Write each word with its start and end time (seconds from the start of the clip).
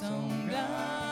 sombra. 0.00 1.07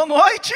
Boa 0.00 0.08
noite! 0.08 0.54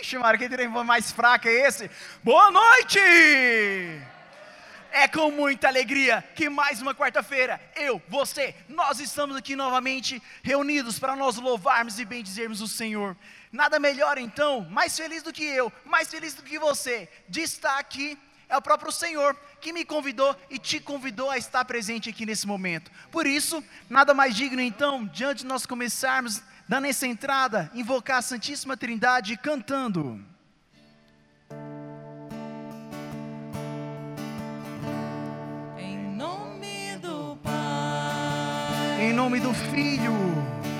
Ixi, 0.00 0.16
Maria, 0.16 0.38
que 0.38 0.48
trem 0.48 0.68
mais 0.68 1.10
fraca 1.10 1.48
é 1.48 1.66
esse? 1.66 1.90
Boa 2.22 2.52
noite! 2.52 3.00
É 4.92 5.08
com 5.08 5.28
muita 5.32 5.66
alegria 5.66 6.22
que 6.36 6.48
mais 6.48 6.80
uma 6.80 6.94
quarta-feira, 6.94 7.60
eu, 7.74 8.00
você, 8.08 8.54
nós 8.68 9.00
estamos 9.00 9.34
aqui 9.34 9.56
novamente 9.56 10.22
reunidos 10.40 11.00
para 11.00 11.16
nós 11.16 11.34
louvarmos 11.34 11.98
e 11.98 12.04
bendizermos 12.04 12.60
o 12.60 12.68
Senhor. 12.68 13.16
Nada 13.50 13.80
melhor 13.80 14.16
então, 14.16 14.60
mais 14.70 14.96
feliz 14.96 15.24
do 15.24 15.32
que 15.32 15.44
eu, 15.44 15.72
mais 15.84 16.08
feliz 16.08 16.34
do 16.34 16.44
que 16.44 16.60
você, 16.60 17.08
de 17.28 17.40
estar 17.40 17.76
aqui 17.80 18.16
é 18.48 18.56
o 18.56 18.62
próprio 18.62 18.92
Senhor 18.92 19.36
que 19.60 19.72
me 19.72 19.84
convidou 19.84 20.36
e 20.48 20.58
te 20.58 20.78
convidou 20.78 21.28
a 21.28 21.38
estar 21.38 21.64
presente 21.64 22.08
aqui 22.08 22.24
nesse 22.24 22.46
momento. 22.46 22.90
Por 23.10 23.26
isso, 23.26 23.64
nada 23.88 24.14
mais 24.14 24.34
digno 24.34 24.60
então, 24.60 25.06
diante 25.06 25.38
de 25.38 25.46
nós 25.46 25.66
começarmos 25.66 26.42
dando 26.70 26.86
essa 26.86 27.04
entrada, 27.04 27.68
invocar 27.74 28.18
a 28.18 28.22
Santíssima 28.22 28.76
Trindade 28.76 29.36
cantando. 29.36 30.24
Em 35.76 35.98
nome 36.14 36.96
do 37.02 37.36
Pai, 37.42 39.00
em 39.00 39.12
nome 39.12 39.40
do 39.40 39.52
Filho, 39.52 40.14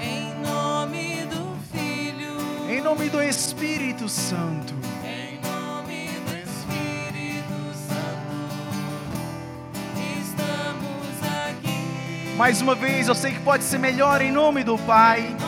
em 0.00 0.32
nome 0.40 1.26
do 1.26 1.58
Filho, 1.72 2.70
em 2.70 2.80
nome 2.80 3.10
do 3.10 3.20
Espírito 3.20 4.08
Santo. 4.08 4.72
Em 5.04 5.40
nome 5.40 6.06
do 6.24 6.36
Espírito 6.36 7.74
Santo, 7.88 8.36
estamos 10.20 11.20
aqui. 11.48 12.36
Mais 12.36 12.62
uma 12.62 12.76
vez, 12.76 13.08
eu 13.08 13.14
sei 13.16 13.32
que 13.32 13.40
pode 13.40 13.64
ser 13.64 13.78
melhor 13.78 14.22
em 14.22 14.30
nome 14.30 14.62
do 14.62 14.78
Pai. 14.78 15.39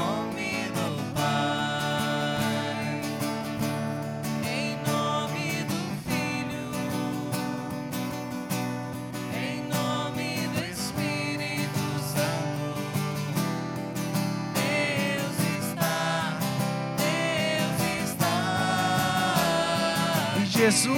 Jesus. 20.63 20.95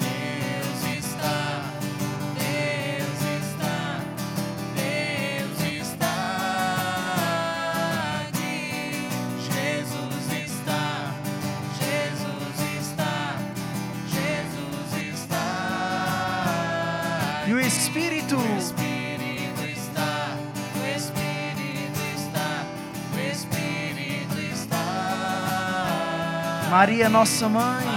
Deus 0.00 0.82
está, 0.98 1.62
Deus 2.34 3.22
está, 3.40 4.02
Deus 4.74 5.60
está 5.80 6.16
aqui. 8.26 9.06
Jesus 9.46 10.26
está, 10.44 10.84
Jesus 11.78 12.58
está, 12.80 13.14
Jesus 14.10 14.90
está. 15.14 15.46
E 17.46 17.48
o 17.52 17.60
Espírito. 17.60 18.34
O 18.34 18.58
Espírito 18.58 19.62
está, 19.72 20.34
o 20.74 20.84
Espírito 20.96 22.00
está, 22.16 22.66
o 23.14 23.18
Espírito 23.30 24.36
está. 24.52 24.82
Maria, 26.72 27.08
nossa 27.08 27.48
mãe. 27.48 27.89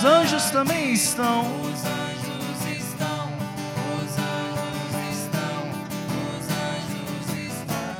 Os 0.00 0.04
anjos 0.06 0.50
também 0.50 0.94
estão. 0.94 1.42
Os 1.60 1.84
anjos 1.84 2.64
estão, 2.74 3.28
os 4.00 4.12
anjos 4.18 4.94
estão, 5.12 5.60
os 6.38 6.48
anjos 6.48 7.28
estão. 7.52 7.90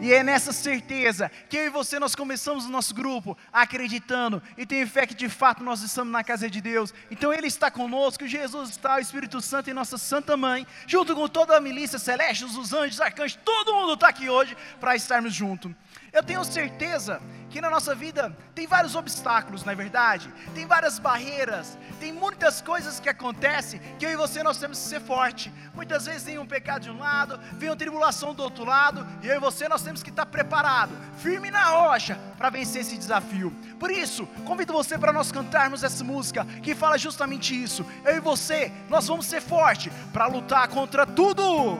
E 0.00 0.14
é 0.14 0.22
nessa 0.22 0.50
certeza 0.50 1.30
que 1.50 1.58
eu 1.58 1.66
e 1.66 1.68
você 1.68 1.98
nós 1.98 2.14
começamos 2.14 2.64
o 2.64 2.70
nosso 2.70 2.94
grupo 2.94 3.36
acreditando 3.52 4.42
e 4.56 4.64
tenho 4.64 4.88
fé 4.88 5.06
que 5.06 5.14
de 5.14 5.28
fato 5.28 5.62
nós 5.62 5.82
estamos 5.82 6.10
na 6.10 6.24
casa 6.24 6.48
de 6.48 6.62
Deus. 6.62 6.94
Então 7.10 7.34
Ele 7.34 7.48
está 7.48 7.70
conosco, 7.70 8.26
Jesus 8.26 8.70
está, 8.70 8.96
o 8.96 9.00
Espírito 9.00 9.42
Santo 9.42 9.68
e 9.68 9.74
nossa 9.74 9.98
Santa 9.98 10.38
Mãe, 10.38 10.66
junto 10.86 11.14
com 11.14 11.28
toda 11.28 11.54
a 11.54 11.60
milícia 11.60 11.98
celeste, 11.98 12.46
os 12.46 12.72
anjos, 12.72 12.98
arcanjos, 12.98 13.38
todo 13.44 13.74
mundo 13.74 13.92
está 13.92 14.08
aqui 14.08 14.30
hoje 14.30 14.56
para 14.80 14.96
estarmos 14.96 15.34
juntos. 15.34 15.70
Eu 16.10 16.22
tenho 16.22 16.44
certeza 16.44 17.20
que 17.52 17.60
na 17.60 17.68
nossa 17.68 17.94
vida 17.94 18.34
tem 18.54 18.66
vários 18.66 18.94
obstáculos, 18.94 19.62
não 19.62 19.72
é 19.72 19.76
verdade? 19.76 20.32
Tem 20.54 20.66
várias 20.66 20.98
barreiras, 20.98 21.76
tem 22.00 22.10
muitas 22.10 22.62
coisas 22.62 22.98
que 22.98 23.10
acontecem 23.10 23.78
que 23.98 24.06
eu 24.06 24.10
e 24.10 24.16
você 24.16 24.42
nós 24.42 24.56
temos 24.56 24.78
que 24.78 24.88
ser 24.88 25.00
forte. 25.00 25.52
Muitas 25.74 26.06
vezes 26.06 26.24
vem 26.24 26.38
um 26.38 26.46
pecado 26.46 26.84
de 26.84 26.90
um 26.90 26.98
lado, 26.98 27.38
vem 27.58 27.68
uma 27.68 27.76
tribulação 27.76 28.34
do 28.34 28.42
outro 28.42 28.64
lado, 28.64 29.06
e 29.22 29.28
eu 29.28 29.36
e 29.36 29.38
você 29.38 29.68
nós 29.68 29.82
temos 29.82 30.02
que 30.02 30.08
estar 30.08 30.24
preparado, 30.24 30.96
firme 31.18 31.50
na 31.50 31.64
rocha 31.64 32.18
para 32.38 32.48
vencer 32.48 32.80
esse 32.80 32.96
desafio. 32.96 33.54
Por 33.78 33.90
isso, 33.90 34.26
convido 34.46 34.72
você 34.72 34.96
para 34.96 35.12
nós 35.12 35.30
cantarmos 35.30 35.84
essa 35.84 36.02
música 36.02 36.46
que 36.62 36.74
fala 36.74 36.96
justamente 36.96 37.62
isso. 37.62 37.84
Eu 38.02 38.16
e 38.16 38.20
você, 38.20 38.72
nós 38.88 39.06
vamos 39.06 39.26
ser 39.26 39.42
fortes 39.42 39.92
para 40.10 40.26
lutar 40.26 40.68
contra 40.68 41.06
tudo. 41.06 41.78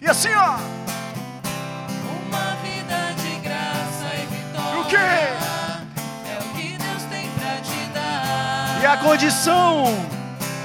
E 0.00 0.08
assim, 0.08 0.32
ó. 0.34 0.81
Quê? 4.92 4.98
É 4.98 6.38
o 6.38 6.48
que 6.54 6.76
Deus 6.76 7.02
tem 7.04 7.28
pra 7.30 7.54
te 7.62 7.80
dar. 7.94 8.80
E 8.82 8.86
a 8.86 8.96
condição. 8.98 9.84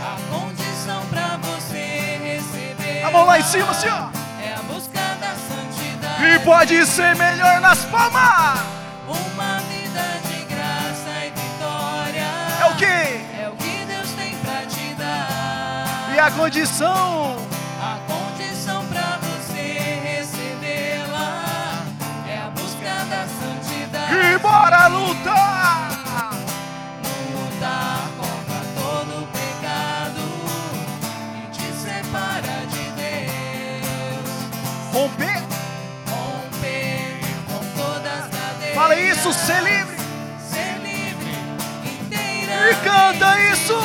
A 0.04 0.18
condição 0.34 1.02
pra 1.10 1.38
você 1.38 2.20
receber. 2.24 3.04
A 3.04 3.12
mão 3.12 3.26
lá 3.26 3.40
em 3.40 3.44
cima, 3.44 3.72
assim, 3.72 3.88
ó. 3.88 4.10
É 4.44 4.54
a 4.54 4.62
busca 4.64 5.00
da 5.22 5.34
santidade. 5.48 6.26
E 6.26 6.40
pode 6.40 6.86
ser 6.86 7.16
melhor 7.16 7.62
nas 7.62 7.86
palmas. 7.86 8.60
Uma 9.08 9.60
vida 9.70 10.04
de 10.28 10.44
graça 10.46 11.10
e 11.26 11.30
vitória. 11.30 12.28
É 12.62 12.66
o 12.66 12.76
quê? 12.76 13.22
É 13.42 13.50
o 13.50 13.56
que 13.56 13.86
Deus 13.86 14.12
tem 14.12 14.36
pra 14.38 14.66
te 14.66 14.94
dar. 14.96 16.14
E 16.14 16.20
a 16.20 16.32
condição. 16.32 16.88
A 16.88 17.36
condição 17.36 17.57
E 24.10 24.38
bora 24.38 24.88
lutar. 24.88 25.90
Lutar 27.34 28.10
contra 28.18 28.60
todo 28.74 29.28
pecado 29.34 30.24
e 31.36 31.52
te 31.52 31.68
separa 31.74 32.66
de 32.68 32.90
Deus. 32.92 34.30
Romper. 34.94 35.44
Romper 36.10 37.20
com 37.48 37.60
todas 37.76 38.14
as 38.14 38.28
cadeias. 38.30 38.76
Fala 38.76 38.96
isso, 38.96 39.34
ser 39.34 39.62
livre. 39.62 39.98
Ser 40.40 40.80
livre 40.82 41.32
inteira. 41.86 42.72
E 42.72 42.76
canta 42.76 43.40
isso. 43.52 43.76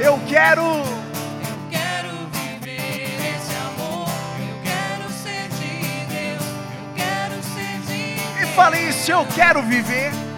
Eu 0.00 0.20
quero 0.28 0.93
fala 8.54 8.78
isso, 8.78 9.10
eu 9.10 9.26
quero 9.34 9.60
viver. 9.62 10.33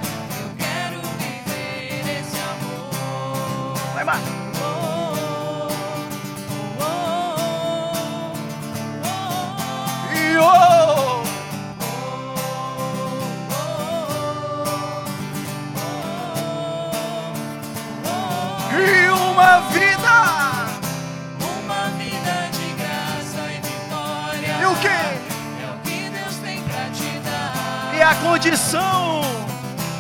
Condição. 28.37 29.23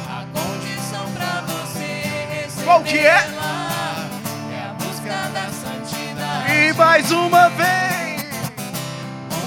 A 0.06 0.24
condição 0.38 1.10
pra 1.14 1.42
você 1.46 2.02
receber. 2.34 2.64
Qual 2.64 2.82
que 2.82 2.98
é? 2.98 3.14
É 3.14 4.62
a 4.62 4.74
busca 4.74 5.14
da 5.32 5.48
santidade. 5.50 6.52
E 6.52 6.72
mais 6.74 7.10
uma 7.12 7.48
vez. 7.48 8.26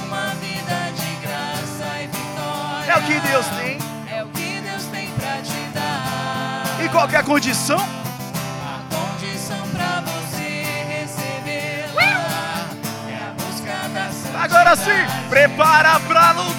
Uma 0.07 0.33
vida 0.41 0.91
de 0.97 1.15
graça 1.21 2.01
e 2.01 2.07
vitória. 2.07 2.91
É 2.91 2.97
o 2.97 3.01
que 3.03 3.19
Deus 3.19 3.45
tem. 3.45 3.77
É 4.11 4.23
o 4.23 4.27
que 4.29 4.59
Deus 4.59 4.83
tem 4.85 5.07
pra 5.11 5.37
te 5.43 5.69
dar. 5.71 6.63
E 6.83 6.89
qual 6.89 7.07
que 7.07 7.15
é 7.15 7.19
a 7.19 7.23
condição? 7.23 7.77
A 7.77 8.79
condição 8.95 9.67
pra 9.69 10.01
você 10.01 10.65
receber. 10.89 11.85
É 11.95 13.13
a 13.13 13.33
busca 13.37 13.87
da 13.93 14.09
santidade. 14.11 14.45
Agora 14.45 14.75
sim, 14.75 15.29
prepara 15.29 15.99
pra 15.99 16.31
lutar. 16.31 16.58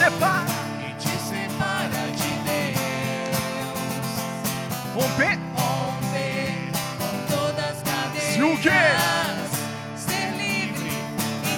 Separa. 0.00 0.46
E 0.80 0.94
te 0.94 1.08
separa 1.08 2.02
de 2.16 2.32
Deus. 2.48 4.08
Romper. 4.94 5.38
Romper 5.54 6.72
com 6.98 7.12
todas 7.34 7.70
as 7.70 7.82
cadeias. 7.82 8.36
E 8.36 8.42
o 8.42 8.56
quê? 8.58 8.82
Ser 9.96 10.30
livre 10.38 10.90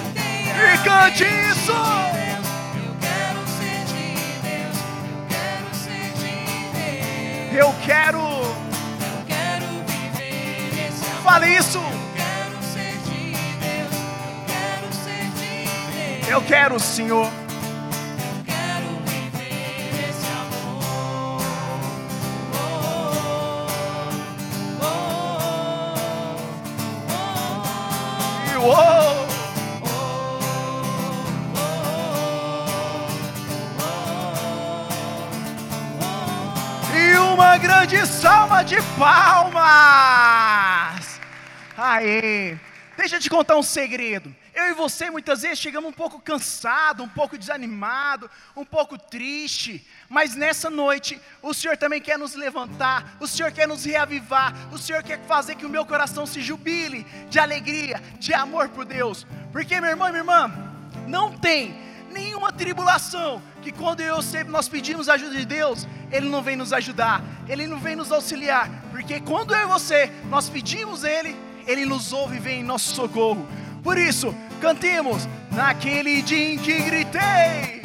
inteira. 0.07 0.73
E 0.73 0.77
cante 0.79 1.23
isso. 1.23 1.71
Eu 1.71 2.93
quero 2.99 3.41
ser 3.47 3.79
de 3.85 4.07
Deus. 4.43 4.77
Eu 5.07 5.21
quero 5.29 5.69
ser 5.73 6.07
de 6.19 6.35
Deus. 6.75 7.53
Eu 7.53 7.69
quero. 7.85 8.19
Eu 8.19 9.19
quero 9.25 9.67
viver 9.87 10.89
esse 10.89 11.05
amor. 11.05 11.23
Fale 11.23 11.47
isso. 11.55 11.81
Eu 16.27 16.41
quero 16.41 16.79
ser 16.79 17.13
de 38.63 38.77
palmas. 38.97 39.53
Aê. 41.77 42.57
Deixa 42.95 43.17
eu 43.17 43.19
te 43.19 43.29
contar 43.29 43.57
um 43.57 43.63
segredo. 43.63 44.33
Eu 44.53 44.65
e 44.69 44.73
você 44.73 45.09
muitas 45.09 45.41
vezes 45.41 45.57
chegamos 45.59 45.89
um 45.89 45.93
pouco 45.93 46.21
cansado, 46.21 47.03
um 47.03 47.09
pouco 47.09 47.37
desanimado, 47.37 48.29
um 48.55 48.63
pouco 48.63 48.97
triste, 48.97 49.85
mas 50.07 50.35
nessa 50.35 50.69
noite 50.69 51.19
o 51.41 51.55
Senhor 51.55 51.75
também 51.75 51.99
quer 51.99 52.19
nos 52.19 52.35
levantar, 52.35 53.17
o 53.19 53.25
Senhor 53.27 53.51
quer 53.51 53.67
nos 53.67 53.83
reavivar, 53.83 54.53
o 54.71 54.77
Senhor 54.77 55.01
quer 55.01 55.19
fazer 55.25 55.55
que 55.55 55.65
o 55.65 55.69
meu 55.69 55.87
coração 55.87 56.27
se 56.27 56.39
jubile 56.39 57.03
de 57.29 57.39
alegria, 57.39 57.99
de 58.19 58.31
amor 58.31 58.69
por 58.69 58.85
Deus. 58.85 59.25
Porque 59.51 59.81
meu 59.81 59.89
irmão 59.89 60.07
e 60.09 60.11
minha 60.11 60.21
irmã, 60.21 60.51
não 61.07 61.35
tem 61.35 61.75
nenhuma 62.13 62.51
tribulação 62.51 63.41
que 63.61 63.71
quando 63.71 64.01
eu 64.01 64.21
sempre 64.21 64.51
nós 64.51 64.69
pedimos 64.69 65.09
a 65.09 65.15
ajuda 65.15 65.35
de 65.35 65.45
Deus, 65.45 65.87
Ele 66.11 66.29
não 66.29 66.41
vem 66.41 66.55
nos 66.55 66.71
ajudar, 66.71 67.21
Ele 67.49 67.67
não 67.67 67.79
vem 67.79 67.95
nos 67.95 68.11
auxiliar, 68.11 68.69
porque 68.91 69.19
quando 69.19 69.53
eu 69.53 69.63
e 69.63 69.65
você 69.65 70.11
nós 70.29 70.47
pedimos 70.47 71.03
Ele, 71.03 71.35
Ele 71.67 71.85
nos 71.85 72.13
ouve 72.13 72.37
e 72.37 72.39
vem 72.39 72.61
em 72.61 72.63
nosso 72.63 72.95
socorro. 72.95 73.45
Por 73.83 73.97
isso, 73.97 74.33
cantemos 74.61 75.27
naquele 75.51 76.21
dia 76.21 76.53
em 76.53 76.57
que 76.57 76.81
gritei. 76.83 77.81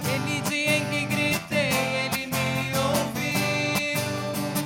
Aquele 0.00 0.40
dia 0.48 0.76
em 0.78 0.84
que 0.86 1.04
gritei, 1.06 1.70
ele 2.04 2.26
me 2.26 2.76
ouviu. 2.76 4.00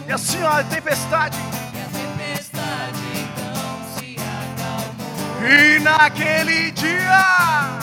E 0.09 0.13
assim, 0.13 0.43
ó, 0.43 0.59
a 0.59 0.65
tempestade. 0.65 1.37
E 1.37 1.81
a 1.81 1.85
tempestade 1.85 3.03
então 3.15 3.83
se 3.95 4.17
acalmou. 4.17 5.51
E 5.51 5.79
naquele 5.81 6.71
dia, 6.71 7.79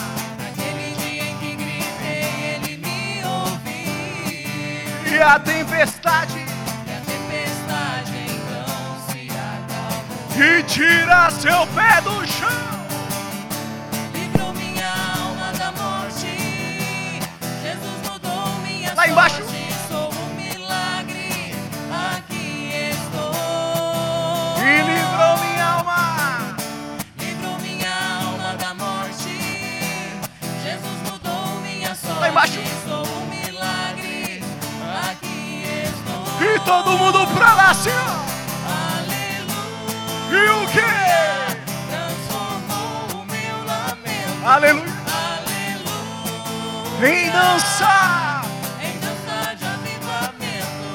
e 5.11 5.21
a 5.21 5.39
tempestade, 5.39 6.39
E 6.39 6.91
a 6.91 7.01
tempestade 7.01 8.13
então 8.29 8.97
se 9.09 9.29
acalmou. 9.31 10.59
e 10.59 10.63
tira 10.63 11.29
seu 11.31 11.67
pé 11.67 12.01
do 12.01 12.25
chão. 12.27 12.79
Livrou 14.13 14.53
minha 14.53 14.87
alma 14.87 15.51
da 15.57 15.71
morte. 15.71 16.27
Jesus 17.61 18.09
mudou 18.11 18.59
minha 18.63 18.93
Lá 18.93 19.07
embaixo. 19.07 19.41
Todo 36.69 36.97
mundo 36.99 37.25
pra 37.35 37.55
lá, 37.55 37.71
assim, 37.71 37.89
ó. 37.89 38.29
E 40.31 40.49
o 40.51 40.67
quê? 40.67 40.85
transformou 41.89 43.21
o 43.21 43.25
meu 43.25 43.57
lamento. 43.65 44.45
Aleluia. 44.45 44.93
Aleluia. 45.41 47.09
Em 47.11 47.31
dançar 47.31 48.45
Em 48.83 48.99
dança 48.99 49.55
de 49.55 49.65
avivamento. 49.65 50.85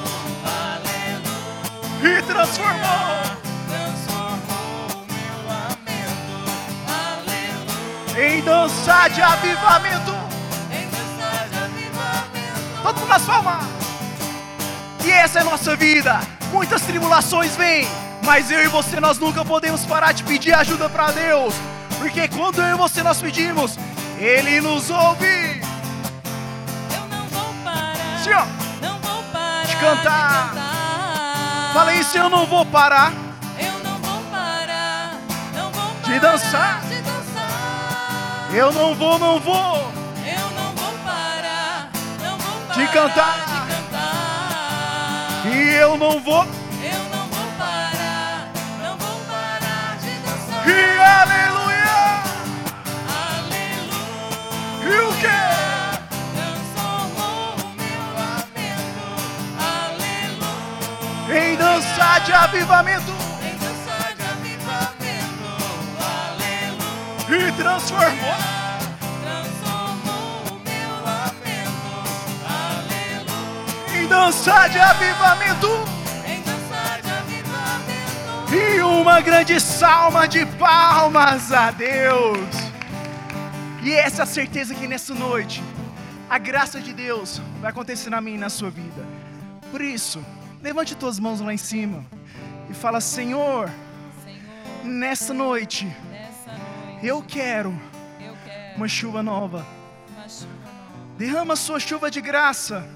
Aleluia. 0.63 2.19
e 2.19 2.21
transformou. 2.21 3.15
Transformou 3.67 4.79
o 4.95 5.05
meu 5.11 5.37
lamento. 5.51 6.39
Aleluia. 8.15 8.37
Em 8.37 8.41
dançar 8.43 9.09
de 9.09 9.21
avivamento. 9.21 10.13
Em 10.71 10.87
dança 10.87 11.29
de 11.51 11.57
avivamento. 11.57 12.81
Todo 12.81 12.97
mundo 12.99 13.09
nas 13.09 13.23
palmas. 13.23 13.74
Essa 15.15 15.39
é 15.39 15.41
a 15.41 15.45
nossa 15.45 15.75
vida. 15.75 16.19
Muitas 16.51 16.81
tribulações 16.83 17.55
vêm, 17.55 17.87
mas 18.23 18.51
eu 18.51 18.63
e 18.63 18.67
você 18.67 18.99
nós 18.99 19.17
nunca 19.17 19.43
podemos 19.43 19.83
parar 19.85 20.11
de 20.11 20.23
pedir 20.23 20.53
ajuda 20.53 20.87
para 20.87 21.11
Deus, 21.11 21.53
porque 21.97 22.27
quando 22.27 22.61
eu 22.61 22.75
e 22.75 22.77
você 22.77 23.01
nós 23.01 23.21
pedimos, 23.21 23.77
Ele 24.19 24.61
nos 24.61 24.89
ouve. 24.89 25.61
Eu 26.93 27.07
não 27.09 27.25
vou 27.27 27.53
parar. 27.63 27.95
Ó. 28.27 28.45
Não 28.85 28.99
vou 28.99 29.23
parar 29.33 29.65
De 29.65 29.75
cantar. 29.77 30.49
cantar. 30.49 31.71
Fala 31.73 31.93
isso, 31.95 32.17
eu 32.17 32.29
não 32.29 32.45
vou 32.45 32.65
parar. 32.65 33.11
Eu 33.57 33.83
não 33.83 33.97
vou 33.99 34.21
parar. 34.31 35.15
Não 35.55 35.71
vou 35.71 35.89
parar 35.95 36.13
De 36.13 36.19
dançar. 36.19 36.81
De 36.81 37.01
dançar. 37.01 38.49
Eu 38.53 38.71
não 38.71 38.93
vou, 38.93 39.17
não 39.17 39.39
vou. 39.39 39.91
Eu 40.23 40.51
não 40.51 40.71
vou 40.75 40.93
parar. 41.03 41.89
Não 42.21 42.37
vou 42.37 42.61
parar 42.67 42.75
De 42.75 42.87
cantar. 42.93 43.54
E 45.53 45.75
eu 45.75 45.97
não 45.97 46.19
vou. 46.21 46.43
Eu 46.43 47.03
não 47.11 47.27
vou 47.27 47.47
parar. 47.57 48.49
Não 48.81 48.97
vou 48.97 49.19
parar 49.27 49.97
de 50.01 50.09
dançar. 50.25 50.67
E 50.67 50.99
aleluia. 50.99 52.23
Aleluia. 53.29 54.83
E 54.83 54.99
o 54.99 55.13
quê? 55.21 55.41
Transformou 56.35 57.55
o 57.55 57.67
meu 57.77 58.03
lamento. 58.17 59.05
Aleluia. 61.29 61.47
Em 61.47 61.55
dançar 61.55 62.21
de 62.21 62.33
avivamento 62.33 63.11
Em 63.41 63.55
dança 63.57 64.13
de 64.15 64.23
avivamento. 64.23 65.47
Aleluia. 67.29 67.49
e. 67.49 67.51
Transformou 67.51 68.35
Dança 74.07 74.67
de 74.67 74.79
avivamento. 74.79 75.67
e 78.51 78.81
uma 78.81 79.19
grande 79.19 79.59
salva 79.59 80.27
de 80.27 80.45
palmas 80.45 81.51
a 81.51 81.71
Deus. 81.71 82.37
E 83.83 83.91
essa 83.93 84.21
é 84.21 84.23
a 84.23 84.25
certeza 84.25 84.73
que 84.73 84.87
nessa 84.87 85.13
noite 85.13 85.63
a 86.29 86.37
graça 86.37 86.79
de 86.79 86.93
Deus 86.93 87.41
vai 87.59 87.71
acontecer 87.71 88.09
na 88.09 88.21
minha 88.21 88.37
e 88.37 88.39
na 88.39 88.49
sua 88.49 88.69
vida. 88.69 89.05
Por 89.71 89.81
isso, 89.81 90.23
levante 90.61 90.95
tuas 90.95 91.19
mãos 91.19 91.41
lá 91.41 91.53
em 91.53 91.57
cima 91.57 92.05
e 92.69 92.73
fala: 92.73 93.01
Senhor, 93.01 93.69
Senhor, 94.23 94.83
nessa 94.83 95.33
noite 95.33 95.85
noite 95.85 96.05
eu 97.03 97.21
quero 97.21 97.69
eu 98.19 98.35
quero 98.45 98.77
uma 98.77 98.87
chuva 98.87 99.21
nova. 99.21 99.65
uma 100.15 100.29
chuva 100.29 100.47
nova. 100.63 101.17
Derrama 101.17 101.55
sua 101.55 101.79
chuva 101.79 102.09
de 102.09 102.21
graça 102.21 102.87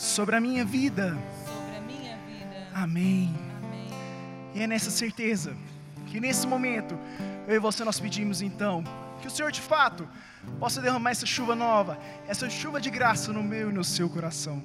sobre 0.00 0.34
a 0.34 0.40
minha 0.40 0.64
vida. 0.64 1.16
sobre 1.44 1.76
a 1.76 1.80
minha 1.82 2.16
vida. 2.26 2.68
Amém. 2.74 3.34
Amém. 3.62 3.88
E 4.54 4.62
é 4.62 4.66
nessa 4.66 4.90
certeza 4.90 5.54
que 6.06 6.18
nesse 6.18 6.46
momento 6.46 6.98
eu 7.46 7.56
e 7.56 7.58
você 7.58 7.84
nós 7.84 8.00
pedimos 8.00 8.40
então 8.40 8.82
que 9.20 9.26
o 9.26 9.30
Senhor 9.30 9.52
de 9.52 9.60
fato 9.60 10.08
possa 10.58 10.80
derramar 10.80 11.10
essa 11.10 11.26
chuva 11.26 11.54
nova, 11.54 11.98
essa 12.26 12.48
chuva 12.48 12.80
de 12.80 12.88
graça 12.88 13.30
no 13.30 13.42
meu 13.42 13.68
e 13.68 13.72
no 13.74 13.84
seu 13.84 14.08
coração. 14.08 14.62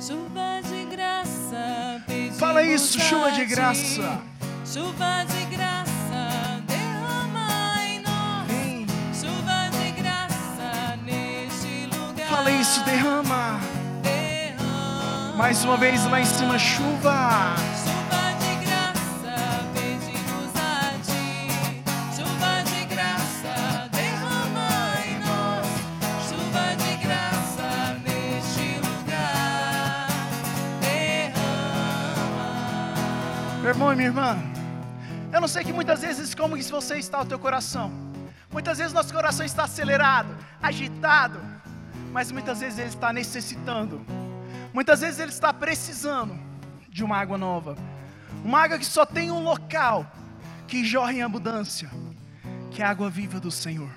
Chuva 0.00 0.62
de 0.62 0.96
graça, 0.96 2.02
Fala 2.38 2.62
isso, 2.62 2.98
chuva 2.98 3.32
de 3.32 3.44
graça. 3.44 4.22
Chuva 4.64 5.24
de 5.28 5.44
graça, 5.54 5.89
fala 12.40 12.50
isso, 12.52 12.82
derrama. 12.84 13.60
Derrama. 14.02 15.36
Mais 15.36 15.62
uma 15.62 15.76
vez 15.76 16.04
lá 16.06 16.20
em 16.20 16.24
cima, 16.24 16.58
chuva. 16.58 17.54
Chuva 17.84 18.22
de 18.40 18.64
graça, 18.64 19.36
pedimos 19.74 20.52
a 20.56 20.92
ti. 21.04 21.50
Chuva 22.16 22.62
de 22.64 22.84
graça, 22.86 23.88
derrama 23.92 24.70
em 25.06 25.18
nós. 25.20 25.66
Chuva 26.28 26.64
de 26.82 26.96
graça 27.04 27.68
neste 28.06 28.78
lugar. 28.86 30.08
Derrama. 30.80 32.00
Meu 33.60 33.70
irmão 33.70 33.92
e 33.92 33.96
minha 33.96 34.08
irmã, 34.08 34.38
eu 35.30 35.40
não 35.42 35.48
sei 35.48 35.62
que 35.62 35.74
muitas 35.74 36.00
vezes 36.00 36.34
como 36.34 36.56
que 36.56 36.62
você 36.62 36.96
está 36.96 37.20
o 37.20 37.26
teu 37.26 37.38
coração. 37.38 37.92
Muitas 38.50 38.78
vezes 38.78 38.94
nosso 38.94 39.12
coração 39.12 39.44
está 39.44 39.64
acelerado, 39.64 40.34
agitado, 40.60 41.38
mas 42.12 42.32
muitas 42.32 42.60
vezes 42.60 42.78
ele 42.78 42.88
está 42.88 43.12
necessitando. 43.12 44.04
Muitas 44.72 45.00
vezes 45.00 45.20
ele 45.20 45.30
está 45.30 45.52
precisando 45.52 46.38
de 46.88 47.04
uma 47.04 47.16
água 47.16 47.38
nova. 47.38 47.76
Uma 48.44 48.60
água 48.62 48.78
que 48.78 48.86
só 48.86 49.04
tem 49.04 49.30
um 49.30 49.42
local 49.42 50.10
que 50.66 50.84
jorra 50.84 51.12
em 51.12 51.22
abundância, 51.22 51.90
que 52.70 52.82
é 52.82 52.84
a 52.84 52.90
água 52.90 53.10
viva 53.10 53.40
do 53.40 53.50
Senhor. 53.50 53.90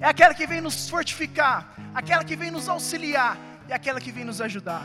É 0.00 0.06
aquela 0.06 0.34
que 0.34 0.46
vem 0.46 0.60
nos 0.60 0.88
fortificar, 0.88 1.74
aquela 1.94 2.24
que 2.24 2.34
vem 2.34 2.50
nos 2.50 2.68
auxiliar 2.68 3.36
e 3.68 3.72
aquela 3.72 4.00
que 4.00 4.10
vem 4.10 4.24
nos 4.24 4.40
ajudar. 4.40 4.82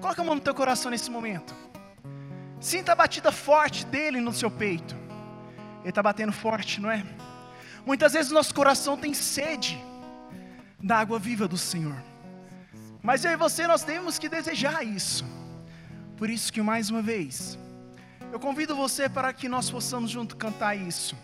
Coloca 0.00 0.22
a 0.22 0.24
mão 0.24 0.34
no 0.34 0.40
teu 0.40 0.54
coração 0.54 0.90
nesse 0.90 1.10
momento. 1.10 1.54
Sinta 2.60 2.92
a 2.92 2.94
batida 2.94 3.30
forte 3.30 3.84
dele 3.86 4.20
no 4.20 4.32
seu 4.32 4.50
peito. 4.50 4.96
Ele 5.80 5.88
está 5.88 6.02
batendo 6.02 6.32
forte, 6.32 6.80
não 6.80 6.90
é? 6.90 7.04
Muitas 7.84 8.12
vezes 8.12 8.30
o 8.30 8.34
nosso 8.34 8.54
coração 8.54 8.96
tem 8.96 9.12
sede 9.12 9.80
da 10.82 10.98
água 10.98 11.18
viva 11.18 11.46
do 11.46 11.56
Senhor. 11.56 12.02
Mas 13.02 13.24
eu 13.24 13.32
e 13.32 13.36
você, 13.36 13.66
nós 13.66 13.82
temos 13.82 14.18
que 14.18 14.28
desejar 14.28 14.84
isso. 14.84 15.24
Por 16.16 16.30
isso 16.30 16.52
que 16.52 16.62
mais 16.62 16.90
uma 16.90 17.02
vez, 17.02 17.58
eu 18.32 18.38
convido 18.38 18.76
você 18.76 19.08
para 19.08 19.32
que 19.32 19.48
nós 19.48 19.70
possamos 19.70 20.10
junto 20.10 20.36
cantar 20.36 20.76
isso. 20.76 21.16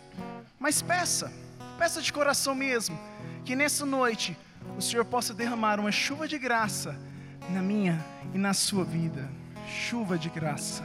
Mas 0.59 0.81
peça, 0.81 1.31
peça 1.77 2.01
de 2.01 2.11
coração 2.11 2.53
mesmo, 2.53 2.99
que 3.45 3.55
nessa 3.55 3.85
noite 3.85 4.37
o 4.77 4.81
Senhor 4.81 5.05
possa 5.05 5.33
derramar 5.33 5.79
uma 5.79 5.91
chuva 5.91 6.27
de 6.27 6.37
graça 6.37 6.99
na 7.49 7.61
minha 7.61 8.03
e 8.33 8.37
na 8.37 8.53
sua 8.53 8.83
vida. 8.83 9.29
Chuva 9.67 10.17
de 10.17 10.29
graça. 10.29 10.83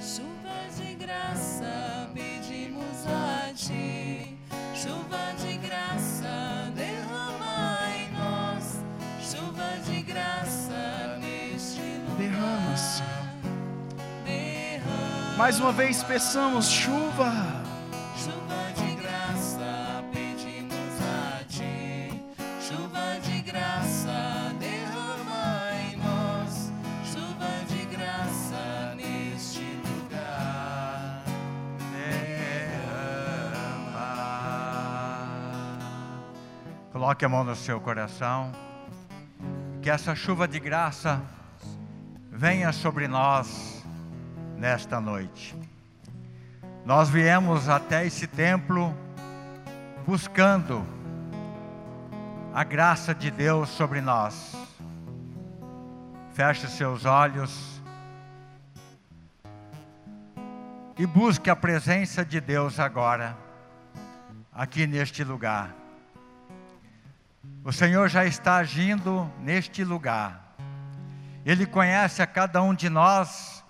Chuva 0.00 0.56
de 0.76 0.94
graça, 0.94 2.10
pedimos 2.14 3.06
a 3.06 3.52
ti. 3.54 4.38
Chuva 4.74 5.34
de 5.38 5.58
graça, 5.58 6.15
Derrama, 12.76 12.78
Senhor. 12.78 13.08
Derrama. 14.24 15.36
Mais 15.38 15.58
uma 15.58 15.72
vez 15.72 16.02
peçamos 16.02 16.68
chuva. 16.68 17.32
Chuva 18.16 18.72
de 18.74 18.94
graça, 18.96 20.04
pedimos 20.12 21.00
a 21.00 21.44
ti. 21.48 22.22
Chuva 22.60 23.18
de 23.22 23.40
graça, 23.40 24.52
derrama 24.60 25.72
em 25.80 25.96
nós. 25.96 26.70
Chuva 27.04 27.64
de 27.68 27.84
graça 27.86 28.94
neste 28.94 29.80
lugar. 29.86 31.24
Coloque 36.92 37.24
a 37.24 37.28
mão 37.28 37.44
no 37.44 37.56
seu 37.56 37.80
coração. 37.80 38.52
Que 39.80 39.88
essa 39.88 40.14
chuva 40.14 40.48
de 40.48 40.58
graça 40.58 41.22
venha 42.36 42.70
sobre 42.70 43.08
nós 43.08 43.82
nesta 44.58 45.00
noite. 45.00 45.56
Nós 46.84 47.08
viemos 47.08 47.66
até 47.66 48.04
esse 48.04 48.26
templo 48.26 48.94
buscando 50.06 50.86
a 52.52 52.62
graça 52.62 53.14
de 53.14 53.30
Deus 53.30 53.70
sobre 53.70 54.02
nós. 54.02 54.54
Feche 56.34 56.68
seus 56.68 57.06
olhos 57.06 57.82
e 60.98 61.06
busque 61.06 61.48
a 61.48 61.56
presença 61.56 62.22
de 62.22 62.38
Deus 62.38 62.78
agora, 62.78 63.34
aqui 64.52 64.86
neste 64.86 65.24
lugar. 65.24 65.74
O 67.64 67.72
Senhor 67.72 68.10
já 68.10 68.26
está 68.26 68.56
agindo 68.56 69.30
neste 69.40 69.82
lugar. 69.82 70.45
Ele 71.46 71.64
conhece 71.64 72.20
a 72.20 72.26
cada 72.26 72.60
um 72.60 72.74
de 72.74 72.90
nós, 72.90 73.64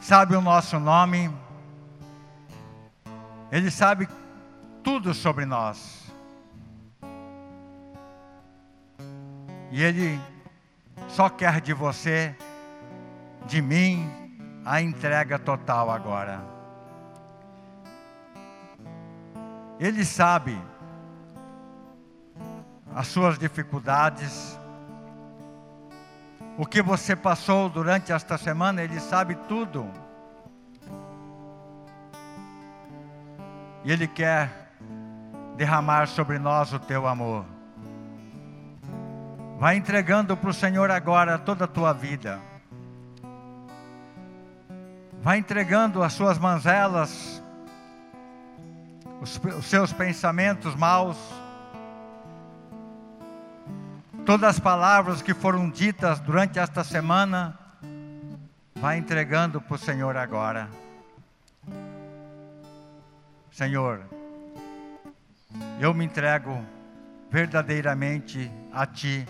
sabe 0.00 0.34
o 0.34 0.40
nosso 0.40 0.80
nome, 0.80 1.30
Ele 3.50 3.70
sabe 3.70 4.08
tudo 4.82 5.12
sobre 5.12 5.44
nós. 5.44 6.10
E 9.70 9.82
Ele 9.82 10.18
só 11.06 11.28
quer 11.28 11.60
de 11.60 11.74
você, 11.74 12.34
de 13.44 13.60
mim, 13.60 14.10
a 14.64 14.80
entrega 14.80 15.38
total 15.38 15.90
agora. 15.90 16.40
Ele 19.78 20.02
sabe 20.02 20.58
as 22.94 23.06
suas 23.08 23.38
dificuldades, 23.38 24.58
o 26.56 26.66
que 26.66 26.82
você 26.82 27.16
passou 27.16 27.68
durante 27.68 28.12
esta 28.12 28.36
semana, 28.36 28.82
Ele 28.82 29.00
sabe 29.00 29.34
tudo. 29.48 29.90
E 33.84 33.90
Ele 33.90 34.06
quer 34.06 34.70
derramar 35.56 36.06
sobre 36.06 36.38
nós 36.38 36.72
o 36.72 36.78
teu 36.78 37.06
amor. 37.06 37.44
Vai 39.58 39.76
entregando 39.76 40.36
para 40.36 40.50
o 40.50 40.54
Senhor 40.54 40.90
agora 40.90 41.38
toda 41.38 41.64
a 41.64 41.68
tua 41.68 41.92
vida. 41.92 42.40
Vai 45.22 45.38
entregando 45.38 46.02
as 46.02 46.12
suas 46.12 46.36
manzelas, 46.36 47.40
os, 49.20 49.40
os 49.56 49.66
seus 49.66 49.92
pensamentos 49.92 50.74
maus, 50.74 51.16
todas 54.24 54.50
as 54.50 54.60
palavras 54.60 55.20
que 55.20 55.34
foram 55.34 55.68
ditas 55.68 56.20
durante 56.20 56.58
esta 56.58 56.84
semana, 56.84 57.58
vai 58.76 58.96
entregando 58.96 59.60
para 59.60 59.74
o 59.74 59.78
Senhor 59.78 60.16
agora. 60.16 60.68
Senhor, 63.50 64.02
eu 65.80 65.92
me 65.92 66.04
entrego 66.04 66.64
verdadeiramente 67.30 68.50
a 68.72 68.86
Ti 68.86 69.26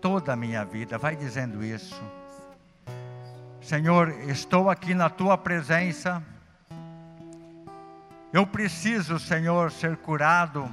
toda 0.00 0.34
a 0.34 0.36
minha 0.36 0.64
vida. 0.64 0.98
Vai 0.98 1.16
dizendo 1.16 1.64
isso. 1.64 2.00
Senhor, 3.60 4.10
estou 4.28 4.68
aqui 4.68 4.94
na 4.94 5.08
Tua 5.08 5.38
presença. 5.38 6.22
Eu 8.32 8.46
preciso, 8.46 9.18
Senhor, 9.18 9.70
ser 9.70 9.96
curado. 9.96 10.68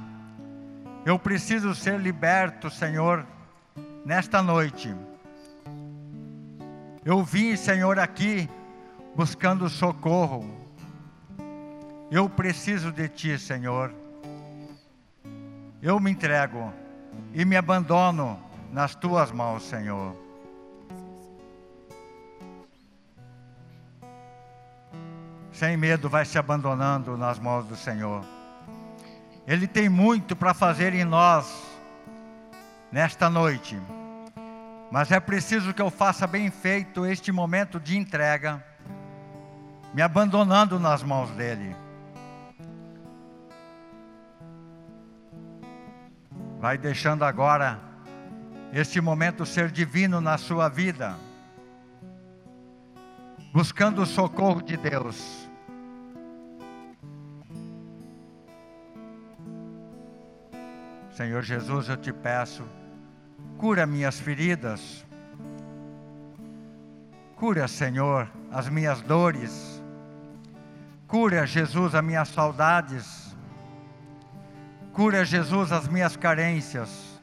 Eu 1.04 1.18
preciso 1.18 1.74
ser 1.74 1.98
liberto, 1.98 2.68
Senhor, 2.68 3.26
nesta 4.04 4.42
noite. 4.42 4.94
Eu 7.02 7.24
vim, 7.24 7.56
Senhor, 7.56 7.98
aqui 7.98 8.48
buscando 9.16 9.68
socorro. 9.70 10.44
Eu 12.10 12.28
preciso 12.28 12.92
de 12.92 13.08
Ti, 13.08 13.38
Senhor. 13.38 13.94
Eu 15.80 15.98
me 15.98 16.10
entrego 16.10 16.70
e 17.32 17.46
me 17.46 17.56
abandono 17.56 18.38
nas 18.70 18.94
Tuas 18.94 19.32
mãos, 19.32 19.62
Senhor. 19.62 20.14
Sem 25.50 25.78
medo, 25.78 26.10
vai 26.10 26.26
se 26.26 26.38
abandonando 26.38 27.16
nas 27.16 27.38
mãos 27.38 27.64
do 27.64 27.76
Senhor. 27.76 28.39
Ele 29.46 29.66
tem 29.66 29.88
muito 29.88 30.36
para 30.36 30.54
fazer 30.54 30.94
em 30.94 31.04
nós 31.04 31.70
nesta 32.90 33.28
noite. 33.30 33.80
Mas 34.90 35.10
é 35.10 35.20
preciso 35.20 35.72
que 35.72 35.80
eu 35.80 35.90
faça 35.90 36.26
bem 36.26 36.50
feito 36.50 37.06
este 37.06 37.30
momento 37.30 37.78
de 37.78 37.96
entrega, 37.96 38.64
me 39.94 40.02
abandonando 40.02 40.78
nas 40.80 41.02
mãos 41.02 41.30
dele. 41.30 41.76
Vai 46.58 46.76
deixando 46.76 47.24
agora 47.24 47.80
este 48.72 49.00
momento 49.00 49.46
ser 49.46 49.70
divino 49.70 50.20
na 50.20 50.36
sua 50.36 50.68
vida, 50.68 51.16
buscando 53.52 54.02
o 54.02 54.06
socorro 54.06 54.60
de 54.60 54.76
Deus. 54.76 55.49
Senhor 61.20 61.42
Jesus, 61.42 61.86
eu 61.90 61.98
te 61.98 62.14
peço, 62.14 62.64
cura 63.58 63.84
minhas 63.84 64.18
feridas, 64.18 65.04
cura, 67.36 67.68
Senhor, 67.68 68.26
as 68.50 68.70
minhas 68.70 69.02
dores, 69.02 69.82
cura, 71.06 71.46
Jesus, 71.46 71.94
as 71.94 72.02
minhas 72.02 72.26
saudades, 72.28 73.36
cura, 74.94 75.22
Jesus, 75.22 75.72
as 75.72 75.86
minhas 75.86 76.16
carências. 76.16 77.20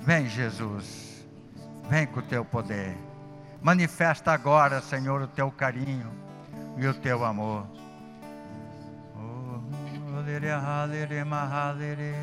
Vem, 0.00 0.26
Jesus, 0.26 1.24
vem 1.88 2.04
com 2.04 2.18
o 2.18 2.22
teu 2.24 2.44
poder, 2.44 2.98
manifesta 3.62 4.32
agora, 4.32 4.80
Senhor, 4.80 5.22
o 5.22 5.28
teu 5.28 5.52
carinho 5.52 6.10
e 6.76 6.84
o 6.84 6.94
teu 6.94 7.24
amor. 7.24 7.64
Halere 10.14 10.52
halere 10.52 11.24
mahalere. 11.24 12.14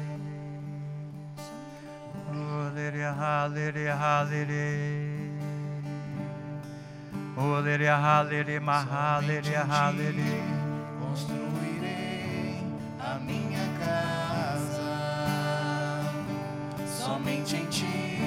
Halere 2.32 3.04
halere 3.20 3.88
halere. 4.02 4.68
Halere 7.36 7.90
halere 7.90 8.60
mahalere 8.60 9.58
halere. 9.72 10.32
Construirei 11.02 12.64
a 12.98 13.20
minha 13.28 13.68
casa. 13.84 14.94
Somente 16.88 17.58
em 17.58 17.66
ti 17.66 18.22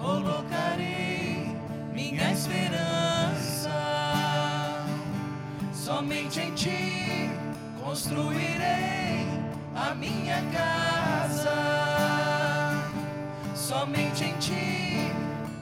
colocarei 0.00 1.56
minha 1.94 2.32
esperança. 2.32 3.70
Somente 5.72 6.40
em 6.40 6.52
ti 6.54 7.47
construirei 7.88 9.26
a 9.74 9.94
minha 9.94 10.42
casa. 10.52 11.56
Somente 13.54 14.24
em 14.24 14.34
ti 14.36 15.10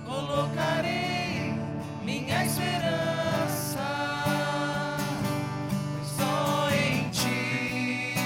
colocarei 0.05 1.55
minha 2.03 2.45
esperança. 2.45 3.87
Só 6.17 6.69
em 6.73 7.09
ti 7.11 8.17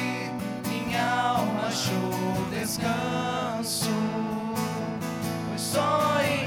minha 0.67 1.05
alma 1.37 1.67
achou 1.67 2.49
descanso. 2.51 3.91
Pois 5.47 5.61
só 5.61 6.23
em 6.23 6.40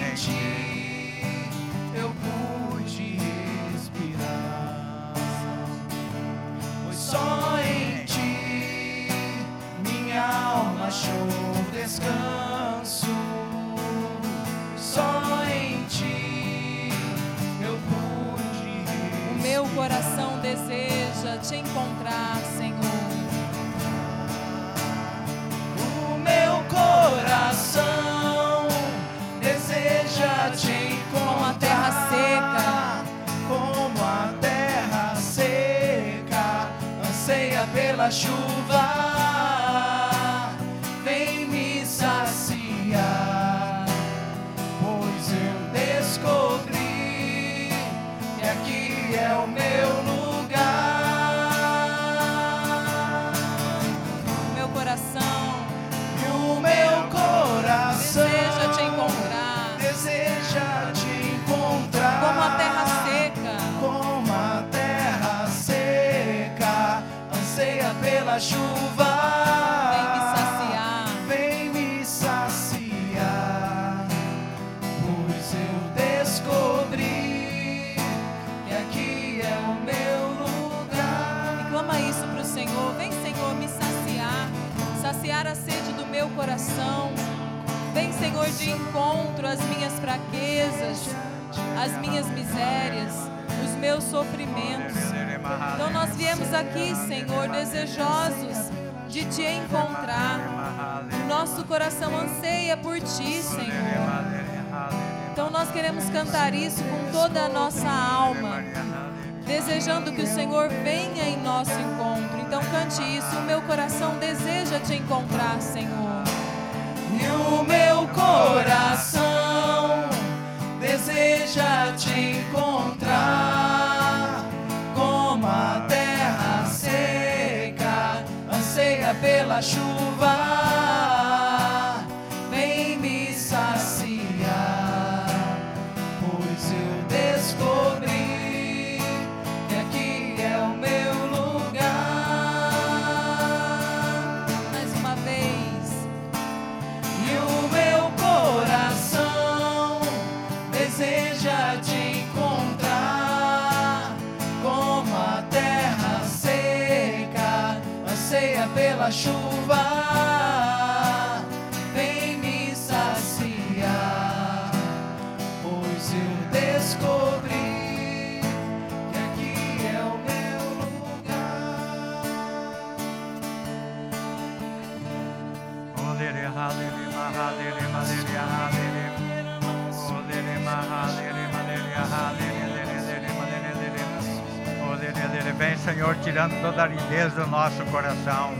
aridez 187.14 187.34
do 187.34 187.46
nosso 187.48 187.84
coração. 187.86 188.54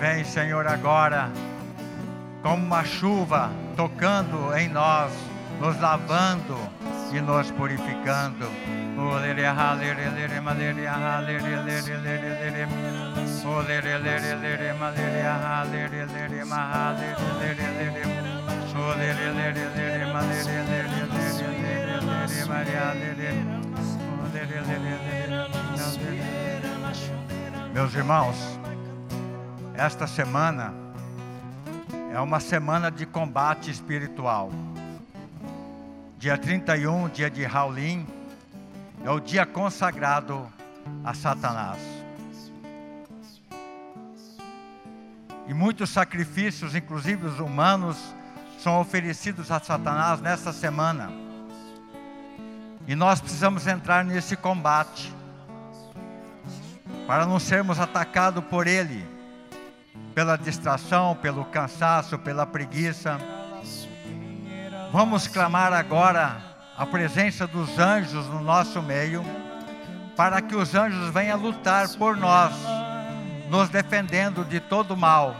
Vem, 0.00 0.24
Senhor, 0.24 0.66
agora, 0.68 1.30
como 2.42 2.64
uma 2.64 2.84
chuva 2.84 3.50
tocando 3.76 4.56
em 4.56 4.68
nós, 4.68 5.12
nos 5.60 5.78
lavando 5.80 6.56
e 7.12 7.20
nos 7.20 7.50
purificando. 7.50 8.46
Meus 27.78 27.94
irmãos, 27.94 28.34
esta 29.72 30.08
semana 30.08 30.74
é 32.12 32.18
uma 32.18 32.40
semana 32.40 32.90
de 32.90 33.06
combate 33.06 33.70
espiritual. 33.70 34.50
Dia 36.18 36.36
31, 36.36 37.08
dia 37.10 37.30
de 37.30 37.44
Halloween, 37.44 38.04
é 39.04 39.10
o 39.12 39.20
dia 39.20 39.46
consagrado 39.46 40.52
a 41.04 41.14
Satanás. 41.14 41.78
E 45.46 45.54
muitos 45.54 45.90
sacrifícios, 45.90 46.74
inclusive 46.74 47.28
os 47.28 47.38
humanos, 47.38 47.96
são 48.58 48.80
oferecidos 48.80 49.52
a 49.52 49.60
Satanás 49.60 50.20
nessa 50.20 50.52
semana. 50.52 51.12
E 52.88 52.96
nós 52.96 53.20
precisamos 53.20 53.68
entrar 53.68 54.04
nesse 54.04 54.34
combate 54.36 55.16
para 57.06 57.26
não 57.26 57.38
sermos 57.38 57.80
atacados 57.80 58.44
por 58.44 58.66
ele, 58.66 59.04
pela 60.14 60.36
distração, 60.36 61.16
pelo 61.16 61.44
cansaço, 61.44 62.18
pela 62.18 62.44
preguiça. 62.44 63.18
Vamos 64.92 65.26
clamar 65.26 65.72
agora 65.72 66.36
a 66.76 66.86
presença 66.86 67.46
dos 67.46 67.78
anjos 67.78 68.26
no 68.26 68.40
nosso 68.40 68.82
meio, 68.82 69.24
para 70.16 70.40
que 70.40 70.54
os 70.54 70.74
anjos 70.74 71.10
venham 71.10 71.38
lutar 71.38 71.88
por 71.96 72.16
nós, 72.16 72.52
nos 73.48 73.68
defendendo 73.68 74.44
de 74.44 74.60
todo 74.60 74.96
mal, 74.96 75.36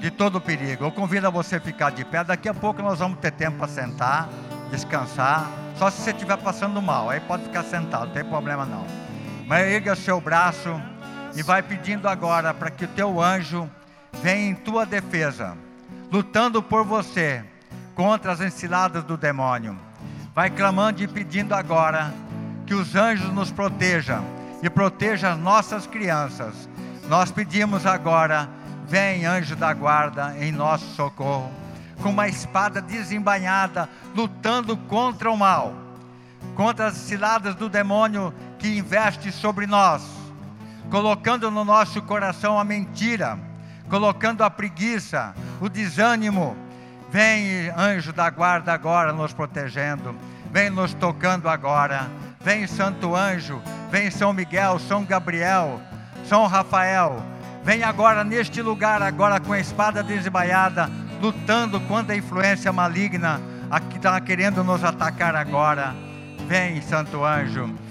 de 0.00 0.10
todo 0.10 0.40
perigo. 0.40 0.84
Eu 0.84 0.92
convido 0.92 1.26
a 1.26 1.30
você 1.30 1.58
ficar 1.60 1.90
de 1.90 2.04
pé. 2.04 2.24
Daqui 2.24 2.48
a 2.48 2.54
pouco 2.54 2.80
nós 2.82 2.98
vamos 2.98 3.18
ter 3.18 3.32
tempo 3.32 3.58
para 3.58 3.68
sentar, 3.68 4.28
descansar. 4.70 5.50
Só 5.76 5.90
se 5.90 6.02
você 6.02 6.10
estiver 6.10 6.36
passando 6.38 6.80
mal, 6.80 7.10
aí 7.10 7.20
pode 7.20 7.44
ficar 7.44 7.62
sentado, 7.62 8.06
não 8.06 8.12
tem 8.12 8.24
problema 8.24 8.64
não. 8.64 8.84
Mas 9.48 9.66
erga 9.66 9.96
seu 9.96 10.20
braço 10.20 10.78
e 11.34 11.42
vai 11.42 11.62
pedindo 11.62 12.06
agora 12.06 12.52
para 12.52 12.70
que 12.70 12.84
o 12.84 12.88
teu 12.88 13.18
anjo 13.18 13.68
venha 14.22 14.50
em 14.50 14.54
tua 14.54 14.84
defesa, 14.84 15.56
lutando 16.12 16.62
por 16.62 16.84
você 16.84 17.42
contra 17.94 18.32
as 18.32 18.42
enciladas 18.42 19.02
do 19.04 19.16
demônio. 19.16 19.74
Vai 20.34 20.50
clamando 20.50 21.02
e 21.02 21.08
pedindo 21.08 21.54
agora 21.54 22.12
que 22.66 22.74
os 22.74 22.94
anjos 22.94 23.32
nos 23.32 23.50
protejam 23.50 24.22
e 24.62 24.68
protejam 24.68 25.32
as 25.32 25.38
nossas 25.38 25.86
crianças. 25.86 26.68
Nós 27.08 27.30
pedimos 27.30 27.86
agora, 27.86 28.50
vem 28.86 29.24
anjo 29.24 29.56
da 29.56 29.72
guarda 29.72 30.36
em 30.38 30.52
nosso 30.52 30.84
socorro, 30.94 31.50
com 32.02 32.10
uma 32.10 32.28
espada 32.28 32.82
desembainhada, 32.82 33.88
lutando 34.14 34.76
contra 34.76 35.30
o 35.30 35.36
mal, 35.38 35.72
contra 36.54 36.88
as 36.88 36.94
ciladas 36.96 37.54
do 37.54 37.70
demônio 37.70 38.34
que 38.58 38.78
investe 38.78 39.30
sobre 39.30 39.66
nós, 39.66 40.02
colocando 40.90 41.50
no 41.50 41.64
nosso 41.64 42.02
coração 42.02 42.58
a 42.58 42.64
mentira, 42.64 43.38
colocando 43.88 44.42
a 44.42 44.50
preguiça, 44.50 45.34
o 45.60 45.68
desânimo. 45.68 46.56
Vem, 47.10 47.70
anjo 47.76 48.12
da 48.12 48.28
guarda, 48.28 48.72
agora 48.72 49.12
nos 49.12 49.32
protegendo, 49.32 50.14
vem 50.50 50.68
nos 50.68 50.92
tocando 50.92 51.48
agora. 51.48 52.08
Vem, 52.40 52.66
Santo 52.66 53.16
Anjo, 53.16 53.60
vem 53.90 54.10
São 54.10 54.32
Miguel, 54.32 54.78
São 54.78 55.04
Gabriel, 55.04 55.80
São 56.24 56.46
Rafael. 56.46 57.22
Vem 57.64 57.82
agora 57.82 58.22
neste 58.22 58.62
lugar, 58.62 59.02
agora 59.02 59.40
com 59.40 59.52
a 59.52 59.58
espada 59.58 60.02
desembaiada, 60.02 60.90
lutando 61.20 61.80
contra 61.80 62.14
a 62.14 62.18
influência 62.18 62.72
maligna 62.72 63.40
que 63.90 63.96
está 63.96 64.18
querendo 64.20 64.62
nos 64.64 64.84
atacar 64.84 65.34
agora. 65.34 65.94
Vem, 66.46 66.80
Santo 66.80 67.24
Anjo. 67.24 67.87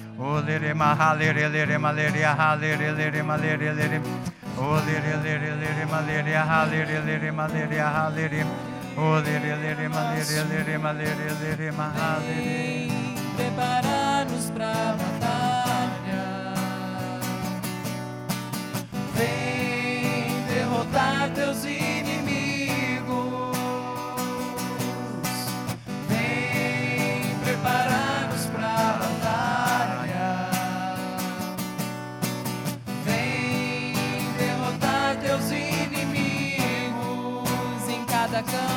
Preparar-nos 13.36 14.50
para 14.50 14.72
a 14.72 14.96
batalha. 14.96 16.54
Vem 19.14 20.44
derrotar 20.48 21.30
teus 21.36 21.64
inimigos. 21.64 21.97
Inimigos 38.38 38.54
em 38.54 38.77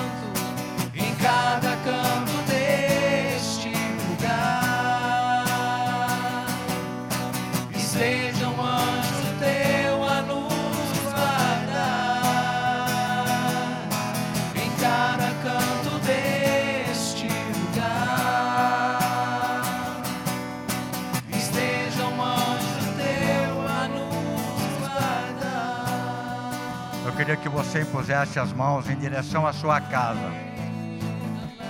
você 28.10 28.14
impusesse 28.14 28.38
as 28.40 28.52
mãos 28.52 28.90
em 28.90 28.96
direção 28.96 29.46
à 29.46 29.52
sua 29.52 29.80
casa. 29.80 30.18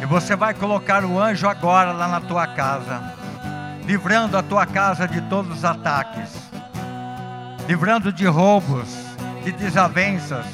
E 0.00 0.06
você 0.06 0.34
vai 0.34 0.54
colocar 0.54 1.04
o 1.04 1.20
anjo 1.20 1.46
agora 1.46 1.92
lá 1.92 2.08
na 2.08 2.20
tua 2.20 2.46
casa, 2.46 3.02
livrando 3.84 4.38
a 4.38 4.42
tua 4.42 4.64
casa 4.64 5.06
de 5.06 5.20
todos 5.22 5.58
os 5.58 5.64
ataques, 5.64 6.30
livrando 7.68 8.10
de 8.12 8.26
roubos, 8.26 8.88
de 9.44 9.52
desavenças. 9.52 10.46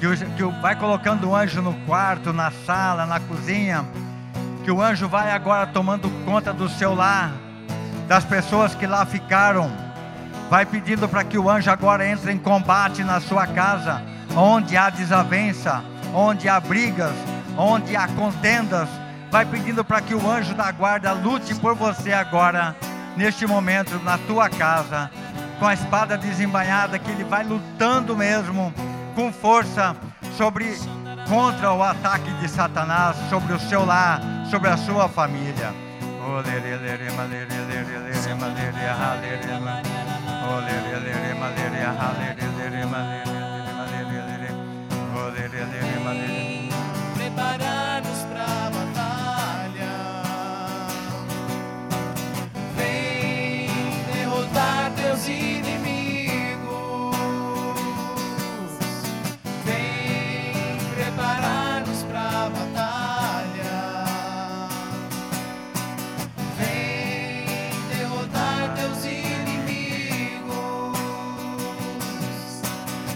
Que, 0.00 0.06
o, 0.06 0.16
que 0.16 0.42
o- 0.44 0.50
vai 0.60 0.74
colocando 0.76 1.28
o 1.28 1.34
anjo 1.36 1.60
no 1.62 1.74
quarto, 1.86 2.32
na 2.32 2.50
sala, 2.66 3.06
na 3.06 3.20
cozinha. 3.20 3.84
Que 4.64 4.70
o 4.70 4.82
anjo 4.82 5.08
vai 5.08 5.30
agora 5.30 5.66
tomando 5.68 6.10
conta 6.24 6.52
do 6.52 6.68
seu 6.68 6.94
lar, 6.94 7.32
das 8.08 8.24
pessoas 8.24 8.74
que 8.74 8.86
lá 8.86 9.06
ficaram. 9.06 9.70
Vai 10.50 10.64
pedindo 10.66 11.08
para 11.08 11.22
que 11.24 11.36
o 11.38 11.48
anjo 11.50 11.70
agora 11.70 12.06
entre 12.08 12.32
em 12.32 12.38
combate 12.38 13.02
na 13.04 13.20
sua 13.20 13.46
casa, 13.46 14.00
onde 14.38 14.76
há 14.76 14.88
desavença, 14.88 15.82
onde 16.14 16.48
há 16.48 16.60
brigas, 16.60 17.12
onde 17.56 17.96
há 17.96 18.06
contendas. 18.06 18.88
Vai 19.30 19.44
pedindo 19.44 19.84
para 19.84 20.00
que 20.00 20.14
o 20.14 20.30
anjo 20.30 20.54
da 20.54 20.70
guarda 20.70 21.12
lute 21.12 21.54
por 21.56 21.74
você 21.74 22.12
agora, 22.12 22.74
neste 23.16 23.46
momento, 23.46 23.98
na 24.04 24.16
tua 24.16 24.48
casa, 24.48 25.10
com 25.58 25.66
a 25.66 25.74
espada 25.74 26.16
desembainhada, 26.16 26.98
que 26.98 27.10
ele 27.10 27.24
vai 27.24 27.42
lutando 27.42 28.16
mesmo, 28.16 28.72
com 29.14 29.32
força, 29.32 29.96
sobre 30.36 30.78
contra 31.28 31.72
o 31.72 31.82
ataque 31.82 32.30
de 32.34 32.48
Satanás, 32.48 33.16
sobre 33.28 33.52
o 33.52 33.58
seu 33.58 33.84
lar, 33.84 34.20
sobre 34.48 34.70
a 34.70 34.76
sua 34.76 35.08
família. 35.08 35.74
Oh, 36.24 36.40
Preparar-nos 47.14 48.22
pra 48.24 48.70
batalha. 48.74 49.94
Vem 52.76 53.70
derrotar 54.12 54.90
teus 54.96 55.28
inimigos. 55.28 55.78
Vem 59.64 60.76
preparar-nos 60.96 62.02
pra 62.02 62.50
batalha. 62.50 64.04
Vem 66.58 67.46
derrotar 67.96 68.74
teus 68.74 69.04
inimigos 69.04 69.38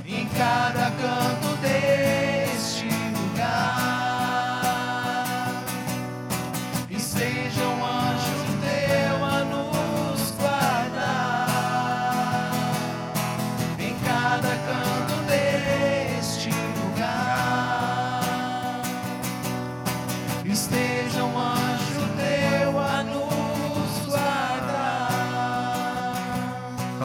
em 0.07 0.25
cada 0.29 0.91
canto 0.93 1.52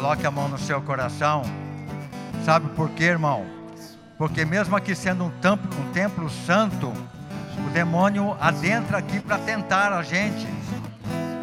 Coloque 0.08 0.26
a 0.26 0.32
mão 0.32 0.48
no 0.48 0.58
seu 0.58 0.82
coração. 0.82 1.42
Sabe 2.46 2.70
por 2.70 2.90
quê, 2.92 3.04
irmão? 3.04 3.46
Porque 4.18 4.46
mesmo 4.46 4.74
aqui 4.74 4.96
sendo 4.96 5.26
um 5.26 5.30
templo, 5.30 5.70
um 5.82 5.92
templo 5.92 6.30
santo, 6.30 6.94
o 7.68 7.70
demônio 7.72 8.38
adentra 8.40 9.00
aqui 9.00 9.20
para 9.20 9.38
tentar 9.38 9.92
a 9.92 10.02
gente, 10.02 10.48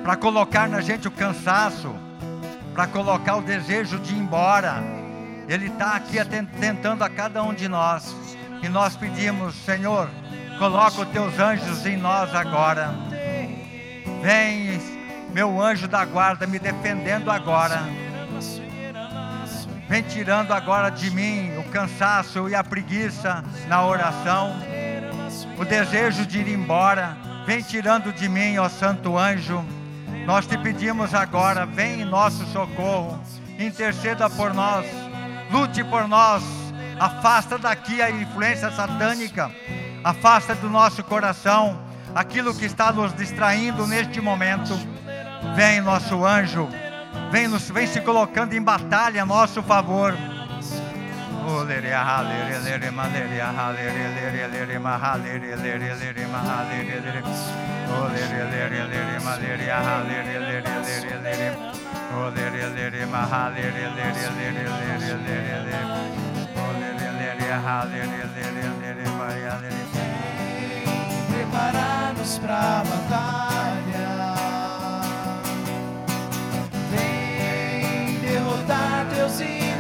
para 0.02 0.16
colocar 0.16 0.66
na 0.66 0.80
gente 0.80 1.06
o 1.06 1.10
cansaço, 1.10 1.94
para 2.72 2.86
colocar 2.86 3.36
o 3.36 3.42
desejo 3.42 3.98
de 3.98 4.14
ir 4.14 4.18
embora. 4.18 4.82
Ele 5.46 5.66
está 5.66 5.96
aqui 5.96 6.16
tentando 6.58 7.04
a 7.04 7.10
cada 7.10 7.42
um 7.42 7.52
de 7.52 7.68
nós. 7.68 8.16
E 8.62 8.68
nós 8.70 8.96
pedimos, 8.96 9.54
Senhor, 9.56 10.08
coloca 10.58 11.02
os 11.02 11.08
teus 11.08 11.38
anjos 11.38 11.84
em 11.84 11.98
nós 11.98 12.34
agora. 12.34 12.94
Vem, 14.22 14.80
meu 15.34 15.60
anjo 15.60 15.86
da 15.86 16.02
guarda, 16.06 16.46
me 16.46 16.58
defendendo 16.58 17.30
agora. 17.30 17.82
Vem 19.94 20.02
tirando 20.02 20.50
agora 20.50 20.90
de 20.90 21.08
mim 21.08 21.56
o 21.56 21.62
cansaço 21.70 22.48
e 22.48 22.54
a 22.56 22.64
preguiça 22.64 23.44
na 23.68 23.86
oração, 23.86 24.52
o 25.56 25.64
desejo 25.64 26.26
de 26.26 26.40
ir 26.40 26.48
embora. 26.48 27.16
Vem 27.46 27.62
tirando 27.62 28.12
de 28.12 28.28
mim, 28.28 28.58
ó 28.58 28.68
Santo 28.68 29.16
Anjo. 29.16 29.64
Nós 30.26 30.48
te 30.48 30.58
pedimos 30.58 31.14
agora, 31.14 31.64
vem 31.64 32.00
em 32.00 32.04
nosso 32.04 32.44
socorro, 32.46 33.22
interceda 33.56 34.28
por 34.28 34.52
nós, 34.52 34.84
lute 35.48 35.84
por 35.84 36.08
nós, 36.08 36.42
afasta 36.98 37.56
daqui 37.56 38.02
a 38.02 38.10
influência 38.10 38.72
satânica, 38.72 39.48
afasta 40.02 40.56
do 40.56 40.68
nosso 40.68 41.04
coração 41.04 41.80
aquilo 42.12 42.52
que 42.52 42.64
está 42.64 42.92
nos 42.92 43.14
distraindo 43.14 43.86
neste 43.86 44.20
momento. 44.20 44.76
Vem, 45.54 45.80
nosso 45.80 46.26
anjo, 46.26 46.68
vem, 47.30 47.48
nos, 47.48 47.70
vem 47.70 47.86
se 47.86 48.00
colocando 48.00 48.52
em 48.54 48.62
batalha 48.62 49.22
a 49.22 49.26
nosso 49.26 49.62
favor. 49.62 50.14
Oh, 51.46 51.60
ah, 51.60 51.74
ah, 51.94 52.00
ah, 52.00 52.20
ah. 52.20 52.24
Oh, 52.26 52.44
ah. 52.44 53.60
Oh, 57.86 57.94
ah. 57.94 57.94
Oh, 57.94 58.06
ah, 58.06 58.20
ah, 58.20 58.82
lere. 61.22 61.54
preparar-nos 71.54 72.38
pra 72.38 72.82
batalha. 72.84 74.03
Derrotar 78.64 79.06
teus 79.14 79.40
inimigos. 79.40 79.72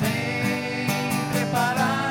Vem 0.00 0.86
preparar-nos 1.32 2.03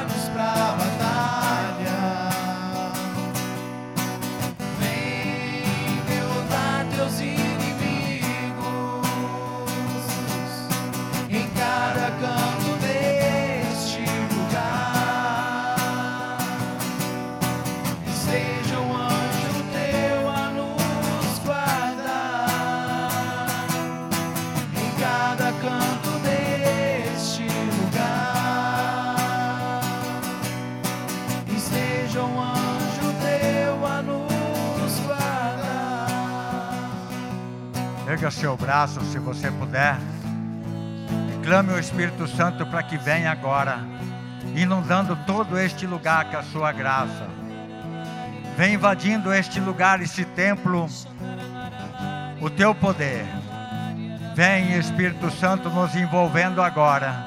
Erga 38.24 38.32
seu 38.32 38.56
braço 38.56 39.02
se 39.12 39.20
você 39.20 39.52
puder. 39.52 39.98
Clame 41.44 41.74
o 41.74 41.78
Espírito 41.78 42.26
Santo 42.26 42.66
para 42.66 42.82
que 42.82 42.98
venha 42.98 43.30
agora, 43.30 43.80
inundando 44.56 45.14
todo 45.28 45.60
este 45.60 45.86
lugar 45.86 46.32
com 46.32 46.38
a 46.38 46.44
sua 46.44 46.72
graça. 46.72 47.28
Vem 48.56 48.76
invadindo 48.76 49.34
este 49.34 49.60
lugar, 49.60 50.02
este 50.02 50.24
templo, 50.24 50.88
o 52.40 52.50
teu 52.50 52.74
poder. 52.74 53.26
Vem, 54.34 54.78
Espírito 54.78 55.30
Santo, 55.30 55.70
nos 55.70 55.94
envolvendo 55.94 56.62
agora. 56.62 57.26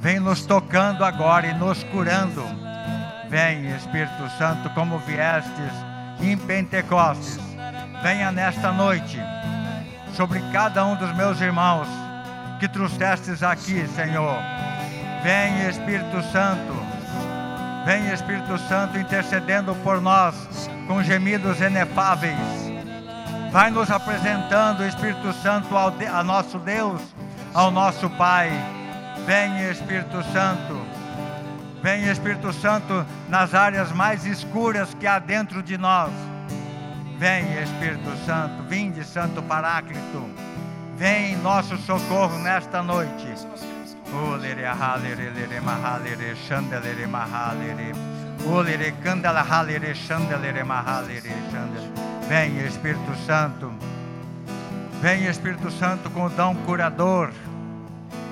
Vem 0.00 0.18
nos 0.18 0.46
tocando 0.46 1.04
agora 1.04 1.48
e 1.48 1.52
nos 1.52 1.84
curando. 1.84 2.42
Vem, 3.28 3.76
Espírito 3.76 4.26
Santo, 4.38 4.70
como 4.70 4.98
viestes 5.00 5.72
em 6.18 6.34
Pentecostes. 6.34 7.38
Venha 8.02 8.32
nesta 8.32 8.72
noite 8.72 9.20
sobre 10.16 10.40
cada 10.50 10.84
um 10.84 10.96
dos 10.96 11.14
meus 11.14 11.40
irmãos 11.40 11.86
que 12.58 12.66
trouxestes 12.66 13.42
aqui, 13.42 13.86
Senhor. 13.94 14.38
Vem, 15.22 15.68
Espírito 15.68 16.22
Santo. 16.32 16.74
Vem, 17.84 18.12
Espírito 18.12 18.56
Santo, 18.66 18.98
intercedendo 18.98 19.74
por 19.84 20.00
nós 20.00 20.34
com 20.86 21.02
gemidos 21.02 21.60
inefáveis. 21.60 22.36
Vai 23.52 23.70
nos 23.70 23.90
apresentando, 23.90 24.84
Espírito 24.84 25.32
Santo, 25.34 25.76
ao 25.76 25.90
de- 25.90 26.06
nosso 26.24 26.58
Deus, 26.58 27.02
ao 27.54 27.70
nosso 27.70 28.08
Pai. 28.10 28.50
Vem 29.26 29.70
Espírito 29.70 30.22
Santo. 30.32 30.80
Vem 31.82 32.04
Espírito 32.08 32.52
Santo 32.52 33.04
nas 33.28 33.54
áreas 33.54 33.92
mais 33.92 34.24
escuras 34.24 34.94
que 34.94 35.06
há 35.06 35.18
dentro 35.18 35.62
de 35.62 35.76
nós. 35.76 36.10
Vem 37.18 37.62
Espírito 37.62 38.14
Santo, 38.26 38.62
vinde 38.68 39.02
Santo 39.02 39.42
Paráclito. 39.42 40.28
Vem 40.98 41.32
em 41.32 41.36
nosso 41.36 41.78
socorro 41.78 42.38
nesta 42.40 42.82
noite. 42.82 43.26
Mahalere 44.12 44.62
mahalere. 45.62 46.34
Halere 50.30 50.62
mahalere. 50.64 51.32
Vem 52.28 52.58
Espírito 52.66 53.16
Santo. 53.26 53.72
Vem 55.00 55.24
Espírito 55.26 55.70
Santo 55.70 56.10
com 56.10 56.26
o 56.26 56.30
dom 56.30 56.54
curador, 56.66 57.30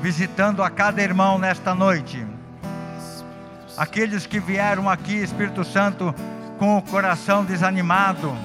visitando 0.02 0.62
a 0.62 0.68
cada 0.68 1.02
irmão 1.02 1.38
nesta 1.38 1.74
noite. 1.74 2.26
Aqueles 3.78 4.26
que 4.26 4.38
vieram 4.38 4.90
aqui, 4.90 5.14
Espírito 5.14 5.64
Santo, 5.64 6.14
com 6.58 6.76
o 6.76 6.82
coração 6.82 7.44
desanimado, 7.44 8.36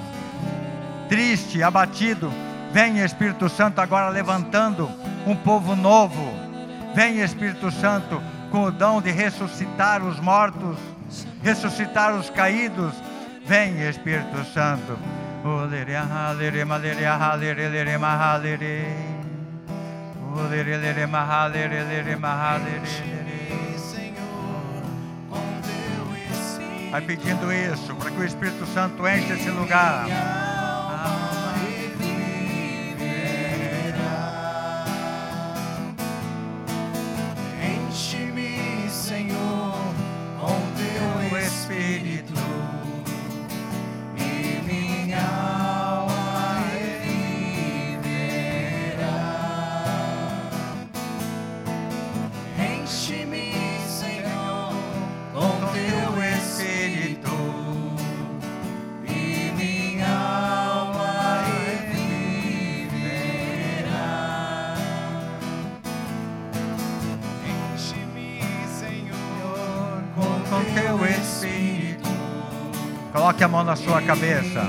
triste, 1.10 1.60
abatido, 1.60 2.32
vem 2.72 3.00
Espírito 3.00 3.48
Santo 3.48 3.80
agora 3.80 4.08
levantando 4.08 4.88
um 5.26 5.34
povo 5.34 5.74
novo. 5.74 6.32
Vem 6.94 7.20
Espírito 7.20 7.68
Santo 7.72 8.22
com 8.50 8.62
o 8.62 8.70
dom 8.70 9.02
de 9.02 9.10
ressuscitar 9.10 10.04
os 10.04 10.20
mortos, 10.20 10.78
ressuscitar 11.42 12.14
os 12.14 12.30
caídos. 12.30 12.94
Vem 13.44 13.88
Espírito 13.88 14.44
Santo. 14.54 14.96
Vai 26.92 27.00
pedindo 27.00 27.52
isso, 27.52 27.96
para 27.96 28.10
que 28.10 28.20
o 28.20 28.24
Espírito 28.24 28.66
Santo 28.66 29.08
enche 29.08 29.32
esse 29.32 29.50
lugar. 29.50 30.49
Sua 73.90 74.02
cabeça. 74.02 74.60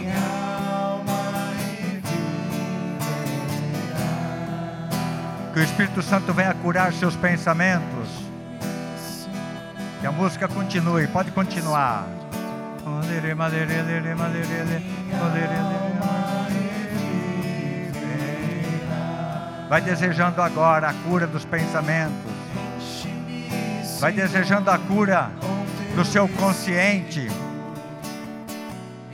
Que 5.53 5.59
o 5.59 5.63
Espírito 5.63 6.01
Santo 6.01 6.33
venha 6.33 6.55
curar 6.55 6.91
seus 6.91 7.15
pensamentos. 7.15 8.09
Que 9.99 10.07
a 10.07 10.11
música 10.11 10.47
continue, 10.47 11.05
pode 11.05 11.29
continuar. 11.29 12.07
Vai 19.69 19.81
desejando 19.81 20.41
agora 20.41 20.89
a 20.89 20.93
cura 20.95 21.27
dos 21.27 21.45
pensamentos. 21.45 22.31
Vai 23.99 24.13
desejando 24.13 24.71
a 24.71 24.79
cura 24.79 25.29
do 25.95 26.03
seu 26.03 26.27
consciente, 26.27 27.27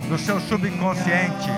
do 0.07 0.17
seu 0.17 0.39
subconsciente. 0.39 1.51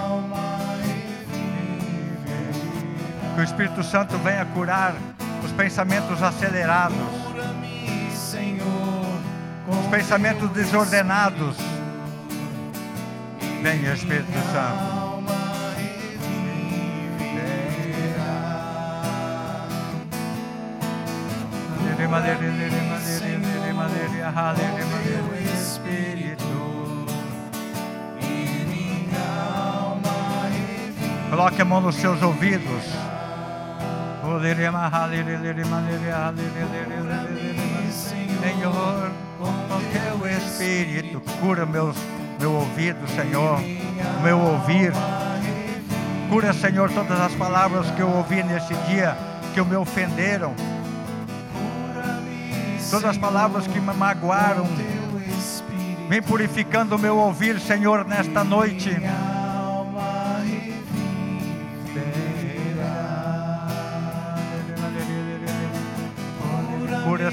Que 3.36 3.42
o 3.42 3.44
Espírito 3.44 3.84
Santo 3.84 4.18
venha 4.18 4.46
curar 4.46 4.96
os 5.44 5.52
pensamentos 5.52 6.22
acelerados, 6.22 6.98
os 9.68 9.88
pensamentos 9.90 10.50
desordenados. 10.52 11.56
Venha, 13.62 13.94
Espírito 13.94 14.40
Santo. 14.52 15.00
alma 22.10 22.22
reviverá. 22.22 23.02
Espírito 23.02 23.40
Coloque 31.60 31.62
a 31.62 31.66
mão 31.66 31.82
nos 31.82 31.96
seus 31.96 32.22
ouvidos. 32.22 32.84
Senhor, 38.42 39.12
com 39.38 39.82
teu 39.92 40.38
Espírito, 40.38 41.22
cura 41.42 41.66
meus, 41.66 41.98
meu 42.40 42.54
ouvido, 42.54 43.06
Senhor, 43.10 43.60
meu 44.24 44.40
ouvir. 44.40 44.94
Cura, 46.30 46.54
Senhor, 46.54 46.90
todas 46.92 47.20
as 47.20 47.34
palavras 47.34 47.92
que 47.92 48.00
eu 48.00 48.10
ouvi 48.10 48.42
nesse 48.42 48.74
dia 48.88 49.18
que 49.54 49.62
me 49.62 49.76
ofenderam, 49.76 50.54
todas 52.90 53.06
as 53.06 53.18
palavras 53.18 53.68
que 53.68 53.82
me 53.82 53.94
magoaram. 53.94 54.66
Vem 56.08 56.22
purificando 56.22 56.96
o 56.96 57.00
meu 57.00 57.18
ouvir, 57.18 57.60
Senhor, 57.60 58.06
nesta 58.06 58.46
noite. 58.46 58.98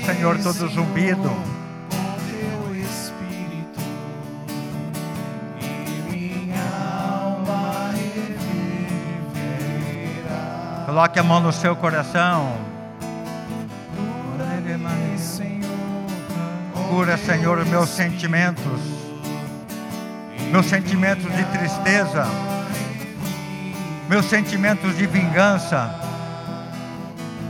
Senhor, 0.06 0.38
todo 0.38 0.68
zumbido. 0.68 1.28
Coloque 10.86 11.18
a 11.18 11.24
mão 11.24 11.40
no 11.40 11.52
seu 11.52 11.74
coração. 11.74 12.56
Cura, 16.88 17.16
Senhor, 17.16 17.66
meus 17.66 17.88
sentimentos. 17.88 18.80
Meus 20.52 20.66
sentimentos 20.66 21.34
de 21.34 21.44
tristeza. 21.46 22.28
Meus 24.08 24.26
sentimentos 24.26 24.96
de 24.96 25.04
vingança. 25.08 26.15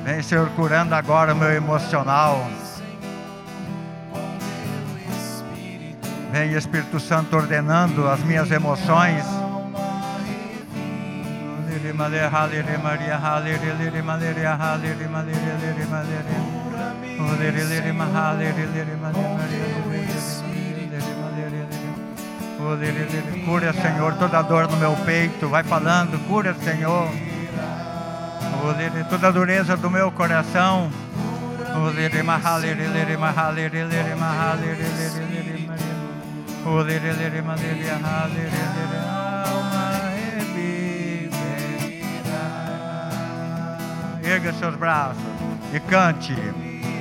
Vem, 0.07 0.23
Senhor, 0.23 0.49
curando 0.51 0.95
agora 0.95 1.35
o 1.35 1.37
meu 1.37 1.51
emocional. 1.53 2.49
Vem, 6.31 6.53
Espírito 6.53 7.01
Santo, 7.01 7.35
ordenando 7.35 8.09
as 8.09 8.21
minhas 8.21 8.49
emoções. 8.53 9.25
Cura, 23.45 23.73
Senhor, 23.73 24.15
toda 24.15 24.43
dor 24.43 24.69
no 24.71 24.77
meu 24.77 24.93
peito. 25.05 25.49
Vai 25.49 25.65
falando, 25.65 26.17
cura, 26.29 26.55
Senhor. 26.55 27.26
Toda 29.09 29.29
a 29.29 29.31
dureza 29.31 29.77
do 29.77 29.89
meu 29.89 30.11
coração. 30.11 30.91
Erga 44.25 44.53
seus 44.55 44.75
braços 44.75 45.23
e 45.73 45.79
cante. 45.81 46.35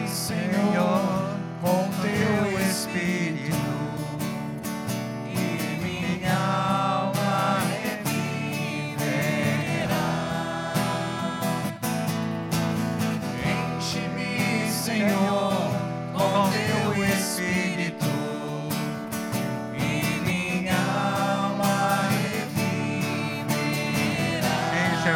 Senhor, 0.07 1.35
com 1.61 1.89
teu 2.01 2.59
Espírito 2.61 3.34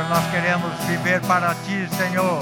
nós 0.10 0.26
queremos 0.32 0.74
viver 0.88 1.22
para 1.22 1.53
ti, 1.53 1.88
Senhor. 1.95 2.41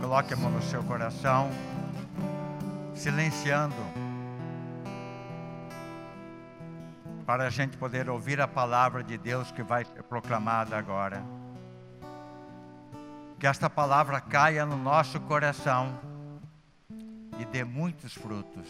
Coloque 0.00 0.34
a 0.34 0.36
mão 0.36 0.50
no 0.50 0.62
seu 0.62 0.82
coração, 0.84 1.50
silenciando, 2.94 3.74
para 7.26 7.46
a 7.46 7.50
gente 7.50 7.76
poder 7.76 8.08
ouvir 8.10 8.40
a 8.40 8.46
palavra 8.46 9.02
de 9.02 9.16
Deus 9.16 9.50
que 9.50 9.62
vai 9.62 9.84
ser 9.84 10.02
proclamada 10.02 10.76
agora. 10.76 11.22
Que 13.38 13.46
esta 13.46 13.70
palavra 13.70 14.20
caia 14.20 14.66
no 14.66 14.76
nosso 14.76 15.18
coração 15.20 15.98
e 17.38 17.44
dê 17.46 17.64
muitos 17.64 18.14
frutos, 18.14 18.68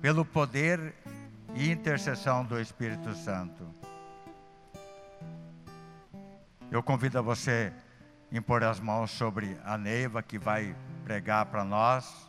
pelo 0.00 0.24
poder 0.24 0.94
e 1.54 1.70
intercessão 1.70 2.44
do 2.44 2.60
Espírito 2.60 3.14
Santo. 3.14 3.66
Eu 6.70 6.82
convido 6.82 7.18
a 7.18 7.22
você 7.22 7.72
a 8.32 8.36
impor 8.36 8.62
as 8.62 8.78
mãos 8.78 9.10
sobre 9.10 9.58
a 9.64 9.78
Neiva 9.78 10.22
que 10.22 10.38
vai 10.38 10.76
pregar 11.04 11.46
para 11.46 11.64
nós. 11.64 12.27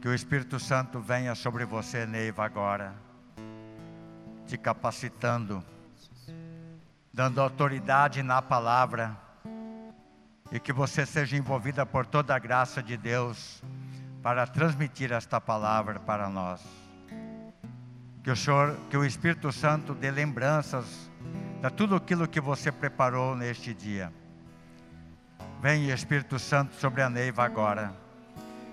Que 0.00 0.08
o 0.08 0.14
Espírito 0.14 0.60
Santo 0.60 1.00
venha 1.00 1.34
sobre 1.34 1.64
você, 1.64 2.06
Neiva, 2.06 2.44
agora, 2.44 2.94
te 4.46 4.56
capacitando, 4.56 5.62
dando 7.12 7.40
autoridade 7.40 8.22
na 8.22 8.40
palavra, 8.40 9.16
e 10.52 10.60
que 10.60 10.72
você 10.72 11.04
seja 11.04 11.36
envolvida 11.36 11.84
por 11.84 12.06
toda 12.06 12.34
a 12.34 12.38
graça 12.38 12.82
de 12.82 12.96
Deus 12.96 13.62
para 14.22 14.46
transmitir 14.46 15.12
esta 15.12 15.40
palavra 15.40 15.98
para 15.98 16.28
nós. 16.28 16.62
Que 18.22 18.30
o 18.30 18.36
Senhor, 18.36 18.76
que 18.88 18.96
o 18.96 19.04
Espírito 19.04 19.50
Santo 19.50 19.94
dê 19.94 20.10
lembranças 20.10 21.10
de 21.60 21.70
tudo 21.70 21.96
aquilo 21.96 22.28
que 22.28 22.40
você 22.40 22.70
preparou 22.70 23.34
neste 23.34 23.74
dia. 23.74 24.12
Vem 25.60 25.90
Espírito 25.90 26.38
Santo 26.38 26.76
sobre 26.76 27.02
a 27.02 27.10
Neiva 27.10 27.44
agora. 27.44 28.07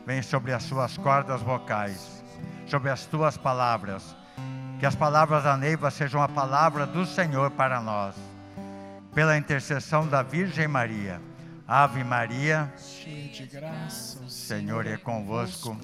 Vem 0.05 0.21
sobre 0.21 0.53
as 0.53 0.63
suas 0.63 0.97
cordas 0.97 1.41
vocais, 1.41 2.23
sobre 2.67 2.89
as 2.89 3.05
tuas 3.05 3.37
palavras. 3.37 4.15
Que 4.79 4.85
as 4.85 4.95
palavras 4.95 5.43
da 5.43 5.57
Neiva 5.57 5.89
sejam 5.89 6.21
a 6.21 6.27
palavra 6.27 6.85
do 6.85 7.05
Senhor 7.05 7.49
para 7.51 7.81
nós. 7.81 8.15
Pela 9.13 9.37
intercessão 9.37 10.07
da 10.07 10.21
Virgem 10.21 10.67
Maria. 10.67 11.21
Ave 11.67 12.03
Maria, 12.03 12.71
Cheio 12.77 13.31
de 13.31 13.47
graça, 13.47 14.19
o 14.19 14.29
Senhor 14.29 14.85
é 14.85 14.97
convosco. 14.97 15.75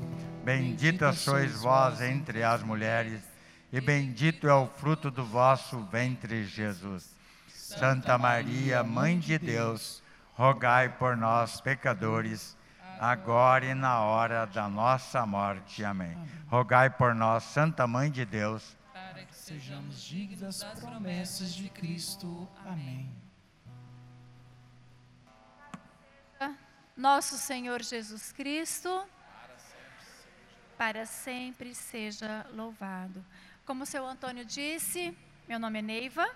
Bendita 0.43 1.11
sois 1.11 1.59
vós 1.59 2.01
entre 2.01 2.43
as 2.43 2.61
mulheres, 2.61 3.19
e 3.73 3.81
bendito 3.81 4.47
é 4.47 4.53
o 4.53 4.67
fruto 4.67 5.09
do 5.09 5.25
vosso 5.25 5.79
ventre, 5.91 6.45
Jesus. 6.45 7.15
Santa 7.47 8.15
Maria, 8.15 8.83
Mãe 8.83 9.17
de 9.17 9.39
Deus, 9.39 10.03
rogai 10.35 10.89
por 10.89 11.17
nós, 11.17 11.59
pecadores, 11.59 12.55
agora 13.01 13.65
e 13.65 13.73
na 13.73 13.99
hora 14.01 14.45
da 14.45 14.69
nossa 14.69 15.25
morte. 15.25 15.83
Amém. 15.83 16.15
Rogai 16.47 16.87
por 16.87 17.15
nós, 17.15 17.43
Santa 17.43 17.87
Mãe 17.87 18.11
de 18.11 18.23
Deus. 18.23 18.77
Para 18.93 19.25
que 19.25 19.35
sejamos 19.35 20.03
dignos 20.03 20.59
das 20.59 20.79
promessas 20.79 21.51
de 21.51 21.67
Cristo. 21.69 22.47
Amém. 22.63 23.11
Nosso 26.95 27.35
Senhor 27.37 27.81
Jesus 27.81 28.31
Cristo, 28.31 29.03
para 30.77 31.07
sempre 31.07 31.73
seja 31.73 32.45
louvado. 32.53 33.25
Como 33.65 33.83
o 33.83 33.85
seu 33.87 34.05
Antônio 34.05 34.45
disse, 34.45 35.17
meu 35.47 35.57
nome 35.57 35.79
é 35.79 35.81
Neiva, 35.81 36.29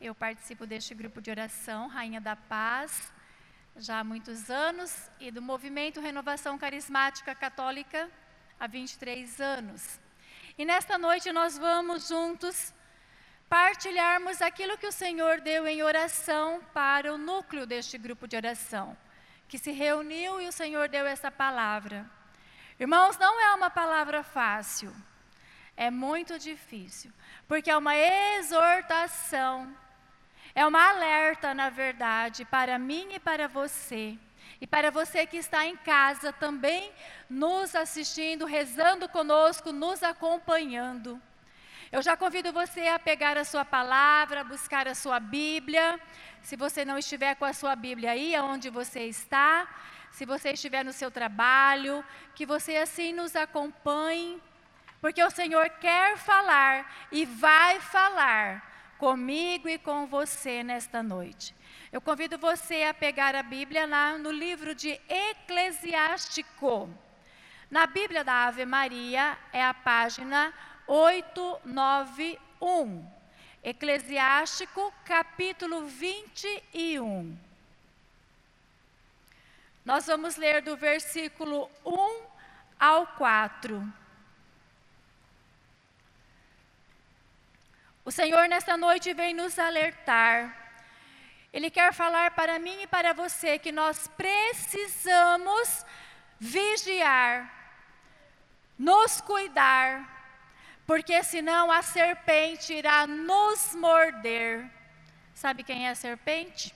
eu 0.00 0.14
participo 0.14 0.66
deste 0.66 0.94
grupo 0.94 1.20
de 1.20 1.30
oração, 1.30 1.88
Rainha 1.88 2.20
da 2.22 2.34
Paz, 2.34 3.12
já 3.76 4.00
há 4.00 4.04
muitos 4.04 4.50
anos, 4.50 5.10
e 5.18 5.30
do 5.30 5.40
movimento 5.40 6.00
Renovação 6.00 6.58
Carismática 6.58 7.34
Católica 7.34 8.10
há 8.58 8.66
23 8.66 9.40
anos. 9.40 10.00
E 10.56 10.64
nesta 10.64 10.98
noite 10.98 11.32
nós 11.32 11.56
vamos 11.56 12.08
juntos 12.08 12.72
partilharmos 13.48 14.40
aquilo 14.40 14.78
que 14.78 14.86
o 14.86 14.92
Senhor 14.92 15.40
deu 15.40 15.66
em 15.66 15.82
oração 15.82 16.62
para 16.72 17.12
o 17.12 17.18
núcleo 17.18 17.66
deste 17.66 17.98
grupo 17.98 18.26
de 18.26 18.36
oração, 18.36 18.96
que 19.48 19.58
se 19.58 19.72
reuniu 19.72 20.40
e 20.40 20.48
o 20.48 20.52
Senhor 20.52 20.88
deu 20.88 21.06
essa 21.06 21.30
palavra. 21.30 22.08
Irmãos, 22.78 23.18
não 23.18 23.40
é 23.40 23.54
uma 23.54 23.70
palavra 23.70 24.22
fácil, 24.22 24.94
é 25.76 25.90
muito 25.90 26.38
difícil, 26.38 27.12
porque 27.46 27.70
é 27.70 27.76
uma 27.76 27.96
exortação, 27.96 29.76
é 30.54 30.66
uma 30.66 30.90
alerta, 30.90 31.54
na 31.54 31.70
verdade, 31.70 32.44
para 32.44 32.78
mim 32.78 33.08
e 33.14 33.18
para 33.18 33.48
você. 33.48 34.18
E 34.60 34.66
para 34.66 34.90
você 34.90 35.26
que 35.26 35.38
está 35.38 35.66
em 35.66 35.76
casa 35.76 36.32
também 36.32 36.92
nos 37.28 37.74
assistindo, 37.74 38.44
rezando 38.44 39.08
conosco, 39.08 39.72
nos 39.72 40.02
acompanhando. 40.02 41.20
Eu 41.90 42.00
já 42.00 42.16
convido 42.16 42.52
você 42.52 42.88
a 42.88 42.98
pegar 42.98 43.36
a 43.36 43.44
sua 43.44 43.64
palavra, 43.64 44.44
buscar 44.44 44.86
a 44.86 44.94
sua 44.94 45.18
Bíblia. 45.18 45.98
Se 46.42 46.56
você 46.56 46.84
não 46.84 46.98
estiver 46.98 47.34
com 47.34 47.44
a 47.44 47.52
sua 47.52 47.74
Bíblia 47.74 48.12
aí, 48.12 48.34
aonde 48.34 48.70
você 48.70 49.00
está, 49.04 49.66
se 50.10 50.24
você 50.24 50.52
estiver 50.52 50.84
no 50.84 50.92
seu 50.92 51.10
trabalho, 51.10 52.04
que 52.34 52.46
você 52.46 52.76
assim 52.76 53.12
nos 53.12 53.34
acompanhe, 53.34 54.40
porque 55.00 55.22
o 55.22 55.30
Senhor 55.30 55.68
quer 55.80 56.16
falar 56.16 57.08
e 57.10 57.24
vai 57.24 57.80
falar 57.80 58.71
comigo 59.02 59.68
e 59.68 59.78
com 59.78 60.06
você 60.06 60.62
nesta 60.62 61.02
noite. 61.02 61.52
Eu 61.90 62.00
convido 62.00 62.38
você 62.38 62.84
a 62.84 62.94
pegar 62.94 63.34
a 63.34 63.42
Bíblia 63.42 63.84
lá 63.84 64.16
no 64.16 64.30
livro 64.30 64.76
de 64.76 64.90
Eclesiástico. 65.08 66.88
Na 67.68 67.84
Bíblia 67.84 68.22
da 68.22 68.46
Ave 68.46 68.64
Maria 68.64 69.36
é 69.52 69.60
a 69.60 69.74
página 69.74 70.54
891. 70.86 73.04
Eclesiástico, 73.64 74.94
capítulo 75.04 75.84
21. 75.84 77.36
Nós 79.84 80.06
vamos 80.06 80.36
ler 80.36 80.62
do 80.62 80.76
versículo 80.76 81.68
1 81.84 82.20
ao 82.78 83.08
4. 83.08 84.00
O 88.04 88.10
Senhor, 88.10 88.48
nesta 88.48 88.76
noite, 88.76 89.14
vem 89.14 89.32
nos 89.32 89.58
alertar. 89.60 90.56
Ele 91.52 91.70
quer 91.70 91.92
falar 91.92 92.32
para 92.32 92.58
mim 92.58 92.82
e 92.82 92.86
para 92.86 93.12
você 93.12 93.60
que 93.60 93.70
nós 93.70 94.08
precisamos 94.16 95.86
vigiar, 96.40 97.48
nos 98.76 99.20
cuidar, 99.20 100.34
porque 100.84 101.22
senão 101.22 101.70
a 101.70 101.80
serpente 101.80 102.74
irá 102.74 103.06
nos 103.06 103.72
morder. 103.76 104.68
Sabe 105.32 105.62
quem 105.62 105.86
é 105.86 105.90
a 105.90 105.94
serpente? 105.94 106.74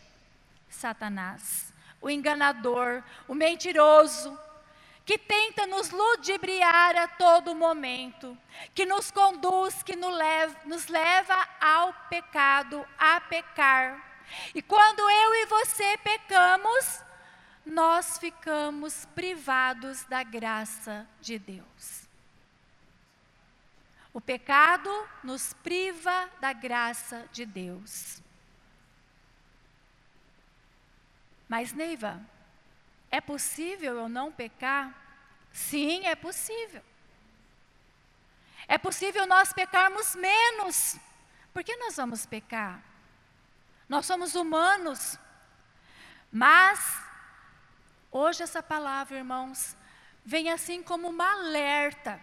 Satanás, 0.69 1.73
o 2.01 2.09
enganador, 2.09 3.03
o 3.27 3.35
mentiroso, 3.35 4.39
que 5.07 5.17
tenta 5.17 5.69
nos 5.69 5.91
ludibriar 5.91 6.97
a 6.97 7.07
todo 7.07 7.55
momento, 7.55 8.37
que 8.75 8.85
nos 8.85 9.09
conduz, 9.13 9.81
que 9.85 9.95
nos 9.95 10.13
leva, 10.13 10.61
nos 10.65 10.89
leva 10.89 11.49
ao 11.61 11.95
pecado, 12.11 12.85
a 12.99 13.21
pecar. 13.21 14.05
E 14.53 14.61
quando 14.61 15.09
eu 15.09 15.35
e 15.37 15.47
você 15.47 15.97
pecamos, 15.99 17.05
nós 17.65 18.19
ficamos 18.19 19.07
privados 19.15 20.03
da 20.05 20.25
graça 20.25 21.07
de 21.21 21.39
Deus. 21.39 22.09
O 24.13 24.21
pecado 24.21 24.91
nos 25.23 25.53
priva 25.53 26.29
da 26.41 26.53
graça 26.53 27.29
de 27.31 27.47
Deus. 27.47 28.21
Mas, 31.49 31.73
Neiva, 31.73 32.21
é 33.11 33.21
possível 33.21 33.97
eu 33.97 34.09
não 34.09 34.33
pecar? 34.33 34.95
Sim, 35.53 36.07
é 36.07 36.15
possível. 36.15 36.83
É 38.69 38.77
possível 38.77 39.27
nós 39.27 39.53
pecarmos 39.53 40.15
menos. 40.17 40.97
Por 41.53 41.63
que 41.63 41.77
nós 41.77 41.97
vamos 41.97 42.27
pecar? 42.27 42.83
Nós 43.89 44.05
somos 44.07 44.35
humanos. 44.35 45.19
Mas, 46.31 47.01
hoje 48.11 48.43
essa 48.43 48.63
palavra, 48.63 49.17
irmãos, 49.17 49.77
vem 50.25 50.51
assim 50.51 50.83
como 50.83 51.09
uma 51.09 51.31
alerta. 51.33 52.21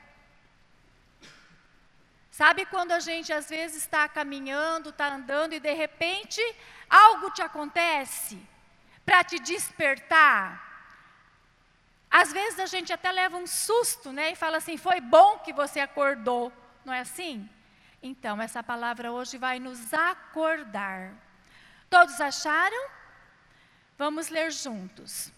Sabe 2.29 2.65
quando 2.65 2.91
a 2.91 2.99
gente 2.99 3.31
às 3.31 3.47
vezes 3.47 3.83
está 3.83 4.09
caminhando, 4.09 4.89
está 4.89 5.13
andando 5.13 5.53
e 5.53 5.59
de 5.59 5.71
repente 5.73 6.41
algo 6.89 7.29
te 7.31 7.41
acontece 7.41 8.41
para 9.05 9.23
te 9.23 9.39
despertar? 9.39 10.72
Às 12.13 12.31
vezes 12.31 12.59
a 12.59 12.67
gente 12.67 12.93
até 12.93 13.11
leva 13.11 13.37
um 13.37 13.47
susto, 13.47 14.11
né? 14.11 14.33
E 14.33 14.35
fala 14.35 14.57
assim: 14.57 14.77
foi 14.77 15.01
bom 15.01 15.39
que 15.39 15.51
você 15.51 15.79
acordou, 15.79 16.53
não 16.85 16.93
é 16.93 16.99
assim? 16.99 17.49
Então, 18.03 18.39
essa 18.39 18.61
palavra 18.61 19.11
hoje 19.11 19.39
vai 19.39 19.59
nos 19.59 19.91
acordar. 19.91 21.11
Todos 21.89 22.21
acharam? 22.21 22.87
Vamos 23.97 24.29
ler 24.29 24.51
juntos. 24.51 25.31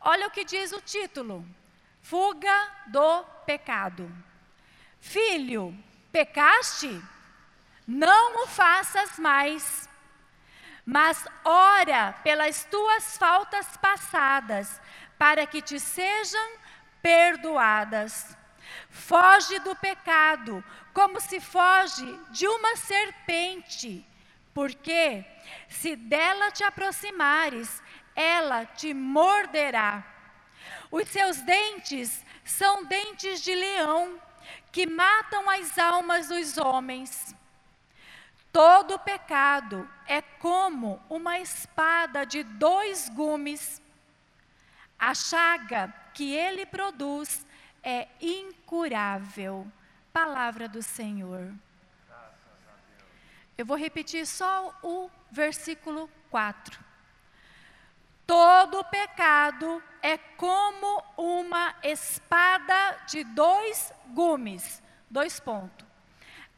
Olha 0.00 0.26
o 0.26 0.32
que 0.32 0.44
diz 0.44 0.72
o 0.72 0.80
título: 0.80 1.46
Fuga 2.02 2.72
do 2.88 3.22
pecado. 3.46 4.10
Filho, 5.00 5.78
pecaste? 6.10 7.00
Não 7.86 8.42
o 8.42 8.48
faças 8.48 9.16
mais. 9.16 9.88
Mas 10.90 11.22
ora 11.44 12.14
pelas 12.24 12.64
tuas 12.64 13.18
faltas 13.18 13.76
passadas, 13.76 14.80
para 15.18 15.46
que 15.46 15.60
te 15.60 15.80
sejam 15.80 16.52
perdoadas. 17.02 18.36
Foge 18.90 19.58
do 19.60 19.74
pecado, 19.76 20.62
como 20.92 21.20
se 21.20 21.40
foge 21.40 22.06
de 22.30 22.46
uma 22.46 22.76
serpente, 22.76 24.06
porque 24.54 25.24
se 25.68 25.96
dela 25.96 26.50
te 26.50 26.64
aproximares, 26.64 27.82
ela 28.14 28.66
te 28.66 28.92
morderá. 28.92 30.04
Os 30.90 31.08
seus 31.08 31.38
dentes 31.38 32.24
são 32.44 32.84
dentes 32.84 33.42
de 33.42 33.54
leão, 33.54 34.20
que 34.72 34.86
matam 34.86 35.48
as 35.50 35.78
almas 35.78 36.28
dos 36.28 36.56
homens. 36.58 37.34
Todo 38.52 38.98
pecado 38.98 39.88
é 40.06 40.20
como 40.22 41.00
uma 41.08 41.38
espada 41.38 42.24
de 42.24 42.42
dois 42.42 43.08
gumes. 43.10 43.80
A 44.98 45.14
chaga 45.14 45.92
que 46.12 46.34
ele 46.34 46.66
produz 46.66 47.46
é 47.82 48.08
incurável. 48.20 49.70
Palavra 50.12 50.68
do 50.68 50.82
Senhor. 50.82 51.54
Eu 53.56 53.64
vou 53.64 53.76
repetir 53.76 54.26
só 54.26 54.76
o 54.82 55.10
versículo 55.30 56.10
4. 56.30 56.78
Todo 58.26 58.84
pecado 58.84 59.82
é 60.02 60.18
como 60.18 61.02
uma 61.16 61.74
espada 61.82 62.98
de 63.06 63.24
dois 63.24 63.92
gumes. 64.08 64.82
Dois 65.08 65.40
pontos. 65.40 65.86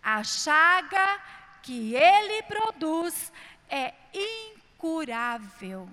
A 0.03 0.25
chaga 0.25 1.21
que 1.63 1.95
ele 1.95 2.43
produz 2.43 3.33
é 3.69 3.95
incurável. 4.13 5.89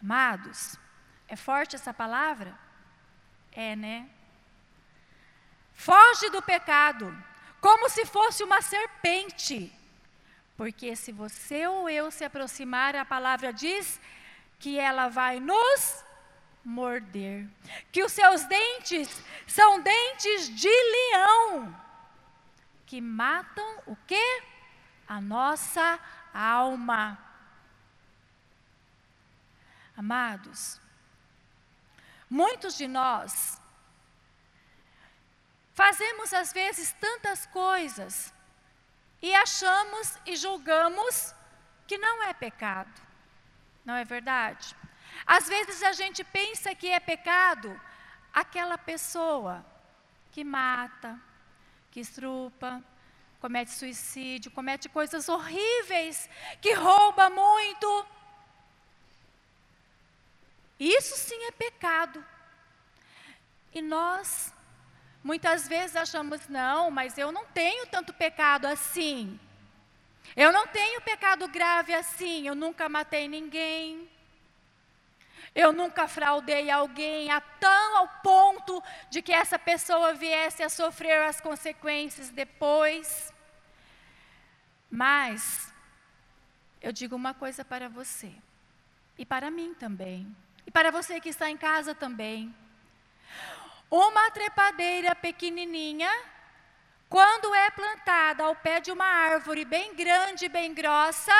Amados, 0.00 0.78
é 1.34 1.36
forte 1.36 1.74
essa 1.74 1.92
palavra? 1.92 2.56
É, 3.50 3.74
né? 3.74 4.08
Foge 5.74 6.30
do 6.30 6.40
pecado, 6.40 7.06
como 7.60 7.88
se 7.90 8.06
fosse 8.06 8.44
uma 8.44 8.62
serpente. 8.62 9.72
Porque 10.56 10.94
se 10.94 11.10
você 11.10 11.66
ou 11.66 11.90
eu 11.90 12.12
se 12.12 12.24
aproximar, 12.24 12.94
a 12.94 13.04
palavra 13.04 13.52
diz 13.52 14.00
que 14.60 14.78
ela 14.78 15.08
vai 15.08 15.40
nos 15.40 16.04
morder. 16.64 17.48
Que 17.90 18.04
os 18.04 18.12
seus 18.12 18.44
dentes 18.44 19.08
são 19.44 19.80
dentes 19.80 20.48
de 20.50 20.76
leão, 20.94 21.74
que 22.86 23.00
matam 23.00 23.82
o 23.86 23.96
quê? 24.06 24.42
A 25.08 25.20
nossa 25.20 25.98
alma. 26.32 27.18
Amados, 29.96 30.80
muitos 32.40 32.76
de 32.76 32.88
nós 32.88 33.60
fazemos 35.72 36.32
às 36.34 36.52
vezes 36.52 36.92
tantas 37.06 37.46
coisas 37.46 38.34
e 39.22 39.32
achamos 39.34 40.18
e 40.26 40.34
julgamos 40.36 41.34
que 41.86 41.96
não 41.96 42.22
é 42.24 42.32
pecado. 42.34 42.94
Não 43.84 43.94
é 43.94 44.04
verdade? 44.04 44.74
Às 45.26 45.46
vezes 45.48 45.82
a 45.82 45.92
gente 45.92 46.24
pensa 46.24 46.74
que 46.74 46.88
é 46.88 46.98
pecado 46.98 47.80
aquela 48.32 48.76
pessoa 48.76 49.64
que 50.32 50.42
mata, 50.42 51.20
que 51.90 52.00
estrupa, 52.00 52.82
comete 53.40 53.70
suicídio, 53.70 54.50
comete 54.50 54.88
coisas 54.88 55.28
horríveis, 55.28 56.28
que 56.60 56.72
rouba 56.72 57.30
muito. 57.30 58.06
Isso 60.78 61.16
sim 61.16 61.44
é 61.44 61.52
pecado. 61.52 62.24
E 63.72 63.82
nós, 63.82 64.52
muitas 65.22 65.66
vezes, 65.66 65.96
achamos, 65.96 66.48
não, 66.48 66.90
mas 66.90 67.18
eu 67.18 67.32
não 67.32 67.44
tenho 67.46 67.86
tanto 67.86 68.12
pecado 68.12 68.66
assim. 68.66 69.38
Eu 70.36 70.52
não 70.52 70.66
tenho 70.66 71.00
pecado 71.00 71.46
grave 71.48 71.94
assim, 71.94 72.46
eu 72.46 72.54
nunca 72.54 72.88
matei 72.88 73.28
ninguém. 73.28 74.08
Eu 75.54 75.72
nunca 75.72 76.08
fraudei 76.08 76.68
alguém 76.68 77.30
a 77.30 77.40
tão 77.40 77.96
ao 77.98 78.08
ponto 78.22 78.82
de 79.08 79.22
que 79.22 79.32
essa 79.32 79.56
pessoa 79.56 80.12
viesse 80.12 80.62
a 80.62 80.68
sofrer 80.68 81.22
as 81.22 81.40
consequências 81.40 82.30
depois. 82.30 83.32
Mas 84.90 85.72
eu 86.82 86.92
digo 86.92 87.14
uma 87.14 87.32
coisa 87.32 87.64
para 87.64 87.88
você, 87.88 88.32
e 89.16 89.24
para 89.24 89.50
mim 89.50 89.74
também, 89.74 90.36
e 90.66 90.70
para 90.70 90.90
você 90.90 91.20
que 91.20 91.28
está 91.28 91.50
em 91.50 91.56
casa 91.56 91.94
também. 91.94 92.54
Uma 93.90 94.30
trepadeira 94.30 95.14
pequenininha 95.14 96.10
quando 97.08 97.54
é 97.54 97.70
plantada 97.70 98.42
ao 98.44 98.56
pé 98.56 98.80
de 98.80 98.90
uma 98.90 99.04
árvore 99.04 99.64
bem 99.64 99.94
grande, 99.94 100.48
bem 100.48 100.74
grossa, 100.74 101.32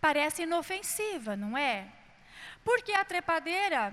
parece 0.00 0.42
inofensiva, 0.42 1.36
não 1.36 1.56
é? 1.56 1.86
Porque 2.64 2.92
a 2.92 3.04
trepadeira 3.04 3.92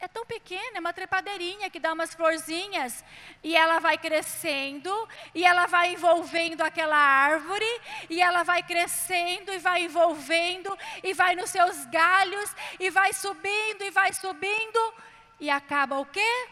é 0.00 0.08
tão 0.08 0.24
pequena, 0.24 0.76
é 0.76 0.80
uma 0.80 0.92
trepadeirinha 0.92 1.68
que 1.70 1.78
dá 1.78 1.92
umas 1.92 2.14
florzinhas 2.14 3.04
e 3.42 3.56
ela 3.56 3.78
vai 3.78 3.98
crescendo 3.98 4.90
e 5.34 5.44
ela 5.44 5.66
vai 5.66 5.92
envolvendo 5.92 6.62
aquela 6.62 6.96
árvore 6.96 7.80
e 8.08 8.20
ela 8.20 8.42
vai 8.42 8.62
crescendo 8.62 9.52
e 9.52 9.58
vai 9.58 9.84
envolvendo 9.84 10.76
e 11.02 11.12
vai 11.12 11.36
nos 11.36 11.50
seus 11.50 11.84
galhos 11.86 12.54
e 12.78 12.90
vai 12.90 13.12
subindo 13.12 13.82
e 13.82 13.90
vai 13.90 14.12
subindo 14.12 14.94
e 15.38 15.50
acaba 15.50 15.98
o 15.98 16.06
quê? 16.06 16.48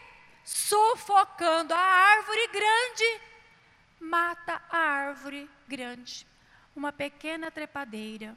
sufocando 0.49 1.75
a 1.75 1.79
árvore 1.79 2.47
grande, 2.47 3.21
mata 3.99 4.59
a 4.67 4.77
árvore 4.77 5.47
grande, 5.67 6.25
uma 6.75 6.91
pequena 6.91 7.51
trepadeira. 7.51 8.35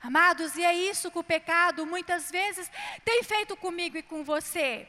Amados, 0.00 0.56
e 0.56 0.64
é 0.64 0.72
isso 0.72 1.10
que 1.10 1.18
o 1.18 1.24
pecado 1.24 1.84
muitas 1.84 2.30
vezes 2.30 2.70
tem 3.04 3.22
feito 3.22 3.56
comigo 3.56 3.96
e 3.96 4.02
com 4.02 4.22
você. 4.22 4.88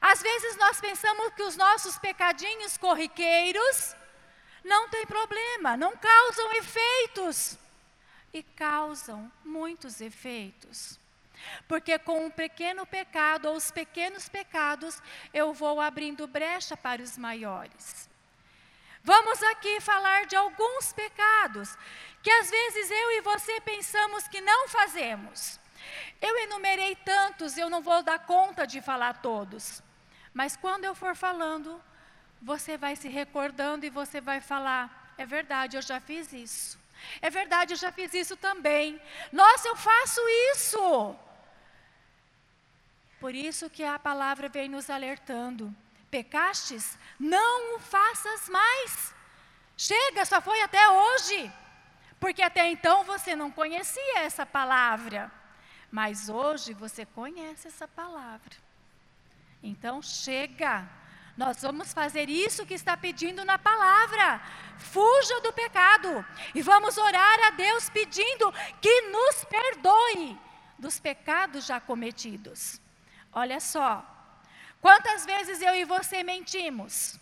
Às 0.00 0.22
vezes 0.22 0.56
nós 0.56 0.80
pensamos 0.80 1.32
que 1.34 1.42
os 1.42 1.56
nossos 1.56 1.98
pecadinhos 1.98 2.76
corriqueiros 2.76 3.94
não 4.64 4.88
tem 4.88 5.06
problema, 5.06 5.76
não 5.76 5.96
causam 5.96 6.52
efeitos. 6.54 7.58
E 8.32 8.42
causam 8.42 9.30
muitos 9.44 10.00
efeitos. 10.00 10.98
Porque 11.68 11.98
com 11.98 12.26
um 12.26 12.30
pequeno 12.30 12.86
pecado 12.86 13.48
ou 13.48 13.56
os 13.56 13.70
pequenos 13.70 14.28
pecados, 14.28 15.02
eu 15.34 15.52
vou 15.52 15.80
abrindo 15.80 16.26
brecha 16.26 16.76
para 16.76 17.02
os 17.02 17.18
maiores. 17.18 18.08
Vamos 19.04 19.42
aqui 19.42 19.80
falar 19.80 20.26
de 20.26 20.36
alguns 20.36 20.92
pecados 20.92 21.76
que 22.22 22.30
às 22.30 22.48
vezes 22.48 22.90
eu 22.90 23.10
e 23.12 23.20
você 23.20 23.60
pensamos 23.60 24.28
que 24.28 24.40
não 24.40 24.68
fazemos. 24.68 25.58
Eu 26.20 26.36
enumerei 26.38 26.94
tantos, 26.96 27.58
eu 27.58 27.68
não 27.68 27.82
vou 27.82 28.02
dar 28.02 28.20
conta 28.20 28.66
de 28.66 28.80
falar 28.80 29.20
todos. 29.20 29.82
Mas 30.32 30.56
quando 30.56 30.84
eu 30.84 30.94
for 30.94 31.16
falando, 31.16 31.82
você 32.40 32.76
vai 32.76 32.94
se 32.94 33.08
recordando 33.08 33.84
e 33.84 33.90
você 33.90 34.20
vai 34.20 34.40
falar: 34.40 35.12
é 35.18 35.26
verdade, 35.26 35.76
eu 35.76 35.82
já 35.82 36.00
fiz 36.00 36.32
isso. 36.32 36.78
É 37.20 37.28
verdade, 37.28 37.72
eu 37.72 37.76
já 37.76 37.90
fiz 37.90 38.14
isso 38.14 38.36
também. 38.36 39.00
Nossa, 39.32 39.66
eu 39.68 39.74
faço 39.74 40.20
isso. 40.52 41.16
Por 43.18 43.34
isso 43.34 43.68
que 43.68 43.84
a 43.84 43.98
palavra 43.98 44.48
vem 44.48 44.68
nos 44.68 44.88
alertando. 44.88 45.74
Pecastes? 46.10 46.98
Não 47.18 47.76
o 47.76 47.80
faças 47.80 48.48
mais. 48.48 49.14
Chega, 49.76 50.24
só 50.24 50.40
foi 50.40 50.60
até 50.62 50.88
hoje. 50.88 51.52
Porque 52.22 52.40
até 52.40 52.70
então 52.70 53.02
você 53.02 53.34
não 53.34 53.50
conhecia 53.50 54.20
essa 54.20 54.46
palavra. 54.46 55.28
Mas 55.90 56.28
hoje 56.28 56.72
você 56.72 57.04
conhece 57.04 57.66
essa 57.66 57.88
palavra. 57.88 58.54
Então 59.60 60.00
chega. 60.00 60.88
Nós 61.36 61.60
vamos 61.62 61.92
fazer 61.92 62.30
isso 62.30 62.64
que 62.64 62.74
está 62.74 62.96
pedindo 62.96 63.44
na 63.44 63.58
palavra. 63.58 64.40
Fuja 64.78 65.40
do 65.40 65.52
pecado. 65.52 66.24
E 66.54 66.62
vamos 66.62 66.96
orar 66.96 67.46
a 67.48 67.50
Deus 67.50 67.90
pedindo 67.90 68.52
que 68.80 69.00
nos 69.10 69.44
perdoe 69.46 70.38
dos 70.78 71.00
pecados 71.00 71.66
já 71.66 71.80
cometidos. 71.80 72.80
Olha 73.32 73.58
só. 73.58 74.06
Quantas 74.80 75.26
vezes 75.26 75.60
eu 75.60 75.74
e 75.74 75.84
você 75.84 76.22
mentimos? 76.22 77.18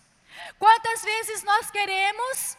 Quantas 0.59 1.03
vezes 1.03 1.42
nós 1.42 1.70
queremos 1.70 2.59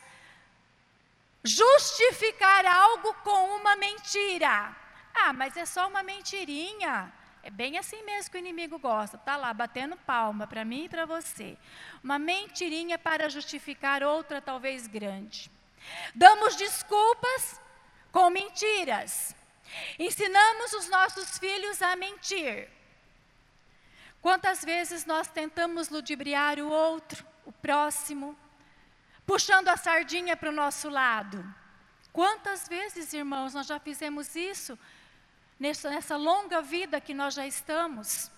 justificar 1.43 2.65
algo 2.65 3.13
com 3.23 3.55
uma 3.57 3.75
mentira? 3.75 4.75
Ah, 5.13 5.33
mas 5.33 5.57
é 5.57 5.65
só 5.65 5.87
uma 5.87 6.03
mentirinha. 6.03 7.11
É 7.43 7.49
bem 7.49 7.77
assim 7.77 8.03
mesmo 8.03 8.31
que 8.31 8.37
o 8.37 8.39
inimigo 8.39 8.77
gosta. 8.77 9.17
Tá 9.17 9.35
lá 9.35 9.53
batendo 9.53 9.97
palma 9.97 10.45
para 10.45 10.63
mim 10.63 10.85
e 10.85 10.89
para 10.89 11.05
você. 11.05 11.57
Uma 12.03 12.19
mentirinha 12.19 12.97
para 12.97 13.29
justificar 13.29 14.03
outra 14.03 14.41
talvez 14.41 14.87
grande. 14.87 15.49
Damos 16.13 16.55
desculpas 16.55 17.59
com 18.11 18.29
mentiras. 18.29 19.35
Ensinamos 19.97 20.73
os 20.73 20.89
nossos 20.89 21.39
filhos 21.39 21.81
a 21.81 21.95
mentir. 21.95 22.69
Quantas 24.21 24.63
vezes 24.63 25.05
nós 25.05 25.27
tentamos 25.27 25.89
ludibriar 25.89 26.59
o 26.59 26.69
outro, 26.69 27.25
o 27.43 27.51
próximo, 27.51 28.37
puxando 29.25 29.67
a 29.69 29.77
sardinha 29.77 30.35
para 30.35 30.49
o 30.49 30.53
nosso 30.53 30.89
lado? 30.89 31.43
Quantas 32.11 32.67
vezes, 32.67 33.13
irmãos, 33.13 33.53
nós 33.53 33.67
já 33.67 33.79
fizemos 33.79 34.35
isso 34.35 34.77
nessa, 35.59 35.89
nessa 35.89 36.17
longa 36.17 36.61
vida 36.61 36.99
que 36.99 37.13
nós 37.13 37.33
já 37.33 37.47
estamos? 37.47 38.29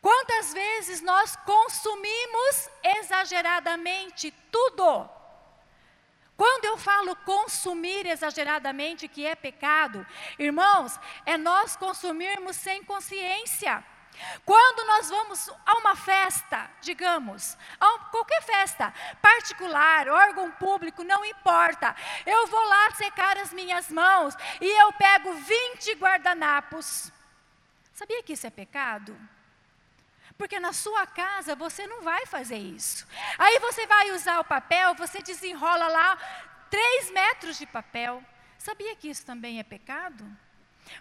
Quantas 0.00 0.52
vezes 0.52 1.00
nós 1.00 1.34
consumimos 1.36 2.68
exageradamente 2.82 4.32
tudo? 4.52 5.10
Quando 6.36 6.66
eu 6.66 6.76
falo 6.76 7.16
consumir 7.16 8.06
exageradamente, 8.06 9.08
que 9.08 9.24
é 9.26 9.34
pecado, 9.34 10.06
irmãos, 10.38 11.00
é 11.24 11.36
nós 11.38 11.74
consumirmos 11.76 12.56
sem 12.56 12.84
consciência. 12.84 13.82
Quando 14.44 14.86
nós 14.86 15.10
vamos 15.10 15.48
a 15.64 15.78
uma 15.78 15.96
festa, 15.96 16.70
digamos, 16.80 17.56
a 17.80 17.98
qualquer 18.10 18.42
festa, 18.42 18.92
particular, 19.20 20.08
órgão 20.08 20.50
público, 20.52 21.04
não 21.04 21.24
importa, 21.24 21.94
eu 22.24 22.46
vou 22.46 22.64
lá 22.64 22.90
secar 22.92 23.36
as 23.38 23.52
minhas 23.52 23.90
mãos 23.90 24.34
e 24.60 24.82
eu 24.82 24.92
pego 24.92 25.32
20 25.34 25.92
guardanapos. 25.94 27.12
Sabia 27.92 28.22
que 28.22 28.34
isso 28.34 28.46
é 28.46 28.50
pecado? 28.50 29.18
Porque 30.36 30.60
na 30.60 30.72
sua 30.72 31.06
casa 31.06 31.56
você 31.56 31.86
não 31.86 32.02
vai 32.02 32.26
fazer 32.26 32.58
isso. 32.58 33.06
Aí 33.38 33.58
você 33.58 33.86
vai 33.86 34.10
usar 34.12 34.38
o 34.38 34.44
papel, 34.44 34.94
você 34.94 35.22
desenrola 35.22 35.88
lá 35.88 36.18
três 36.70 37.10
metros 37.10 37.58
de 37.58 37.66
papel. 37.66 38.22
Sabia 38.58 38.94
que 38.96 39.08
isso 39.08 39.24
também 39.24 39.58
é 39.58 39.62
pecado? 39.62 40.24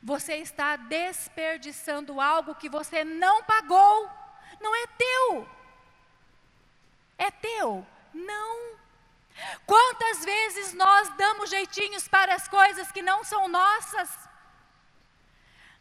Você 0.02 0.38
está 0.38 0.76
desperdiçando 0.76 2.20
algo 2.20 2.56
que 2.56 2.70
você 2.70 3.04
não 3.04 3.44
pagou. 3.44 4.10
Não 4.60 4.76
é 4.76 4.88
teu. 4.88 5.50
É 7.18 7.32
teu. 7.32 7.86
Não. 8.14 8.76
Quantas 9.66 10.24
vezes 10.24 10.74
nós 10.74 11.10
damos 11.18 11.50
jeitinhos 11.50 12.08
para 12.08 12.34
as 12.34 12.48
coisas 12.48 12.92
que 12.92 13.02
não 13.02 13.24
são 13.24 13.48
nossas? 13.48 14.10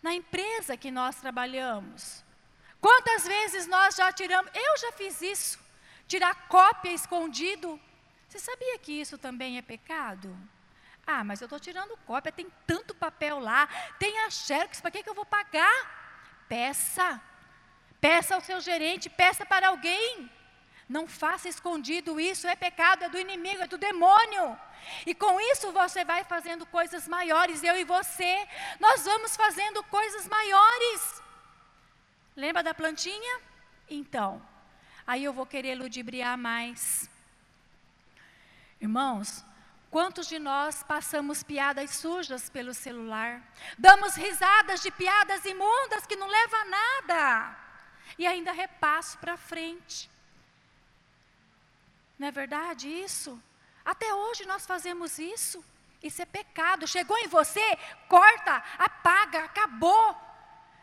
Na 0.03 0.13
empresa 0.13 0.77
que 0.77 0.91
nós 0.91 1.17
trabalhamos, 1.17 2.25
Quantas 2.85 3.27
vezes 3.27 3.67
nós 3.67 3.97
já 3.97 4.13
tiramos, 4.13 4.51
eu 4.55 4.77
já 4.77 4.93
fiz 4.93 5.23
isso, 5.23 5.59
tirar 6.07 6.49
cópia 6.49 6.93
escondido. 6.93 7.81
Você 8.29 8.39
sabia 8.39 8.79
que 8.79 8.93
isso 8.93 9.17
também 9.17 9.57
é 9.57 9.63
pecado? 9.63 10.37
Ah, 11.07 11.23
mas 11.23 11.41
eu 11.41 11.47
estou 11.47 11.61
tirando 11.61 11.97
cópia, 12.07 12.33
tem 12.33 12.51
tanto 12.67 12.95
papel 12.95 13.39
lá, 13.39 13.69
tem 13.99 14.19
a 14.21 14.31
xerox, 14.31 14.81
para 14.81 14.91
que, 14.91 15.03
que 15.03 15.09
eu 15.09 15.15
vou 15.15 15.27
pagar? 15.27 16.45
Peça, 16.49 17.21
peça 18.01 18.35
ao 18.35 18.41
seu 18.41 18.61
gerente, 18.61 19.11
peça 19.11 19.45
para 19.45 19.69
alguém. 19.69 20.31
Não 20.89 21.07
faça 21.07 21.49
escondido 21.49 22.21
isso, 22.21 22.47
é 22.47 22.57
pecado, 22.57 23.05
é 23.05 23.09
do 23.09 23.19
inimigo, 23.19 23.63
é 23.63 23.67
do 23.67 23.79
demônio. 23.79 24.59
E 25.07 25.15
com 25.15 25.41
isso 25.41 25.73
você 25.73 26.05
vai 26.05 26.25
fazendo 26.25 26.67
coisas 26.67 27.09
maiores, 27.09 27.63
eu 27.63 27.77
e 27.77 27.85
você, 27.85 28.47
nós 28.79 29.05
vamos 29.05 29.35
fazendo 29.37 29.83
coisas 29.85 30.27
maiores. 30.27 31.23
Lembra 32.37 32.63
da 32.63 32.75
plantinha? 32.75 33.41
Então, 33.89 34.43
aí 35.07 35.25
eu 35.25 35.33
vou 35.33 35.47
querer 35.47 35.75
ludibriar 35.75 36.37
mais. 36.37 37.09
Irmãos, 38.81 39.45
quantos 39.95 40.27
de 40.27 40.41
nós 40.41 40.83
passamos 40.83 41.45
piadas 41.45 41.89
sujas 41.91 42.51
pelo 42.51 42.75
celular? 42.75 43.41
Damos 43.79 44.17
risadas 44.17 44.83
de 44.83 44.91
piadas 44.91 45.45
imundas 45.45 46.05
que 46.05 46.17
não 46.17 46.27
levam 46.27 46.61
a 46.63 46.65
nada. 46.65 47.57
E 48.19 48.27
ainda 48.27 48.51
repasso 48.51 49.17
para 49.19 49.37
frente. 49.37 50.11
Não 52.19 52.27
é 52.27 52.33
verdade 52.33 52.89
isso? 52.89 53.41
Até 53.85 54.13
hoje 54.13 54.45
nós 54.47 54.67
fazemos 54.67 55.17
isso. 55.21 55.65
Isso 56.03 56.21
é 56.21 56.27
pecado. 56.27 56.89
Chegou 56.89 57.17
em 57.19 57.29
você, 57.29 57.79
corta, 58.09 58.65
apaga, 58.77 59.45
acabou. 59.45 60.07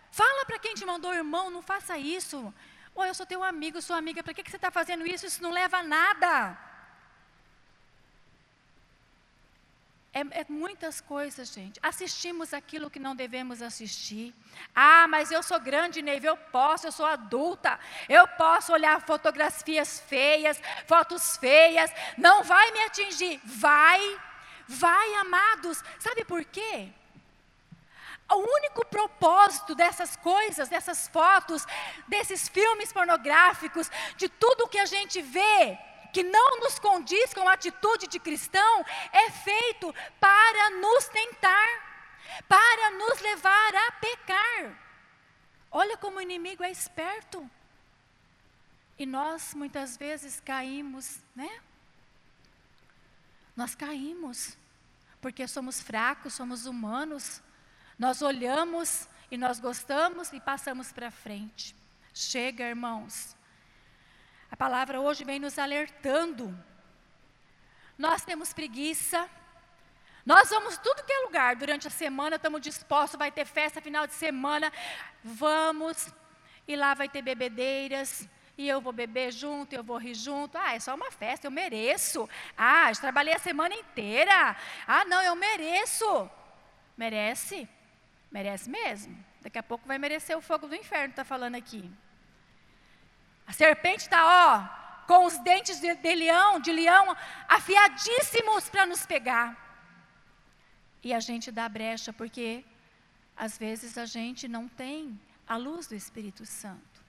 Fala 0.10 0.46
para 0.46 0.58
quem 0.58 0.74
te 0.74 0.86
mandou, 0.86 1.14
irmão, 1.14 1.50
não 1.50 1.62
faça 1.62 1.98
isso. 1.98 2.54
Ou 2.96 3.06
eu 3.06 3.14
sou 3.14 3.26
teu 3.26 3.44
amigo, 3.44 3.82
sua 3.82 3.98
amiga, 3.98 4.24
para 4.24 4.34
que, 4.34 4.42
que 4.42 4.50
você 4.50 4.56
está 4.56 4.72
fazendo 4.72 5.06
isso? 5.06 5.26
Isso 5.26 5.44
não 5.44 5.52
leva 5.52 5.80
a 5.80 5.84
nada. 5.84 6.71
É, 10.14 10.42
é, 10.42 10.46
muitas 10.50 11.00
coisas, 11.00 11.54
gente. 11.54 11.80
Assistimos 11.82 12.54
aquilo 12.54 12.90
que 12.90 13.00
não 13.00 13.16
devemos 13.16 13.62
assistir. 13.62 14.34
Ah, 14.76 15.08
mas 15.08 15.32
eu 15.32 15.42
sou 15.42 15.58
grande, 15.58 16.02
Neiva, 16.02 16.28
eu 16.28 16.36
posso, 16.36 16.86
eu 16.86 16.92
sou 16.92 17.06
adulta. 17.06 17.80
Eu 18.10 18.28
posso 18.28 18.74
olhar 18.74 19.02
fotografias 19.02 20.02
feias, 20.02 20.62
fotos 20.86 21.38
feias. 21.38 21.90
Não 22.18 22.44
vai 22.44 22.72
me 22.72 22.82
atingir. 22.82 23.40
Vai, 23.46 24.20
vai, 24.68 25.14
amados. 25.16 25.82
Sabe 25.98 26.26
por 26.26 26.44
quê? 26.44 26.90
O 28.30 28.58
único 28.58 28.86
propósito 28.86 29.74
dessas 29.76 30.18
coisas, 30.18 30.68
dessas 30.68 31.08
fotos, 31.08 31.66
desses 32.08 32.50
filmes 32.50 32.92
pornográficos, 32.92 33.90
de 34.18 34.28
tudo 34.28 34.68
que 34.68 34.80
a 34.80 34.86
gente 34.86 35.22
vê, 35.22 35.78
que 36.12 36.24
não 36.24 36.60
nos 36.60 36.78
condiz 36.80 37.34
com 37.34 37.48
a 37.48 37.54
atitude 37.54 38.08
de 38.08 38.20
cristão, 38.20 38.86
é 39.12 39.32
feito 39.32 39.94
para 40.20 40.70
nos 40.72 41.08
tentar, 41.08 41.68
para 42.48 42.92
nos 42.92 43.20
levar 43.22 43.76
a 43.76 43.92
pecar. 43.94 44.78
Olha 45.72 45.98
como 45.98 46.18
o 46.18 46.22
inimigo 46.22 46.64
é 46.64 46.70
esperto. 46.70 47.50
E 49.00 49.06
nós 49.06 49.54
muitas 49.54 49.98
vezes 49.98 50.40
caímos, 50.42 51.20
né? 51.36 51.62
Nós 53.56 53.74
caímos, 53.74 54.58
porque 55.22 55.48
somos 55.48 55.82
fracos, 55.82 56.34
somos 56.34 56.66
humanos. 56.66 57.42
Nós 57.98 58.22
olhamos 58.22 59.08
e 59.30 59.38
nós 59.38 59.60
gostamos 59.60 60.32
e 60.34 60.40
passamos 60.40 60.92
para 60.92 61.10
frente. 61.10 61.76
Chega, 62.14 62.66
irmãos. 62.66 63.36
A 64.52 64.58
palavra 64.58 65.00
hoje 65.00 65.24
vem 65.24 65.40
nos 65.40 65.58
alertando. 65.58 66.54
Nós 67.98 68.26
temos 68.26 68.52
preguiça. 68.52 69.30
Nós 70.26 70.50
vamos 70.50 70.78
tudo 70.78 71.04
que 71.04 71.12
é 71.12 71.20
lugar 71.20 71.56
durante 71.56 71.88
a 71.88 71.90
semana, 71.90 72.36
estamos 72.36 72.62
dispostos, 72.62 73.18
vai 73.18 73.32
ter 73.32 73.46
festa 73.46 73.82
final 73.82 74.06
de 74.06 74.14
semana. 74.14 74.72
Vamos, 75.24 76.14
e 76.68 76.76
lá 76.76 76.94
vai 76.94 77.10
ter 77.10 77.22
bebedeiras, 77.22 78.28
e 78.58 78.68
eu 78.68 78.80
vou 78.80 78.94
beber 78.94 79.32
junto, 79.32 79.74
eu 79.74 79.84
vou 79.84 79.98
rir 79.98 80.14
junto. 80.14 80.58
Ah, 80.58 80.76
é 80.76 80.80
só 80.80 80.94
uma 80.94 81.10
festa, 81.12 81.48
eu 81.48 81.52
mereço. 81.52 82.30
Ah, 82.56 82.92
eu 82.92 82.96
trabalhei 82.98 83.34
a 83.34 83.40
semana 83.40 83.74
inteira. 83.74 84.56
Ah, 84.86 85.06
não, 85.06 85.22
eu 85.22 85.36
mereço. 85.36 86.30
Merece? 86.96 87.68
Merece 88.30 88.70
mesmo. 88.70 89.18
Daqui 89.42 89.58
a 89.58 89.64
pouco 89.64 89.88
vai 89.88 89.98
merecer 89.98 90.38
o 90.38 90.42
fogo 90.42 90.68
do 90.68 90.76
inferno, 90.76 91.10
está 91.10 91.24
falando 91.24 91.56
aqui. 91.56 91.90
A 93.48 93.54
serpente 93.54 94.04
está, 94.04 94.22
ó, 94.26 94.82
com 95.08 95.26
os 95.26 95.38
dentes 95.40 95.80
de, 95.80 95.94
de 95.96 96.16
leão, 96.16 96.60
de 96.60 96.72
leão, 96.72 97.16
afiadíssimos 97.48 98.70
para 98.70 98.86
nos 98.86 99.06
pegar. 99.06 99.58
E 101.04 101.14
a 101.14 101.20
gente 101.20 101.52
dá 101.52 101.68
brecha, 101.68 102.14
porque 102.14 102.64
às 103.36 103.58
vezes 103.58 103.98
a 103.98 104.06
gente 104.06 104.48
não 104.48 104.68
tem 104.68 105.20
a 105.48 105.58
luz 105.58 105.88
do 105.88 105.96
Espírito 105.96 106.46
Santo. 106.46 107.02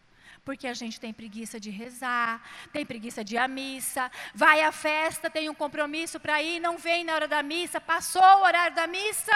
Porque 0.44 0.66
a 0.66 0.74
gente 0.74 0.98
tem 0.98 1.12
preguiça 1.12 1.60
de 1.60 1.70
rezar, 1.70 2.42
tem 2.72 2.84
preguiça 2.84 3.22
de 3.22 3.36
ir 3.36 3.38
à 3.38 3.46
missa, 3.46 4.10
vai 4.34 4.62
à 4.62 4.72
festa, 4.72 5.30
tem 5.30 5.48
um 5.48 5.54
compromisso 5.54 6.18
para 6.18 6.42
ir, 6.42 6.58
não 6.58 6.76
vem 6.78 7.04
na 7.04 7.14
hora 7.14 7.28
da 7.28 7.42
missa, 7.42 7.80
passou 7.80 8.22
o 8.22 8.42
horário 8.42 8.74
da 8.74 8.86
missa. 8.88 9.32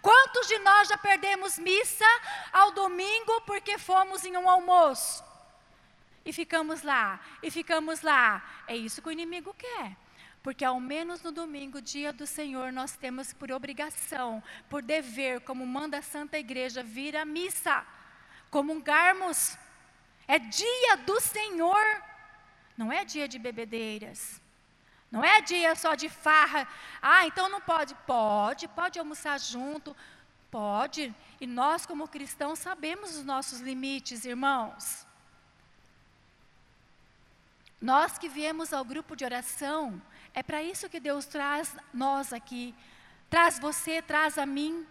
Quantos 0.00 0.46
de 0.46 0.58
nós 0.60 0.88
já 0.88 0.96
perdemos 0.96 1.58
missa 1.58 2.04
ao 2.52 2.70
domingo 2.70 3.40
porque 3.40 3.78
fomos 3.78 4.24
em 4.24 4.36
um 4.36 4.48
almoço? 4.48 5.29
E 6.30 6.32
ficamos 6.32 6.82
lá, 6.82 7.18
e 7.42 7.50
ficamos 7.50 8.02
lá. 8.02 8.40
É 8.68 8.76
isso 8.76 9.02
que 9.02 9.08
o 9.08 9.10
inimigo 9.10 9.52
quer. 9.52 9.96
Porque 10.44 10.64
ao 10.64 10.78
menos 10.78 11.20
no 11.22 11.32
domingo, 11.32 11.82
dia 11.82 12.12
do 12.12 12.24
Senhor, 12.24 12.70
nós 12.72 12.96
temos 12.96 13.32
por 13.32 13.50
obrigação, 13.50 14.40
por 14.68 14.80
dever, 14.80 15.40
como 15.40 15.66
manda 15.66 15.98
a 15.98 16.02
Santa 16.02 16.38
Igreja, 16.38 16.84
vir 16.84 17.16
à 17.16 17.24
missa, 17.24 17.84
comungarmos. 18.48 19.58
É 20.28 20.38
dia 20.38 20.98
do 20.98 21.20
Senhor, 21.20 21.84
não 22.78 22.92
é 22.92 23.04
dia 23.04 23.26
de 23.26 23.36
bebedeiras. 23.36 24.40
Não 25.10 25.24
é 25.24 25.40
dia 25.40 25.74
só 25.74 25.96
de 25.96 26.08
farra. 26.08 26.68
Ah, 27.02 27.26
então 27.26 27.48
não 27.48 27.60
pode. 27.60 27.96
Pode, 28.06 28.68
pode 28.68 29.00
almoçar 29.00 29.40
junto. 29.40 29.96
Pode. 30.48 31.12
E 31.40 31.46
nós, 31.48 31.86
como 31.86 32.06
cristãos, 32.06 32.60
sabemos 32.60 33.16
os 33.16 33.24
nossos 33.24 33.58
limites, 33.58 34.24
irmãos. 34.24 35.09
Nós 37.80 38.18
que 38.18 38.28
viemos 38.28 38.72
ao 38.72 38.84
grupo 38.84 39.16
de 39.16 39.24
oração, 39.24 40.00
é 40.34 40.42
para 40.42 40.62
isso 40.62 40.88
que 40.88 41.00
Deus 41.00 41.24
traz 41.24 41.74
nós 41.94 42.32
aqui. 42.32 42.74
Traz 43.30 43.58
você, 43.58 44.02
traz 44.02 44.36
a 44.36 44.44
mim. 44.44 44.86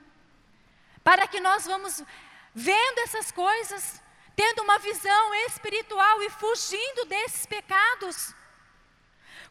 Para 1.03 1.27
que 1.27 1.39
nós 1.39 1.65
vamos 1.65 2.03
vendo 2.53 2.99
essas 2.99 3.31
coisas, 3.31 4.01
tendo 4.35 4.63
uma 4.63 4.79
visão 4.79 5.35
espiritual 5.47 6.23
e 6.23 6.29
fugindo 6.29 7.05
desses 7.05 7.45
pecados. 7.45 8.33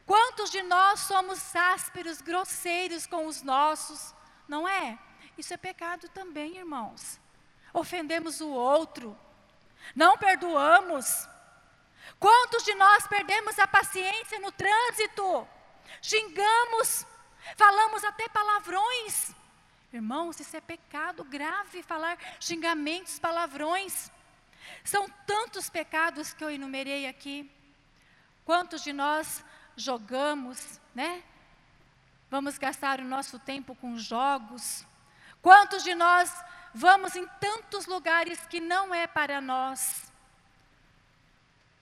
Quantos 0.04 0.50
de 0.50 0.62
nós 0.62 1.00
somos 1.00 1.54
ásperos, 1.54 2.20
grosseiros 2.20 3.06
com 3.06 3.26
os 3.26 3.42
nossos? 3.42 4.14
Não 4.48 4.66
é? 4.66 4.98
Isso 5.36 5.54
é 5.54 5.56
pecado 5.56 6.08
também, 6.08 6.56
irmãos. 6.56 7.20
Ofendemos 7.72 8.40
o 8.40 8.48
outro, 8.48 9.16
não 9.94 10.16
perdoamos. 10.16 11.28
Quantos 12.18 12.64
de 12.64 12.74
nós 12.74 13.06
perdemos 13.06 13.58
a 13.58 13.66
paciência 13.66 14.38
no 14.40 14.50
trânsito? 14.50 15.46
Xingamos, 16.02 17.06
falamos 17.56 18.02
até 18.04 18.28
palavrões. 18.28 19.32
Irmãos, 19.92 20.38
isso 20.40 20.56
é 20.56 20.60
pecado 20.60 21.24
grave 21.24 21.82
falar 21.82 22.18
xingamentos, 22.40 23.18
palavrões. 23.18 24.10
São 24.84 25.08
tantos 25.26 25.70
pecados 25.70 26.32
que 26.34 26.44
eu 26.44 26.50
enumerei 26.50 27.06
aqui. 27.06 27.50
Quantos 28.44 28.82
de 28.82 28.92
nós 28.92 29.44
jogamos, 29.76 30.80
né? 30.94 31.22
Vamos 32.30 32.58
gastar 32.58 33.00
o 33.00 33.04
nosso 33.04 33.38
tempo 33.38 33.74
com 33.76 33.96
jogos. 33.96 34.84
Quantos 35.40 35.84
de 35.84 35.94
nós 35.94 36.32
vamos 36.74 37.16
em 37.16 37.26
tantos 37.40 37.86
lugares 37.86 38.38
que 38.46 38.60
não 38.60 38.94
é 38.94 39.06
para 39.06 39.40
nós, 39.40 40.07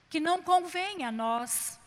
que 0.09 0.19
não 0.19 0.41
convém 0.41 1.05
a 1.05 1.11
nós? 1.11 1.79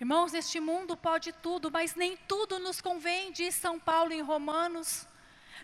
Irmãos, 0.00 0.34
este 0.34 0.60
mundo 0.60 0.96
pode 0.96 1.32
tudo, 1.32 1.70
mas 1.70 1.94
nem 1.94 2.16
tudo 2.16 2.58
nos 2.58 2.80
convém, 2.80 3.32
diz 3.32 3.54
São 3.54 3.78
Paulo 3.78 4.12
em 4.12 4.20
Romanos. 4.20 5.06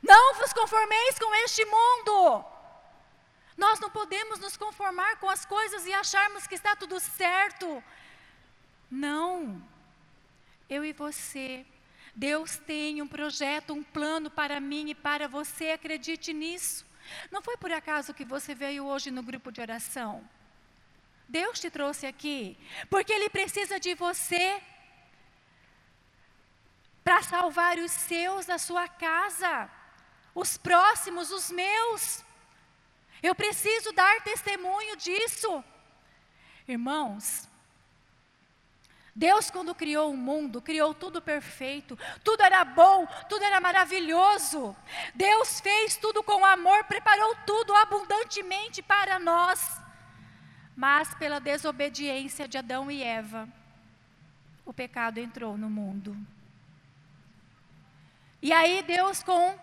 Não 0.03 0.34
vos 0.34 0.53
conformeis 0.53 1.18
com 1.18 1.34
este 1.45 1.64
mundo. 1.64 2.45
Nós 3.57 3.78
não 3.78 3.90
podemos 3.90 4.38
nos 4.38 4.57
conformar 4.57 5.16
com 5.16 5.28
as 5.28 5.45
coisas 5.45 5.86
e 5.86 5.93
acharmos 5.93 6.47
que 6.47 6.55
está 6.55 6.74
tudo 6.74 6.99
certo. 6.99 7.84
Não. 8.90 9.62
Eu 10.68 10.84
e 10.84 10.93
você. 10.93 11.66
Deus 12.14 12.57
tem 12.57 13.01
um 13.03 13.09
projeto, 13.09 13.72
um 13.72 13.82
plano 13.82 14.30
para 14.30 14.61
mim 14.61 14.90
e 14.90 14.95
para 14.95 15.28
você, 15.28 15.70
acredite 15.70 16.32
nisso. 16.32 16.84
Não 17.30 17.43
foi 17.43 17.57
por 17.57 17.72
acaso 17.72 18.14
que 18.14 18.24
você 18.24 18.55
veio 18.55 18.86
hoje 18.86 19.11
no 19.11 19.22
grupo 19.22 19.51
de 19.51 19.61
oração. 19.61 20.26
Deus 21.33 21.59
te 21.59 21.70
trouxe 21.70 22.07
aqui, 22.07 22.59
porque 22.91 23.11
Ele 23.11 23.30
precisa 23.30 23.80
de 23.80 23.95
você 23.95 24.62
para 27.03 27.22
salvar 27.22 27.78
os 27.78 27.91
seus 27.91 28.45
da 28.45 28.59
sua 28.59 28.87
casa, 28.87 29.70
os 30.35 30.59
próximos, 30.59 31.30
os 31.30 31.51
meus. 31.51 32.22
Eu 33.22 33.35
preciso 33.35 33.93
dar 33.93 34.22
testemunho 34.22 34.95
disso. 34.99 35.64
Irmãos, 36.68 37.49
Deus, 39.16 39.51
quando 39.51 39.74
criou 39.74 40.11
o 40.12 40.16
mundo, 40.16 40.61
criou 40.61 40.93
tudo 40.93 41.22
perfeito, 41.22 41.99
tudo 42.22 42.43
era 42.43 42.62
bom, 42.62 43.07
tudo 43.30 43.43
era 43.43 43.59
maravilhoso. 43.59 44.76
Deus 45.14 45.61
fez 45.61 45.97
tudo 45.97 46.22
com 46.22 46.45
amor, 46.45 46.85
preparou 46.85 47.35
tudo 47.47 47.74
abundantemente 47.74 48.83
para 48.83 49.18
nós. 49.18 49.82
Mas 50.77 51.14
pela 51.14 51.39
desobediência 51.39 52.49
de 52.49 52.59
Adão 52.59 52.91
e 52.91 53.03
Eva, 53.03 53.49
o 54.64 54.73
pecado 54.73 55.18
entrou 55.18 55.59
no 55.59 55.68
mundo. 55.68 56.16
E 58.41 58.53
aí 58.53 58.83
Deus 58.83 59.23
com 59.23 59.59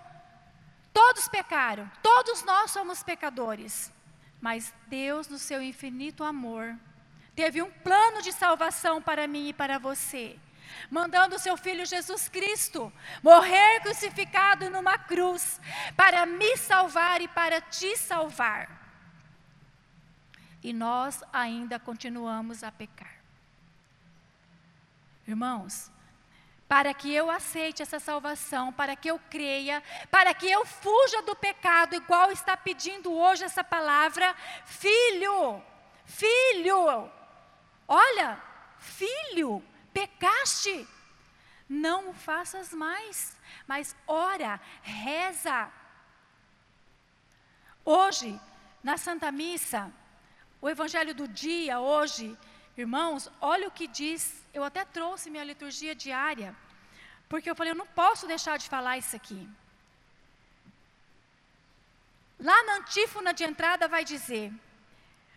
todos 0.93 1.27
pecaram, 1.27 1.89
todos 2.01 2.43
nós 2.43 2.71
somos 2.71 3.03
pecadores. 3.03 3.91
Mas 4.39 4.73
Deus, 4.87 5.27
no 5.27 5.37
seu 5.37 5.61
infinito 5.61 6.23
amor, 6.23 6.75
teve 7.35 7.61
um 7.61 7.69
plano 7.69 8.21
de 8.21 8.31
salvação 8.31 9.01
para 9.01 9.27
mim 9.27 9.49
e 9.49 9.53
para 9.53 9.77
você, 9.77 10.37
mandando 10.89 11.35
o 11.35 11.39
seu 11.39 11.57
filho 11.57 11.85
Jesus 11.85 12.29
Cristo 12.29 12.91
morrer 13.21 13.81
crucificado 13.81 14.69
numa 14.69 14.97
cruz 14.97 15.59
para 15.95 16.25
me 16.25 16.55
salvar 16.55 17.21
e 17.21 17.27
para 17.27 17.59
te 17.59 17.97
salvar. 17.97 18.78
E 20.63 20.73
nós 20.73 21.23
ainda 21.31 21.79
continuamos 21.79 22.63
a 22.63 22.71
pecar. 22.71 23.15
Irmãos, 25.27 25.91
para 26.67 26.93
que 26.93 27.13
eu 27.13 27.31
aceite 27.31 27.81
essa 27.81 27.99
salvação, 27.99 28.71
para 28.73 28.95
que 28.95 29.09
eu 29.09 29.19
creia, 29.29 29.81
para 30.11 30.33
que 30.33 30.49
eu 30.49 30.65
fuja 30.65 31.21
do 31.21 31.35
pecado, 31.35 31.95
igual 31.95 32.31
está 32.31 32.57
pedindo 32.57 33.11
hoje 33.11 33.43
essa 33.43 33.63
palavra, 33.63 34.35
filho, 34.65 35.61
filho, 36.05 37.09
Olha, 37.91 38.39
filho, 38.77 39.63
pecaste, 39.91 40.87
não 41.67 42.11
o 42.11 42.13
faças 42.13 42.71
mais, 42.71 43.35
mas 43.65 43.95
ora, 44.05 44.61
reza. 44.83 45.71
Hoje, 47.83 48.39
na 48.83 48.95
Santa 48.95 49.31
Missa, 49.31 49.91
o 50.61 50.69
Evangelho 50.69 51.13
do 51.13 51.27
dia, 51.27 51.79
hoje, 51.79 52.37
irmãos, 52.77 53.29
olha 53.39 53.67
o 53.67 53.71
que 53.71 53.87
diz, 53.87 54.45
eu 54.53 54.63
até 54.63 54.83
trouxe 54.83 55.29
minha 55.29 55.43
liturgia 55.43 55.95
diária, 55.95 56.55
porque 57.27 57.49
eu 57.49 57.55
falei, 57.55 57.71
eu 57.71 57.77
não 57.77 57.87
posso 57.87 58.27
deixar 58.27 58.57
de 58.57 58.67
falar 58.67 58.97
isso 58.97 59.15
aqui. 59.15 59.47
Lá 62.39 62.63
na 62.63 62.75
antífona 62.77 63.33
de 63.33 63.43
entrada 63.43 63.87
vai 63.87 64.03
dizer: 64.05 64.51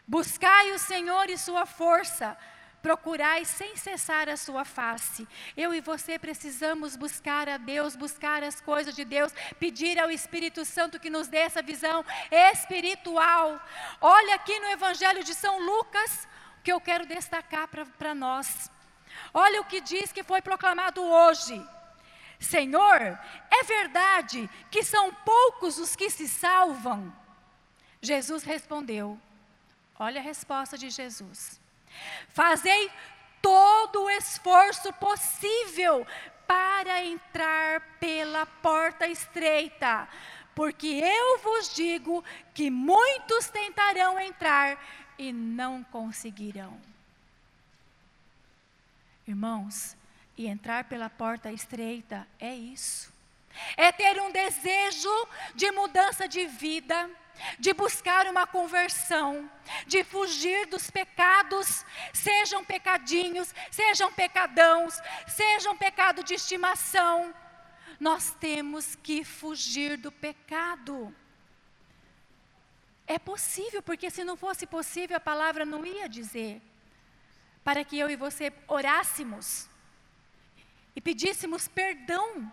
Buscai 0.06 0.70
o 0.72 0.78
Senhor 0.78 1.28
e 1.28 1.36
sua 1.36 1.66
força, 1.66 2.36
procurai 2.82 3.44
sem 3.44 3.76
cessar 3.76 4.28
a 4.28 4.36
sua 4.36 4.64
face. 4.64 5.26
Eu 5.56 5.72
e 5.72 5.80
você 5.80 6.18
precisamos 6.18 6.96
buscar 6.96 7.48
a 7.48 7.56
Deus, 7.56 7.94
buscar 7.94 8.42
as 8.42 8.60
coisas 8.60 8.94
de 8.94 9.04
Deus, 9.04 9.32
pedir 9.58 9.98
ao 9.98 10.10
Espírito 10.10 10.64
Santo 10.64 10.98
que 10.98 11.08
nos 11.08 11.28
dê 11.28 11.38
essa 11.38 11.62
visão 11.62 12.04
espiritual. 12.30 13.60
Olha 14.00 14.34
aqui 14.34 14.58
no 14.58 14.66
Evangelho 14.66 15.22
de 15.22 15.34
São 15.34 15.60
Lucas, 15.64 16.28
que 16.64 16.72
eu 16.72 16.80
quero 16.80 17.06
destacar 17.06 17.68
para 17.68 18.14
nós. 18.14 18.70
Olha 19.32 19.60
o 19.60 19.64
que 19.64 19.80
diz 19.80 20.12
que 20.12 20.24
foi 20.24 20.42
proclamado 20.42 21.00
hoje. 21.02 21.64
Senhor, 22.40 23.00
é 23.50 23.62
verdade 23.64 24.50
que 24.70 24.82
são 24.82 25.14
poucos 25.14 25.78
os 25.78 25.94
que 25.94 26.10
se 26.10 26.28
salvam? 26.28 27.14
Jesus 28.00 28.42
respondeu: 28.42 29.18
Olha 29.96 30.20
a 30.20 30.24
resposta 30.24 30.76
de 30.76 30.90
Jesus. 30.90 31.61
Fazei 32.28 32.90
todo 33.40 34.04
o 34.04 34.10
esforço 34.10 34.92
possível 34.94 36.06
para 36.46 37.04
entrar 37.04 37.80
pela 37.98 38.46
porta 38.46 39.06
estreita, 39.06 40.08
porque 40.54 40.86
eu 40.86 41.38
vos 41.38 41.74
digo 41.74 42.24
que 42.54 42.70
muitos 42.70 43.48
tentarão 43.48 44.18
entrar 44.20 44.78
e 45.18 45.32
não 45.32 45.82
conseguirão. 45.84 46.78
Irmãos, 49.26 49.96
e 50.36 50.46
entrar 50.46 50.84
pela 50.84 51.08
porta 51.08 51.52
estreita 51.52 52.26
é 52.38 52.54
isso. 52.54 53.12
É 53.76 53.92
ter 53.92 54.20
um 54.20 54.32
desejo 54.32 55.28
de 55.54 55.70
mudança 55.70 56.26
de 56.26 56.46
vida, 56.46 57.08
de 57.58 57.72
buscar 57.72 58.26
uma 58.26 58.46
conversão, 58.46 59.50
de 59.86 60.04
fugir 60.04 60.66
dos 60.66 60.90
pecados, 60.90 61.84
sejam 62.12 62.64
pecadinhos, 62.64 63.54
sejam 63.70 64.12
pecadãos, 64.12 64.98
sejam 65.26 65.76
pecado 65.76 66.22
de 66.22 66.34
estimação. 66.34 67.34
Nós 67.98 68.34
temos 68.40 68.96
que 68.96 69.24
fugir 69.24 69.96
do 69.96 70.10
pecado. 70.10 71.14
É 73.06 73.18
possível, 73.18 73.82
porque 73.82 74.10
se 74.10 74.24
não 74.24 74.36
fosse 74.36 74.66
possível, 74.66 75.16
a 75.16 75.20
palavra 75.20 75.64
não 75.64 75.84
ia 75.84 76.08
dizer. 76.08 76.60
Para 77.64 77.84
que 77.84 77.98
eu 77.98 78.10
e 78.10 78.16
você 78.16 78.52
orássemos 78.66 79.68
e 80.94 81.00
pedíssemos 81.00 81.68
perdão, 81.68 82.50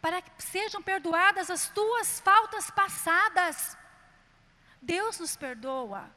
para 0.00 0.20
que 0.20 0.30
sejam 0.42 0.82
perdoadas 0.82 1.50
as 1.50 1.68
tuas 1.68 2.20
faltas 2.20 2.70
passadas. 2.70 3.76
Deus 4.82 5.20
nos 5.20 5.36
perdoa. 5.36 6.10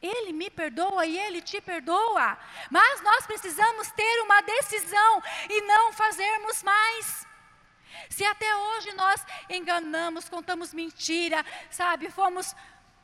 Ele 0.00 0.32
me 0.32 0.48
perdoa 0.48 1.04
e 1.04 1.18
Ele 1.18 1.42
te 1.42 1.60
perdoa. 1.60 2.38
Mas 2.70 3.02
nós 3.02 3.26
precisamos 3.26 3.90
ter 3.90 4.22
uma 4.22 4.40
decisão 4.40 5.22
e 5.50 5.60
não 5.62 5.92
fazermos 5.92 6.62
mais. 6.62 7.26
Se 8.08 8.24
até 8.24 8.56
hoje 8.56 8.92
nós 8.92 9.26
enganamos, 9.50 10.28
contamos 10.28 10.72
mentira, 10.72 11.44
sabe, 11.70 12.10
fomos. 12.10 12.54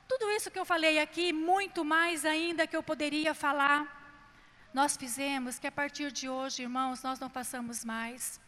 Tudo 0.06 0.30
isso 0.30 0.50
que 0.50 0.58
eu 0.58 0.64
falei 0.64 1.00
aqui, 1.00 1.32
muito 1.32 1.84
mais 1.84 2.24
ainda 2.24 2.66
que 2.66 2.76
eu 2.76 2.82
poderia 2.82 3.34
falar, 3.34 4.02
nós 4.72 4.96
fizemos 4.96 5.58
que 5.58 5.66
a 5.66 5.72
partir 5.72 6.12
de 6.12 6.28
hoje, 6.28 6.62
irmãos, 6.62 7.02
nós 7.02 7.18
não 7.18 7.30
façamos 7.30 7.84
mais. 7.84 8.40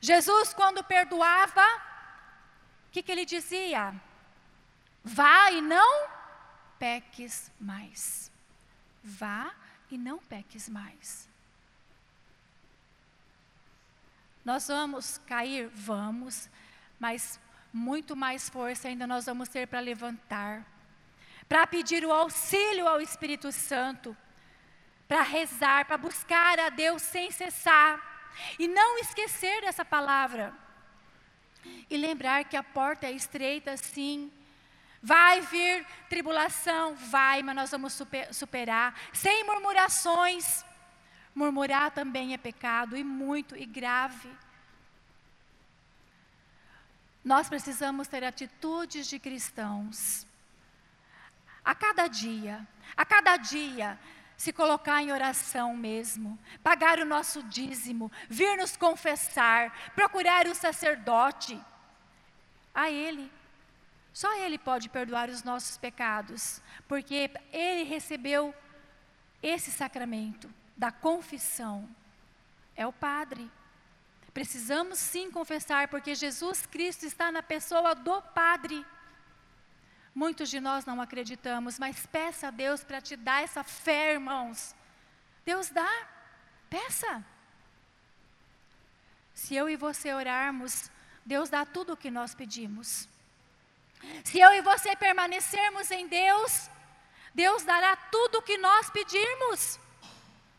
Jesus, 0.00 0.52
quando 0.52 0.84
perdoava, 0.84 1.64
o 2.86 2.90
que, 2.92 3.02
que 3.02 3.10
ele 3.10 3.24
dizia? 3.24 3.94
Vá 5.04 5.50
e 5.50 5.60
não 5.60 6.08
peques 6.78 7.52
mais. 7.60 8.32
Vá 9.02 9.54
e 9.90 9.98
não 9.98 10.18
peques 10.18 10.68
mais. 10.68 11.28
Nós 14.44 14.68
vamos 14.68 15.18
cair? 15.18 15.68
Vamos, 15.68 16.48
mas 16.98 17.38
muito 17.72 18.14
mais 18.14 18.48
força 18.48 18.88
ainda 18.88 19.06
nós 19.06 19.26
vamos 19.26 19.48
ter 19.48 19.66
para 19.66 19.80
levantar, 19.80 20.64
para 21.48 21.66
pedir 21.66 22.04
o 22.04 22.12
auxílio 22.12 22.86
ao 22.86 23.00
Espírito 23.00 23.50
Santo, 23.50 24.16
para 25.08 25.22
rezar, 25.22 25.84
para 25.84 25.98
buscar 25.98 26.58
a 26.60 26.68
Deus 26.68 27.02
sem 27.02 27.30
cessar, 27.30 28.00
e 28.58 28.68
não 28.68 28.98
esquecer 28.98 29.60
dessa 29.62 29.84
palavra, 29.84 30.54
e 31.90 31.96
lembrar 31.96 32.44
que 32.44 32.56
a 32.56 32.62
porta 32.62 33.06
é 33.06 33.12
estreita, 33.12 33.76
sim. 33.76 34.30
Vai 35.04 35.42
vir 35.42 35.86
tribulação, 36.08 36.94
vai, 36.94 37.42
mas 37.42 37.54
nós 37.54 37.70
vamos 37.70 37.92
super, 37.92 38.32
superar, 38.32 38.98
sem 39.12 39.44
murmurações. 39.44 40.64
Murmurar 41.34 41.90
também 41.90 42.32
é 42.32 42.38
pecado, 42.38 42.96
e 42.96 43.04
muito, 43.04 43.54
e 43.54 43.66
grave. 43.66 44.30
Nós 47.22 47.50
precisamos 47.50 48.08
ter 48.08 48.24
atitudes 48.24 49.06
de 49.06 49.18
cristãos. 49.18 50.26
A 51.62 51.74
cada 51.74 52.06
dia, 52.06 52.66
a 52.96 53.04
cada 53.04 53.36
dia, 53.36 53.98
se 54.38 54.54
colocar 54.54 55.02
em 55.02 55.12
oração 55.12 55.76
mesmo, 55.76 56.38
pagar 56.62 56.98
o 56.98 57.04
nosso 57.04 57.42
dízimo, 57.42 58.10
vir 58.26 58.56
nos 58.56 58.74
confessar, 58.74 59.92
procurar 59.94 60.46
o 60.46 60.54
sacerdote. 60.54 61.60
A 62.74 62.90
Ele. 62.90 63.30
Só 64.14 64.32
Ele 64.38 64.56
pode 64.56 64.88
perdoar 64.88 65.28
os 65.28 65.42
nossos 65.42 65.76
pecados, 65.76 66.62
porque 66.86 67.32
Ele 67.52 67.82
recebeu 67.82 68.54
esse 69.42 69.72
sacramento 69.72 70.48
da 70.76 70.92
confissão. 70.92 71.88
É 72.76 72.86
o 72.86 72.92
Padre. 72.92 73.50
Precisamos 74.32 75.00
sim 75.00 75.32
confessar, 75.32 75.88
porque 75.88 76.14
Jesus 76.14 76.64
Cristo 76.64 77.04
está 77.04 77.32
na 77.32 77.42
pessoa 77.42 77.92
do 77.92 78.22
Padre. 78.22 78.86
Muitos 80.14 80.48
de 80.48 80.60
nós 80.60 80.84
não 80.84 81.00
acreditamos, 81.00 81.76
mas 81.76 82.06
peça 82.06 82.46
a 82.48 82.52
Deus 82.52 82.84
para 82.84 83.00
te 83.00 83.16
dar 83.16 83.42
essa 83.42 83.64
fé, 83.64 84.12
irmãos. 84.12 84.76
Deus 85.44 85.70
dá, 85.70 85.90
peça. 86.70 87.24
Se 89.34 89.56
eu 89.56 89.68
e 89.68 89.74
você 89.74 90.14
orarmos, 90.14 90.88
Deus 91.26 91.50
dá 91.50 91.66
tudo 91.66 91.94
o 91.94 91.96
que 91.96 92.12
nós 92.12 92.32
pedimos. 92.32 93.08
Se 94.24 94.38
eu 94.38 94.52
e 94.52 94.60
você 94.62 94.96
permanecermos 94.96 95.90
em 95.90 96.06
Deus, 96.08 96.70
Deus 97.34 97.64
dará 97.64 97.96
tudo 97.96 98.38
o 98.38 98.42
que 98.42 98.56
nós 98.56 98.90
pedirmos. 98.90 99.78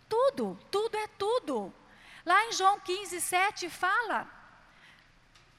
Tudo, 0.10 0.58
tudo 0.70 0.98
é 0.98 1.08
tudo. 1.08 1.74
Lá 2.26 2.46
em 2.46 2.54
João 2.54 2.80
15, 2.80 3.22
7 3.22 3.70
fala: 3.70 4.28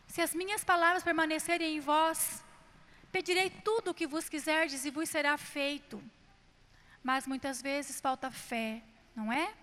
Se 0.07 0.21
as 0.21 0.35
minhas 0.35 0.65
palavras 0.65 1.03
permanecerem 1.03 1.77
em 1.77 1.81
vós, 1.81 2.43
pedirei 3.11 3.51
tudo 3.51 3.91
o 3.91 3.95
que 3.95 4.07
vos 4.07 4.29
quiserdes 4.29 4.85
e 4.85 4.91
vos 4.91 5.09
será 5.09 5.37
feito. 5.39 6.03
Mas 7.03 7.27
muitas 7.27 7.63
vezes 7.63 8.01
falta 8.01 8.31
fé, 8.31 8.83
não 9.15 9.33
é? 9.33 9.55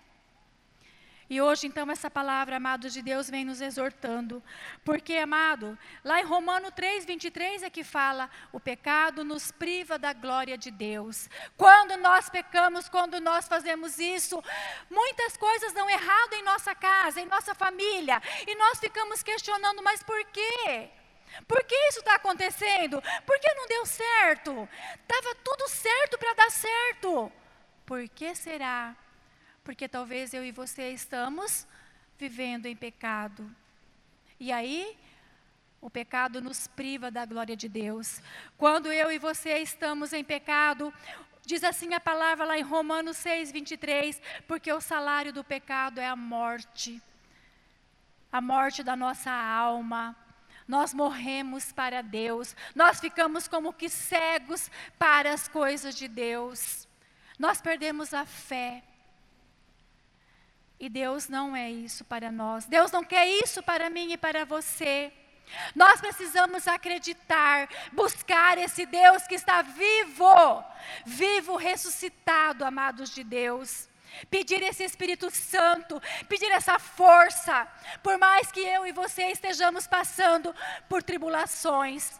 E 1.34 1.41
hoje, 1.41 1.65
então, 1.65 1.89
essa 1.89 2.11
palavra, 2.11 2.57
amado 2.57 2.91
de 2.91 3.01
Deus, 3.01 3.27
vem 3.27 3.43
nos 3.43 3.59
exortando. 3.59 4.43
Porque, 4.86 5.15
amado, 5.15 5.75
lá 6.03 6.21
em 6.21 6.23
Romano 6.23 6.69
3, 6.71 7.05
23 7.05 7.63
é 7.63 7.71
que 7.71 7.84
fala: 7.84 8.29
o 8.51 8.59
pecado 8.59 9.23
nos 9.23 9.51
priva 9.51 9.97
da 9.97 10.13
glória 10.13 10.55
de 10.55 10.69
Deus. 10.69 11.27
Quando 11.57 11.97
nós 11.97 12.29
pecamos, 12.29 12.88
quando 12.88 13.19
nós 13.19 13.47
fazemos 13.47 13.97
isso, 13.97 14.43
muitas 14.91 15.36
coisas 15.36 15.73
dão 15.73 15.89
errado 15.89 16.34
em 16.34 16.43
nossa 16.43 16.75
casa, 16.75 17.19
em 17.19 17.25
nossa 17.25 17.55
família, 17.55 18.21
e 18.45 18.53
nós 18.53 18.79
ficamos 18.79 19.23
questionando: 19.23 19.81
mas 19.81 20.03
por 20.03 20.23
quê? 20.25 20.91
Por 21.47 21.63
que 21.63 21.75
isso 21.89 21.97
está 21.97 22.13
acontecendo? 22.13 23.01
Por 23.25 23.39
que 23.39 23.51
não 23.55 23.65
deu 23.65 23.88
certo? 23.88 24.69
Estava 25.01 25.34
tudo 25.43 25.67
certo 25.67 26.15
para 26.19 26.36
dar 26.36 26.51
certo. 26.51 27.31
Por 27.88 28.07
que 28.07 28.36
será? 28.36 28.95
Porque 29.64 29.88
talvez 29.88 30.34
eu 30.34 30.43
e 30.43 30.51
você 30.51 30.89
estamos 30.89 31.66
vivendo 32.18 32.66
em 32.66 32.76
pecado. 32.76 33.49
E 34.39 34.51
aí, 34.51 34.97
o 35.80 35.89
pecado 35.89 36.41
nos 36.41 36.68
priva 36.68 37.09
da 37.09 37.26
glória 37.26 37.55
de 37.55 37.68
Deus. 37.68 38.22
Quando 38.57 38.91
eu 38.91 39.11
e 39.11 39.18
você 39.18 39.57
estamos 39.59 40.14
em 40.14 40.24
pecado, 40.24 40.93
diz 41.45 41.64
assim 41.64 41.93
a 41.93 41.99
palavra 41.99 42.45
lá 42.45 42.57
em 42.57 42.61
Romanos 42.61 43.18
6, 43.18 43.51
23, 43.51 44.22
porque 44.47 44.72
o 44.72 44.82
salário 44.82 45.34
do 45.34 45.43
pecado 45.43 45.99
é 45.99 46.07
a 46.07 46.16
morte, 46.16 47.01
a 48.32 48.41
morte 48.41 48.84
da 48.84 48.95
nossa 48.95 49.32
alma. 49.32 50.16
Nós 50.66 50.93
morremos 50.93 51.74
para 51.74 52.01
Deus, 52.01 52.55
nós 52.74 52.99
ficamos 52.99 53.49
como 53.49 53.74
que 53.74 53.89
cegos 53.89 54.72
para 54.97 55.34
as 55.34 55.49
coisas 55.49 55.93
de 55.95 56.07
Deus, 56.07 56.88
nós 57.38 57.61
perdemos 57.61 58.14
a 58.14 58.26
fé. 58.26 58.82
E 60.80 60.89
Deus 60.89 61.28
não 61.28 61.55
é 61.55 61.69
isso 61.69 62.03
para 62.03 62.32
nós. 62.32 62.65
Deus 62.65 62.91
não 62.91 63.03
quer 63.03 63.28
isso 63.28 63.63
para 63.63 63.89
mim 63.89 64.11
e 64.11 64.17
para 64.17 64.43
você. 64.45 65.11
Nós 65.76 65.99
precisamos 66.01 66.67
acreditar, 66.67 67.69
buscar 67.91 68.57
esse 68.57 68.86
Deus 68.86 69.26
que 69.28 69.36
está 69.36 69.61
vivo, 69.61 70.63
vivo, 71.05 71.55
ressuscitado, 71.55 72.65
amados 72.65 73.09
de 73.09 73.24
Deus. 73.24 73.89
Pedir 74.30 74.61
esse 74.61 74.84
Espírito 74.84 75.32
Santo, 75.32 76.01
pedir 76.30 76.51
essa 76.51 76.78
força, 76.78 77.67
por 78.03 78.17
mais 78.19 78.51
que 78.51 78.59
eu 78.59 78.86
e 78.86 78.91
você 78.91 79.24
estejamos 79.24 79.88
passando 79.88 80.53
por 80.88 81.01
tribulações, 81.01 82.19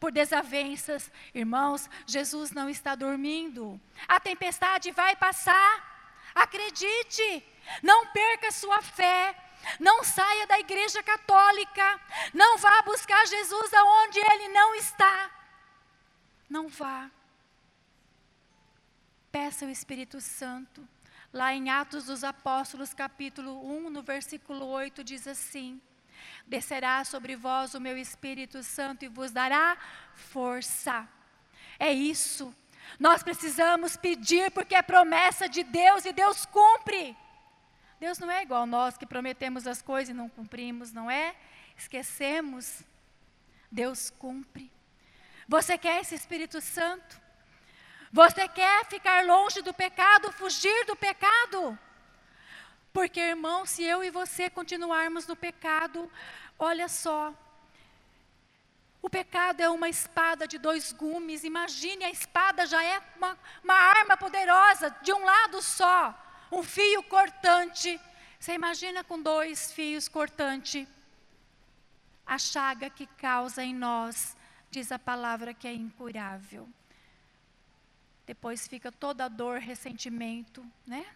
por 0.00 0.10
desavenças, 0.10 1.10
irmãos, 1.34 1.90
Jesus 2.06 2.52
não 2.52 2.70
está 2.70 2.94
dormindo, 2.94 3.78
a 4.08 4.18
tempestade 4.18 4.90
vai 4.92 5.14
passar, 5.14 6.24
acredite, 6.34 7.44
não 7.82 8.06
perca 8.08 8.50
sua 8.50 8.82
fé. 8.82 9.34
Não 9.80 10.04
saia 10.04 10.46
da 10.46 10.58
igreja 10.58 11.02
católica. 11.02 12.00
Não 12.32 12.58
vá 12.58 12.82
buscar 12.82 13.26
Jesus 13.26 13.74
aonde 13.74 14.18
ele 14.18 14.48
não 14.48 14.74
está. 14.74 15.30
Não 16.48 16.68
vá. 16.68 17.10
Peça 19.32 19.66
o 19.66 19.70
Espírito 19.70 20.20
Santo. 20.20 20.86
Lá 21.32 21.52
em 21.52 21.68
Atos 21.68 22.04
dos 22.04 22.24
Apóstolos, 22.24 22.94
capítulo 22.94 23.68
1, 23.86 23.90
no 23.90 24.02
versículo 24.02 24.64
8, 24.66 25.04
diz 25.04 25.26
assim: 25.26 25.80
Descerá 26.46 27.04
sobre 27.04 27.36
vós 27.36 27.74
o 27.74 27.80
meu 27.80 27.98
Espírito 27.98 28.62
Santo 28.62 29.04
e 29.04 29.08
vos 29.08 29.32
dará 29.32 29.76
força. 30.14 31.06
É 31.78 31.92
isso. 31.92 32.54
Nós 32.98 33.22
precisamos 33.22 33.96
pedir 33.96 34.50
porque 34.52 34.74
é 34.74 34.82
promessa 34.82 35.48
de 35.48 35.62
Deus 35.64 36.04
e 36.04 36.12
Deus 36.12 36.46
cumpre. 36.46 37.16
Deus 37.98 38.18
não 38.18 38.30
é 38.30 38.42
igual 38.42 38.66
nós 38.66 38.96
que 38.96 39.06
prometemos 39.06 39.66
as 39.66 39.80
coisas 39.80 40.10
e 40.10 40.16
não 40.16 40.28
cumprimos, 40.28 40.92
não 40.92 41.10
é? 41.10 41.34
Esquecemos. 41.76 42.82
Deus 43.70 44.10
cumpre. 44.10 44.70
Você 45.48 45.78
quer 45.78 46.00
esse 46.00 46.14
Espírito 46.14 46.60
Santo? 46.60 47.20
Você 48.12 48.48
quer 48.48 48.84
ficar 48.86 49.24
longe 49.24 49.62
do 49.62 49.74
pecado, 49.74 50.32
fugir 50.32 50.84
do 50.86 50.96
pecado? 50.96 51.78
Porque, 52.92 53.20
irmão, 53.20 53.66
se 53.66 53.82
eu 53.82 54.02
e 54.02 54.10
você 54.10 54.48
continuarmos 54.48 55.26
no 55.26 55.36
pecado, 55.36 56.10
olha 56.58 56.88
só, 56.88 57.34
o 59.02 59.10
pecado 59.10 59.60
é 59.60 59.68
uma 59.68 59.88
espada 59.88 60.48
de 60.48 60.58
dois 60.58 60.92
gumes. 60.92 61.44
Imagine, 61.44 62.04
a 62.04 62.10
espada 62.10 62.66
já 62.66 62.82
é 62.82 63.00
uma, 63.16 63.38
uma 63.62 63.74
arma 63.74 64.16
poderosa, 64.16 64.90
de 65.02 65.12
um 65.12 65.24
lado 65.24 65.62
só, 65.62 66.12
um 66.52 66.62
fio 66.62 67.02
cortante. 67.04 68.00
Você 68.38 68.54
imagina 68.54 69.02
com 69.02 69.20
dois 69.20 69.72
fios 69.72 70.08
cortantes? 70.08 70.86
A 72.26 72.38
chaga 72.38 72.90
que 72.90 73.06
causa 73.06 73.62
em 73.64 73.74
nós, 73.74 74.36
diz 74.70 74.92
a 74.92 74.98
palavra 74.98 75.54
que 75.54 75.66
é 75.66 75.72
incurável. 75.72 76.68
Depois 78.26 78.66
fica 78.66 78.90
toda 78.90 79.24
a 79.24 79.28
dor, 79.28 79.60
ressentimento, 79.60 80.64
né? 80.86 81.06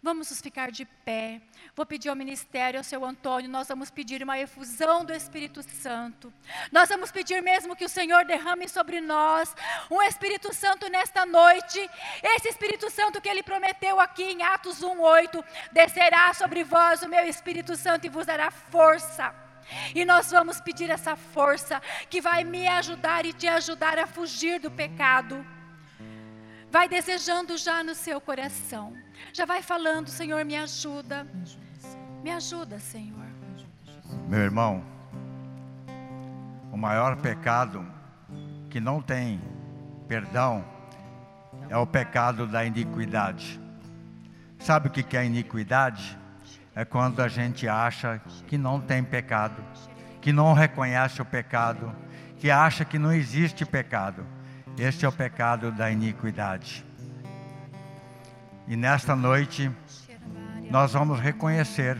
Vamos 0.00 0.30
nos 0.30 0.40
ficar 0.40 0.70
de 0.70 0.84
pé. 0.84 1.40
Vou 1.74 1.84
pedir 1.84 2.08
ao 2.08 2.14
ministério, 2.14 2.78
ao 2.78 2.84
seu 2.84 3.04
Antônio, 3.04 3.50
nós 3.50 3.66
vamos 3.66 3.90
pedir 3.90 4.22
uma 4.22 4.38
efusão 4.38 5.04
do 5.04 5.12
Espírito 5.12 5.60
Santo. 5.62 6.32
Nós 6.70 6.88
vamos 6.88 7.10
pedir 7.10 7.42
mesmo 7.42 7.74
que 7.74 7.84
o 7.84 7.88
Senhor 7.88 8.24
derrame 8.24 8.68
sobre 8.68 9.00
nós 9.00 9.52
um 9.90 10.00
Espírito 10.00 10.54
Santo 10.54 10.88
nesta 10.88 11.26
noite. 11.26 11.90
Esse 12.22 12.48
Espírito 12.48 12.88
Santo 12.90 13.20
que 13.20 13.28
ele 13.28 13.42
prometeu 13.42 13.98
aqui 13.98 14.22
em 14.22 14.42
Atos 14.42 14.82
1:8, 14.82 15.44
descerá 15.72 16.32
sobre 16.32 16.62
vós 16.62 17.02
o 17.02 17.08
meu 17.08 17.24
Espírito 17.26 17.74
Santo 17.74 18.06
e 18.06 18.08
vos 18.08 18.24
dará 18.24 18.52
força. 18.52 19.34
E 19.96 20.04
nós 20.04 20.30
vamos 20.30 20.60
pedir 20.60 20.90
essa 20.90 21.16
força 21.16 21.82
que 22.08 22.20
vai 22.20 22.44
me 22.44 22.68
ajudar 22.68 23.26
e 23.26 23.32
te 23.32 23.48
ajudar 23.48 23.98
a 23.98 24.06
fugir 24.06 24.60
do 24.60 24.70
pecado. 24.70 25.44
Vai 26.70 26.88
desejando 26.88 27.56
já 27.56 27.82
no 27.82 27.94
seu 27.96 28.20
coração. 28.20 29.07
Já 29.32 29.44
vai 29.44 29.62
falando, 29.62 30.08
Senhor, 30.08 30.44
me 30.44 30.56
ajuda. 30.56 31.26
Me 32.22 32.30
ajuda, 32.30 32.78
Senhor. 32.78 33.26
Meu 34.28 34.40
irmão, 34.40 34.82
o 36.72 36.76
maior 36.76 37.16
pecado 37.16 37.86
que 38.68 38.80
não 38.80 39.00
tem 39.00 39.40
perdão 40.06 40.64
é 41.68 41.76
o 41.76 41.86
pecado 41.86 42.46
da 42.46 42.64
iniquidade. 42.64 43.60
Sabe 44.58 44.88
o 44.88 44.90
que 44.90 45.16
é 45.16 45.24
iniquidade? 45.24 46.18
É 46.74 46.84
quando 46.84 47.20
a 47.20 47.28
gente 47.28 47.68
acha 47.68 48.20
que 48.46 48.56
não 48.56 48.80
tem 48.80 49.02
pecado, 49.02 49.62
que 50.20 50.32
não 50.32 50.52
reconhece 50.52 51.20
o 51.20 51.24
pecado, 51.24 51.94
que 52.38 52.50
acha 52.50 52.84
que 52.84 52.98
não 52.98 53.12
existe 53.12 53.64
pecado. 53.64 54.24
Este 54.76 55.04
é 55.04 55.08
o 55.08 55.12
pecado 55.12 55.72
da 55.72 55.90
iniquidade. 55.90 56.84
E 58.68 58.76
nesta 58.76 59.16
noite 59.16 59.70
nós 60.70 60.92
vamos 60.92 61.18
reconhecer 61.18 61.96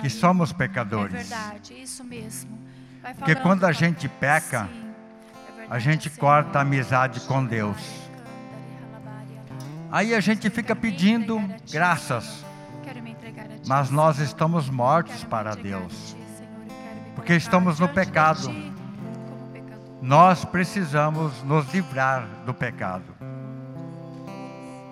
que 0.00 0.08
somos 0.08 0.50
É 0.50 0.54
pecadores. 0.54 1.28
verdade, 1.28 1.74
isso 1.74 2.02
mesmo. 2.02 2.58
Porque 3.18 3.34
quando 3.34 3.64
a 3.64 3.72
gente 3.72 4.08
peca, 4.08 4.68
é 4.82 5.66
a 5.68 5.78
gente 5.78 6.08
corta 6.10 6.58
a 6.58 6.62
amizade 6.62 7.20
com 7.20 7.44
Deus. 7.44 7.76
Aí 9.92 10.14
a 10.14 10.20
gente 10.20 10.50
fica 10.50 10.74
pedindo 10.74 11.40
graças, 11.70 12.44
mas 13.66 13.90
nós 13.90 14.18
estamos 14.18 14.68
mortos 14.68 15.24
para 15.24 15.54
Deus. 15.54 16.16
Porque 17.14 17.34
estamos 17.34 17.78
no 17.78 17.88
pecado. 17.88 18.50
Nós 20.02 20.44
precisamos 20.44 21.42
nos 21.42 21.72
livrar 21.72 22.26
do 22.44 22.52
pecado. 22.54 23.15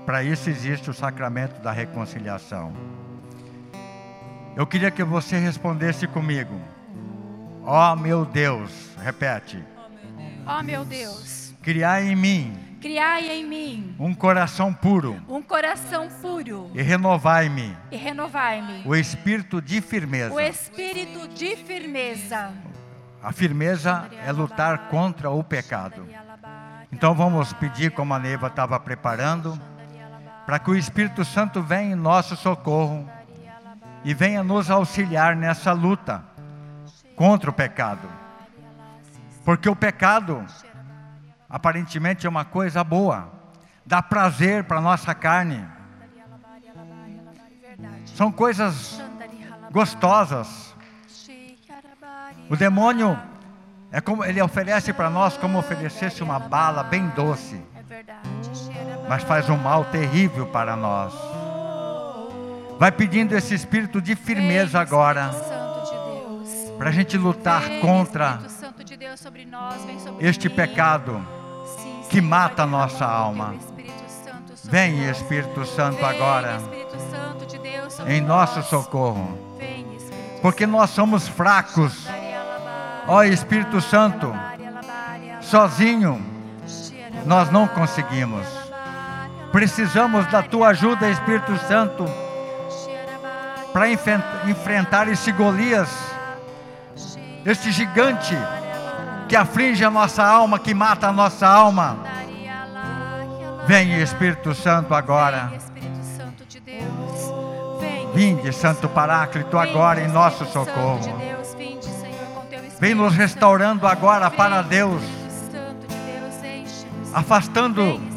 Para 0.05 0.23
isso 0.23 0.51
existe 0.51 0.91
o 0.91 0.95
sacramento 0.95 1.61
da 1.63 1.73
reconciliação. 1.73 2.73
Eu 4.57 4.67
queria 4.67 4.91
que 4.91 5.03
você 5.03 5.39
respondesse 5.39 6.07
comigo. 6.07 6.61
Ó 7.65 7.97
meu 7.97 8.25
Deus, 8.25 8.71
repete. 9.03 9.65
Ó 10.47 10.63
meu 10.63 10.85
Deus, 10.85 11.55
Criai 11.63 12.09
em 12.09 12.17
mim 12.17 12.65
criai 12.85 13.31
em 13.31 13.47
mim 13.47 13.97
um 13.99 14.13
coração 14.13 14.71
puro 14.71 15.19
um 15.27 15.41
coração 15.41 16.07
puro 16.21 16.71
e 16.75 16.83
renovai-me 16.83 17.75
e 17.91 17.97
renovai-me 17.97 18.83
o 18.85 18.95
espírito 18.95 19.63
de 19.63 19.81
firmeza. 19.81 20.35
o 20.35 20.39
espírito 20.39 21.27
de 21.29 21.57
firmeza. 21.57 22.53
A 23.23 23.33
firmeza 23.33 24.07
é 24.27 24.31
lutar 24.31 24.91
contra 24.91 25.31
o 25.31 25.43
pecado. 25.43 26.07
Então 26.93 27.15
vamos 27.15 27.55
pedir, 27.55 27.91
como 27.93 28.13
a 28.13 28.19
Neiva 28.19 28.49
estava 28.49 28.79
preparando, 28.79 29.59
para 30.47 30.59
que 30.59 30.71
o 30.71 30.77
Espírito 30.77 31.25
Santo 31.25 31.63
venha 31.63 31.93
em 31.93 31.95
nosso 31.95 32.37
socorro 32.37 33.09
e 34.05 34.13
venha 34.13 34.45
nos 34.45 34.71
auxiliar 34.71 35.35
nessa 35.35 35.73
luta 35.73 36.23
contra 37.17 37.51
o 37.51 37.53
pecado. 37.53 38.09
Porque 39.45 39.69
o 39.69 39.77
pecado, 39.77 40.45
aparentemente, 41.49 42.27
é 42.27 42.31
uma 42.31 42.45
coisa 42.45 42.85
boa, 42.85 43.31
dá 43.85 44.03
prazer 44.03 44.65
para 44.65 44.79
a 44.79 44.83
nossa 44.83 45.15
carne, 45.15 45.67
são 48.07 48.31
coisas 48.31 49.03
gostosas. 49.71 50.75
O 52.49 52.57
demônio 52.57 53.19
é 53.91 54.01
como 54.01 54.25
ele 54.25 54.41
oferece 54.41 54.93
para 54.93 55.09
nós 55.09 55.37
como 55.37 55.59
oferecesse 55.59 56.23
uma 56.23 56.39
bala 56.39 56.83
bem 56.83 57.09
doce. 57.09 57.61
Mas 59.09 59.23
faz 59.23 59.49
um 59.49 59.57
mal 59.57 59.85
terrível 59.85 60.47
para 60.47 60.77
nós. 60.77 61.13
Vai 62.79 62.91
pedindo 62.91 63.37
esse 63.37 63.55
espírito 63.55 64.01
de 64.01 64.17
firmeza 64.17 64.81
agora, 64.81 65.31
para 66.77 66.89
a 66.89 66.93
gente 66.93 67.17
lutar 67.17 67.63
contra 67.81 68.41
este 70.21 70.49
pecado. 70.49 71.25
Que 72.11 72.21
mata 72.21 72.63
a 72.63 72.67
nossa 72.67 73.05
alma. 73.05 73.55
Vem. 74.65 75.09
Espírito 75.09 75.65
Santo, 75.67 76.05
agora, 76.05 76.61
em 78.07 78.21
nosso 78.21 78.63
socorro, 78.63 79.39
porque 80.41 80.67
nós 80.67 80.91
somos 80.91 81.29
fracos. 81.29 82.07
Ó 83.07 83.23
Espírito 83.23 83.81
Santo, 83.81 84.35
sozinho 85.41 86.25
nós 87.27 87.51
não 87.51 87.69
conseguimos. 87.69 88.64
Precisamos 89.55 90.27
da 90.33 90.43
tua 90.43 90.71
ajuda, 90.71 91.09
Espírito 91.09 91.57
Santo, 91.69 92.05
para 93.73 93.89
enfrentar 93.89 95.07
esse 95.07 95.31
Golias, 95.31 95.89
esse 97.47 97.71
gigante 97.71 98.37
que 99.29 99.37
aflige 99.37 99.85
a 99.85 99.91
nossa 99.93 100.25
alma, 100.25 100.59
que 100.59 100.75
mata 100.75 101.07
a 101.07 101.13
nossa 101.13 101.47
alma. 101.47 101.99
Vem, 103.65 104.03
Espírito 104.03 104.57
Santo, 104.57 104.93
agora. 104.93 105.53
Vinde, 108.13 108.53
Santo 108.53 108.89
Paráclito, 108.89 109.57
agora 109.57 110.01
em 110.01 110.09
nosso 110.09 110.45
socorro. 110.47 111.17
Vem 112.81 112.97
nos 112.97 113.15
restaurando 113.15 113.87
agora 113.87 114.29
para 114.33 114.63
Deus, 114.63 115.01
afastando 117.15 118.13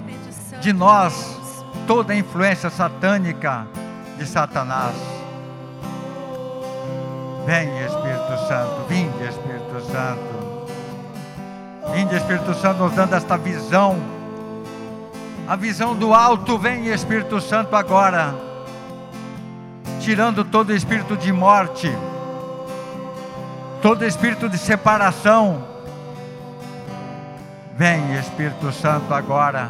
de 0.62 0.74
nós 0.74 1.38
toda 1.86 2.14
a 2.14 2.16
influência 2.16 2.70
satânica 2.70 3.68
de 4.18 4.26
Satanás. 4.26 4.96
Vem, 7.46 7.70
Espírito 7.86 8.48
Santo, 8.48 8.86
vinde, 8.90 9.24
Espírito 9.24 9.82
Santo. 9.90 10.58
Vinde, 11.94 12.16
Espírito 12.16 12.54
Santo, 12.56 12.84
nos 12.84 12.94
dando 12.94 13.16
esta 13.16 13.38
visão. 13.38 13.98
A 15.48 15.56
visão 15.56 15.96
do 15.96 16.14
alto, 16.14 16.58
vem, 16.58 16.88
Espírito 16.88 17.40
Santo, 17.40 17.76
agora. 17.76 18.36
Tirando 20.02 20.44
todo 20.44 20.74
espírito 20.74 21.18
de 21.18 21.34
morte, 21.34 21.92
todo 23.82 24.06
espírito 24.06 24.48
de 24.50 24.58
separação. 24.58 25.66
Vem, 27.76 28.14
Espírito 28.16 28.72
Santo, 28.72 29.14
agora 29.14 29.70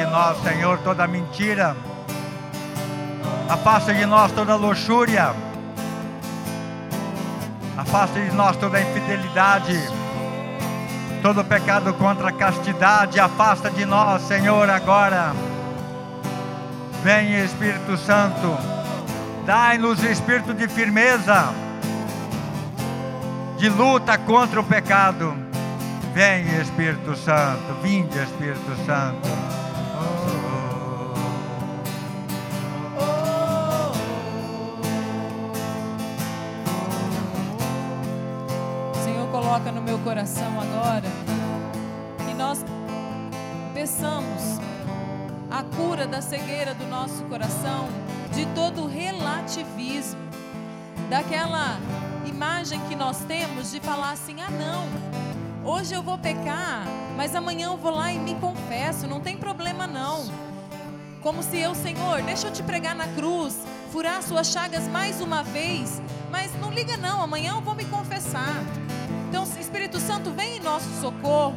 de 0.00 0.06
nós, 0.06 0.42
Senhor, 0.42 0.78
toda 0.78 1.06
mentira. 1.06 1.76
Afasta 3.46 3.92
de 3.92 4.06
nós 4.06 4.32
toda 4.32 4.56
luxúria. 4.56 5.34
Afasta 7.76 8.18
de 8.18 8.32
nós 8.34 8.56
toda 8.56 8.80
infidelidade. 8.80 9.78
Todo 11.20 11.44
pecado 11.44 11.92
contra 11.94 12.30
a 12.30 12.32
castidade. 12.32 13.20
Afasta 13.20 13.70
de 13.70 13.84
nós, 13.84 14.22
Senhor, 14.22 14.70
agora. 14.70 15.34
Vem, 17.02 17.38
Espírito 17.44 17.98
Santo. 17.98 18.56
Dai-nos 19.44 20.02
espírito 20.02 20.54
de 20.54 20.68
firmeza, 20.68 21.52
de 23.58 23.68
luta 23.68 24.16
contra 24.16 24.60
o 24.60 24.64
pecado. 24.64 25.34
Vem, 26.14 26.44
Espírito 26.60 27.16
Santo, 27.16 27.74
vinde, 27.82 28.18
Espírito 28.18 28.76
Santo. 28.86 29.29
Coração 40.10 40.60
agora 40.60 41.08
que 42.26 42.34
nós 42.34 42.64
peçamos 43.72 44.58
a 45.48 45.62
cura 45.76 46.04
da 46.04 46.20
cegueira 46.20 46.74
do 46.74 46.84
nosso 46.88 47.22
coração, 47.26 47.88
de 48.34 48.44
todo 48.46 48.88
relativismo, 48.88 50.18
daquela 51.08 51.78
imagem 52.26 52.80
que 52.88 52.96
nós 52.96 53.18
temos 53.18 53.70
de 53.70 53.78
falar 53.78 54.10
assim: 54.10 54.34
ah, 54.40 54.50
não, 54.50 55.70
hoje 55.70 55.94
eu 55.94 56.02
vou 56.02 56.18
pecar, 56.18 56.82
mas 57.16 57.36
amanhã 57.36 57.68
eu 57.68 57.76
vou 57.76 57.94
lá 57.94 58.12
e 58.12 58.18
me 58.18 58.34
confesso, 58.34 59.06
não 59.06 59.20
tem 59.20 59.36
problema 59.36 59.86
não. 59.86 60.28
Como 61.22 61.40
se 61.40 61.56
eu, 61.56 61.72
Senhor, 61.72 62.20
deixa 62.22 62.48
eu 62.48 62.52
te 62.52 62.64
pregar 62.64 62.96
na 62.96 63.06
cruz, 63.06 63.56
furar 63.92 64.20
suas 64.24 64.48
chagas 64.48 64.88
mais 64.88 65.20
uma 65.20 65.44
vez, 65.44 66.02
mas 66.32 66.50
não 66.60 66.72
liga 66.72 66.96
não, 66.96 67.22
amanhã 67.22 67.52
eu 67.52 67.60
vou 67.60 67.76
me 67.76 67.84
confessar. 67.84 68.56
Então, 69.30 69.46
Espírito 69.70 70.00
Santo, 70.00 70.32
vem 70.32 70.56
em 70.56 70.60
nosso 70.60 70.88
socorro. 71.00 71.54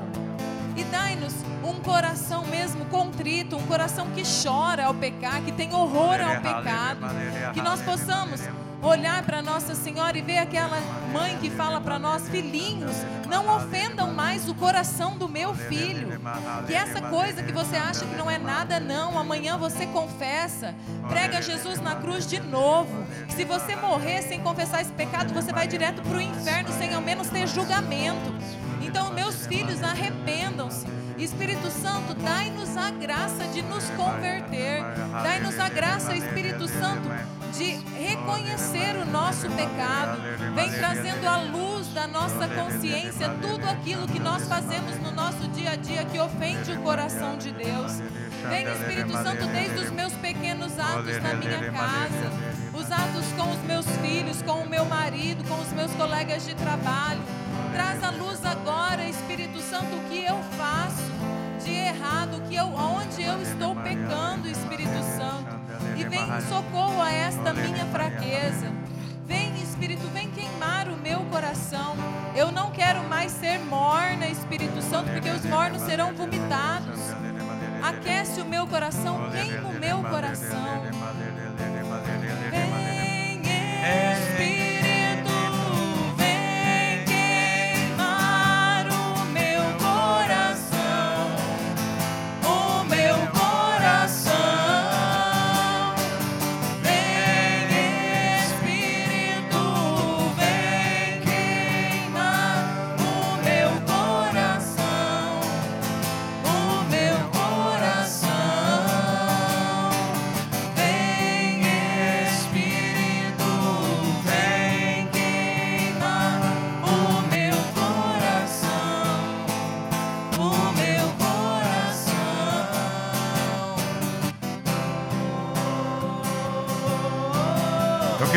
E 0.77 0.83
dai-nos 0.83 1.33
um 1.63 1.79
coração 1.81 2.45
mesmo 2.45 2.85
contrito, 2.85 3.57
um 3.57 3.63
coração 3.63 4.07
que 4.11 4.21
chora 4.21 4.85
ao 4.85 4.93
pecar, 4.93 5.41
que 5.41 5.51
tem 5.51 5.73
horror 5.73 6.19
ao 6.21 6.39
pecado, 6.39 7.07
que 7.55 7.61
nós 7.61 7.81
possamos 7.81 8.39
olhar 8.83 9.23
para 9.23 9.41
Nossa 9.41 9.73
Senhora 9.73 10.17
e 10.17 10.21
ver 10.21 10.37
aquela 10.37 10.79
mãe 11.11 11.37
que 11.37 11.49
fala 11.49 11.79
para 11.79 11.97
nós, 11.97 12.27
filhinhos, 12.27 12.95
não 13.29 13.55
ofendam 13.55 14.13
mais 14.13 14.47
o 14.49 14.53
coração 14.53 15.17
do 15.17 15.29
meu 15.29 15.55
filho. 15.55 16.19
Que 16.67 16.73
essa 16.73 17.01
coisa 17.01 17.41
que 17.41 17.51
você 17.51 17.77
acha 17.77 18.05
que 18.05 18.15
não 18.15 18.29
é 18.29 18.37
nada, 18.37 18.79
não, 18.79 19.17
amanhã 19.17 19.57
você 19.57 19.87
confessa, 19.87 20.75
prega 21.07 21.41
Jesus 21.41 21.79
na 21.79 21.95
cruz 21.95 22.27
de 22.27 22.39
novo. 22.41 23.05
Que 23.27 23.33
se 23.33 23.45
você 23.45 23.75
morrer 23.75 24.21
sem 24.21 24.41
confessar 24.41 24.81
esse 24.81 24.91
pecado, 24.91 25.33
você 25.33 25.51
vai 25.53 25.67
direto 25.67 26.01
para 26.01 26.17
o 26.17 26.21
inferno 26.21 26.69
sem 26.77 26.93
ao 26.93 27.01
menos 27.01 27.29
ter 27.29 27.47
julgamento. 27.47 28.33
Então, 28.81 29.13
meus 29.13 29.47
filhos, 29.47 29.81
arrependam-se. 29.81 30.85
Espírito 31.17 31.69
Santo, 31.69 32.13
dai-nos 32.15 32.75
a 32.75 32.91
graça 32.91 33.45
de 33.47 33.61
nos 33.61 33.85
converter. 33.91 34.83
Dai-nos 35.23 35.57
a 35.59 35.69
graça, 35.69 36.15
Espírito 36.15 36.67
Santo, 36.67 37.09
de 37.57 37.75
reconhecer 37.97 38.95
o 38.95 39.05
nosso 39.05 39.47
pecado. 39.49 40.19
Vem 40.55 40.71
trazendo 40.71 41.27
à 41.27 41.37
luz 41.37 41.87
da 41.93 42.07
nossa 42.07 42.47
consciência 42.47 43.29
tudo 43.41 43.65
aquilo 43.69 44.07
que 44.07 44.19
nós 44.19 44.47
fazemos 44.47 44.99
no 44.99 45.11
nosso 45.11 45.47
dia 45.49 45.71
a 45.71 45.75
dia 45.75 46.03
que 46.05 46.19
ofende 46.19 46.71
o 46.71 46.81
coração 46.81 47.37
de 47.37 47.51
Deus. 47.51 47.99
Vem, 48.49 48.67
Espírito 48.73 49.13
Santo, 49.13 49.45
desde 49.47 49.85
os 49.85 49.91
meus 49.91 50.13
pequenos 50.13 50.79
atos 50.79 51.21
na 51.21 51.33
minha 51.35 51.71
casa, 51.71 52.31
os 52.73 52.91
atos 52.91 53.25
com 53.37 53.51
os 53.51 53.61
meus 53.63 53.85
filhos, 53.97 54.41
com 54.41 54.63
o 54.63 54.69
meu 54.69 54.85
marido, 54.85 55.43
com 55.47 55.61
os 55.61 55.71
meus 55.73 55.91
colegas 55.93 56.45
de 56.45 56.55
trabalho. 56.55 57.21
Traz 57.71 58.03
à 58.03 58.09
luz 58.09 58.43
agora, 58.43 59.07
Espírito 59.07 59.59
Santo, 59.61 59.95
o 59.95 60.09
que 60.09 60.25
eu 60.25 60.41
faço 60.57 61.03
de 61.63 61.71
errado, 61.71 62.37
o 62.37 62.41
que 62.41 62.55
eu, 62.55 62.65
onde 62.65 63.23
eu 63.23 63.41
estou 63.41 63.75
pecando, 63.75 64.49
Espírito 64.49 65.01
Santo. 65.15 65.22
Vem 66.13 66.37
em 66.37 66.41
socorro 66.41 67.01
a 67.01 67.11
esta 67.11 67.51
minha 67.53 67.87
fraqueza. 67.87 68.71
Vem, 69.25 69.55
Espírito, 69.59 70.07
vem 70.13 70.29
queimar 70.29 70.87
o 70.87 70.95
meu 70.95 71.21
coração. 71.21 71.95
Eu 72.35 72.51
não 72.51 72.69
quero 72.69 73.03
mais 73.09 73.31
ser 73.31 73.57
morna, 73.61 74.27
Espírito 74.27 74.79
Santo, 74.83 75.09
porque 75.11 75.31
os 75.31 75.43
mornos 75.43 75.81
serão 75.81 76.13
vomitados. 76.13 76.99
Aquece 77.81 78.41
o 78.41 78.45
meu 78.45 78.67
coração, 78.67 79.27
queima 79.31 79.69
o 79.69 79.73
meu 79.73 80.03
coração. 80.03 80.83
Vem, 82.51 83.41
Espírito, 83.41 84.62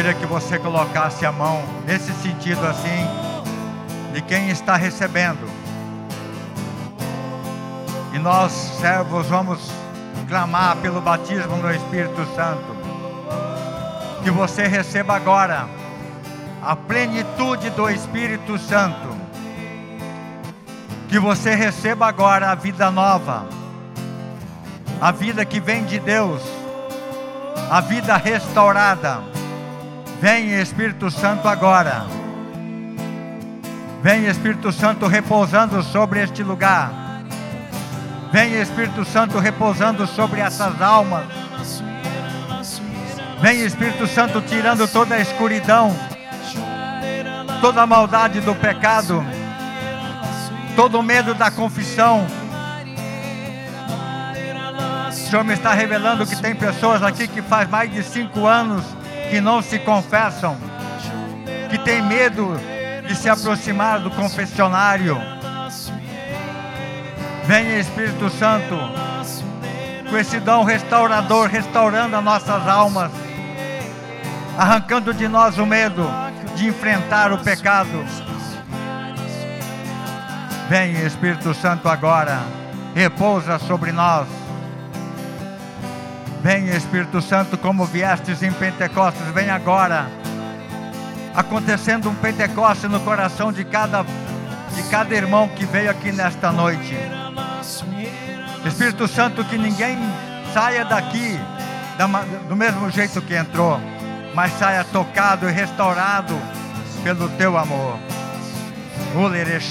queria 0.07 0.21
que 0.21 0.27
você 0.27 0.57
colocasse 0.57 1.27
a 1.27 1.33
mão 1.33 1.65
nesse 1.85 2.13
sentido 2.13 2.65
assim, 2.65 3.09
de 4.13 4.23
quem 4.23 4.51
está 4.51 4.77
recebendo. 4.77 5.51
E 8.15 8.19
nós, 8.21 8.53
servos, 8.81 9.27
vamos 9.27 9.59
clamar 10.29 10.77
pelo 10.77 11.01
batismo 11.01 11.57
no 11.57 11.75
Espírito 11.75 12.25
Santo. 12.37 12.77
Que 14.23 14.31
você 14.31 14.69
receba 14.69 15.17
agora 15.17 15.67
a 16.63 16.77
plenitude 16.77 17.71
do 17.71 17.91
Espírito 17.91 18.59
Santo. 18.59 19.09
Que 21.09 21.19
você 21.19 21.53
receba 21.53 22.07
agora 22.07 22.53
a 22.53 22.55
vida 22.55 22.93
nova, 22.93 23.45
a 25.01 25.11
vida 25.11 25.45
que 25.45 25.59
vem 25.59 25.85
de 25.85 25.99
Deus, 25.99 26.43
a 27.69 27.81
vida 27.81 28.17
restaurada. 28.17 29.36
Vem 30.21 30.59
Espírito 30.59 31.11
Santo 31.11 31.47
agora. 31.47 32.07
Vem 34.03 34.27
Espírito 34.27 34.73
Santo 34.73 35.07
repousando 35.07 35.83
sobre 35.83 36.23
este 36.23 36.43
lugar. 36.43 36.91
Vem 38.33 38.55
Espírito 38.55 39.05
Santo 39.05 39.39
repousando 39.39 40.07
sobre 40.07 40.41
essas 40.41 40.81
almas. 40.81 41.27
Vem 43.43 43.61
Espírito 43.61 44.07
Santo 44.07 44.41
tirando 44.41 44.89
toda 44.89 45.17
a 45.17 45.21
escuridão, 45.21 45.95
toda 47.61 47.83
a 47.83 47.87
maldade 47.87 48.41
do 48.41 48.55
pecado, 48.55 49.23
todo 50.75 50.99
o 50.99 51.03
medo 51.03 51.35
da 51.35 51.51
confissão. 51.51 52.27
O 55.11 55.13
Senhor 55.13 55.45
me 55.45 55.53
está 55.53 55.75
revelando 55.75 56.27
que 56.27 56.37
tem 56.37 56.55
pessoas 56.55 57.03
aqui 57.03 57.29
que 57.29 57.43
faz 57.43 57.69
mais 57.69 57.93
de 57.93 58.03
cinco 58.03 58.47
anos 58.47 58.83
que 59.31 59.41
não 59.41 59.61
se 59.63 59.79
confessam, 59.79 60.57
que 61.71 61.79
tem 61.79 62.03
medo 62.03 62.59
de 63.07 63.15
se 63.15 63.29
aproximar 63.29 64.01
do 64.01 64.11
confessionário. 64.11 65.21
Venha 67.45 67.79
Espírito 67.79 68.29
Santo, 68.31 68.77
com 70.09 70.17
esse 70.17 70.41
dom 70.41 70.65
restaurador, 70.65 71.49
restaurando 71.49 72.17
as 72.17 72.25
nossas 72.25 72.67
almas, 72.67 73.11
arrancando 74.59 75.15
de 75.15 75.29
nós 75.29 75.59
o 75.59 75.67
medo 75.67 76.05
de 76.55 76.67
enfrentar 76.67 77.33
o 77.33 77.39
pecado. 77.39 78.05
Venha 80.69 81.07
Espírito 81.07 81.55
Santo 81.55 81.89
agora, 81.89 82.41
repousa 82.95 83.59
sobre 83.59 83.93
nós. 83.93 84.46
Venha 86.47 86.77
Espírito 86.77 87.21
Santo, 87.21 87.59
como 87.59 87.85
viestes 87.85 88.41
em 88.41 88.53
Pentecostes, 88.53 89.27
vem 89.35 89.51
agora. 89.51 90.07
Acontecendo 91.35 92.09
um 92.09 92.15
Pentecoste 92.15 92.87
no 92.87 93.01
coração 93.01 93.53
de 93.53 93.65
cada, 93.65 94.05
de 94.73 94.83
cada 94.89 95.13
irmão 95.13 95.49
que 95.49 95.65
veio 95.65 95.91
aqui 95.91 96.13
nesta 96.13 96.53
noite. 96.53 96.97
Espírito 98.65 99.09
Santo, 99.09 99.45
que 99.45 99.59
ninguém 99.59 99.99
saia 100.55 100.85
daqui 100.85 101.37
do 102.49 102.55
mesmo 102.55 102.89
jeito 102.93 103.21
que 103.23 103.35
entrou, 103.35 103.81
mas 104.33 104.53
saia 104.53 104.85
tocado 104.85 105.51
e 105.51 105.53
restaurado 105.53 106.41
pelo 107.03 107.29
teu 107.31 107.59
amor. 107.59 107.99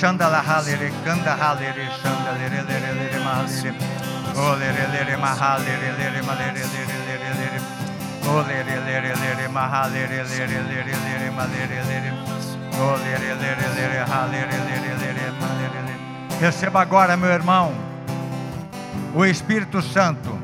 Kanda 0.01 0.27
halere 0.27 1.87
Receba 16.37 16.81
agora, 16.81 17.15
meu 17.15 17.29
irmão, 17.29 17.73
o 19.13 19.23
Espírito 19.23 19.81
Santo, 19.81 20.37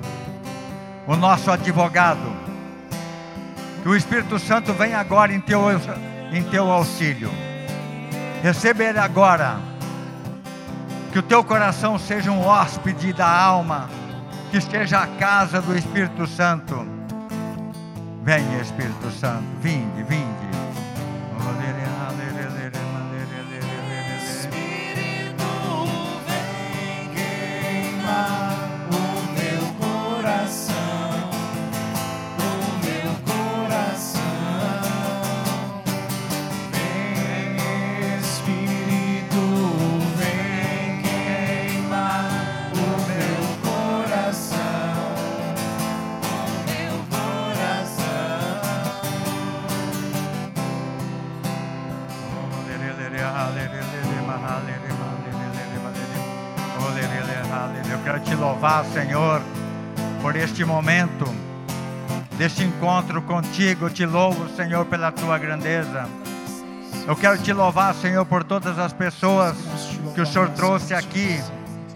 o 1.05 1.17
nosso 1.17 1.51
advogado. 1.51 2.31
Que 3.83 3.89
o 3.89 3.95
Espírito 3.95 4.39
Santo 4.39 4.71
venha 4.71 4.99
agora 4.99 5.33
em 5.33 5.41
teu, 5.41 5.63
em 6.31 6.43
teu 6.43 6.71
auxílio. 6.71 7.29
Receba 8.41 8.83
ele 8.85 8.99
agora. 8.99 9.70
Que 11.11 11.19
o 11.19 11.23
teu 11.23 11.43
coração 11.43 11.99
seja 11.99 12.31
um 12.31 12.45
hóspede 12.45 13.11
da 13.11 13.29
alma, 13.29 13.89
que 14.49 14.57
esteja 14.57 14.99
a 14.99 15.07
casa 15.07 15.61
do 15.61 15.77
Espírito 15.77 16.25
Santo. 16.25 16.87
Venha, 18.23 18.61
Espírito 18.61 19.09
Santo, 19.11 19.43
vinde, 19.61 20.03
vinde. 20.03 20.40
Louvar, 58.61 58.85
Senhor, 58.85 59.41
por 60.21 60.35
este 60.35 60.63
momento, 60.63 61.25
deste 62.37 62.63
encontro 62.63 63.19
contigo. 63.23 63.89
Te 63.89 64.05
louvo, 64.05 64.47
Senhor, 64.49 64.85
pela 64.85 65.11
tua 65.11 65.39
grandeza. 65.39 66.07
Eu 67.07 67.15
quero 67.15 67.39
te 67.39 67.51
louvar, 67.51 67.95
Senhor, 67.95 68.23
por 68.23 68.43
todas 68.43 68.77
as 68.77 68.93
pessoas 68.93 69.57
que 70.13 70.21
o 70.21 70.25
Senhor 70.27 70.47
trouxe 70.49 70.93
aqui 70.93 71.41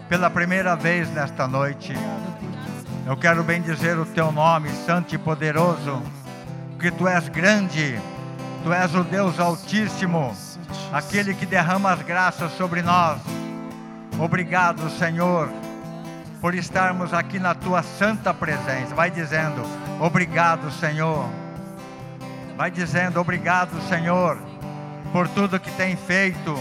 pela 0.08 0.28
primeira 0.28 0.74
vez 0.74 1.08
nesta 1.10 1.46
noite. 1.46 1.94
Eu 3.06 3.16
quero 3.16 3.44
bendizer 3.44 3.96
o 3.96 4.04
teu 4.04 4.32
nome, 4.32 4.68
santo 4.84 5.14
e 5.14 5.18
poderoso, 5.18 6.02
porque 6.72 6.90
tu 6.90 7.06
és 7.06 7.28
grande, 7.28 7.96
tu 8.64 8.72
és 8.72 8.92
o 8.92 9.04
Deus 9.04 9.38
Altíssimo, 9.38 10.34
aquele 10.92 11.32
que 11.32 11.46
derrama 11.46 11.92
as 11.92 12.02
graças 12.02 12.50
sobre 12.56 12.82
nós. 12.82 13.20
Obrigado, 14.18 14.90
Senhor, 14.98 15.48
por 16.40 16.54
estarmos 16.54 17.12
aqui 17.12 17.38
na 17.38 17.54
tua 17.54 17.82
santa 17.82 18.32
presença. 18.32 18.94
Vai 18.94 19.10
dizendo, 19.10 19.62
obrigado, 20.00 20.70
Senhor. 20.70 21.28
Vai 22.56 22.70
dizendo, 22.70 23.20
obrigado, 23.20 23.80
Senhor, 23.88 24.38
por 25.12 25.28
tudo 25.28 25.60
que 25.60 25.70
tem 25.72 25.96
feito 25.96 26.54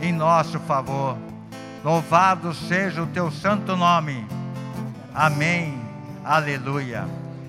em 0.00 0.12
nosso 0.12 0.58
favor. 0.60 1.16
Louvado 1.84 2.52
seja 2.52 3.02
o 3.02 3.06
teu 3.06 3.30
santo 3.30 3.76
nome. 3.76 4.26
Amém. 5.14 5.80
Aleluia. 6.24 7.06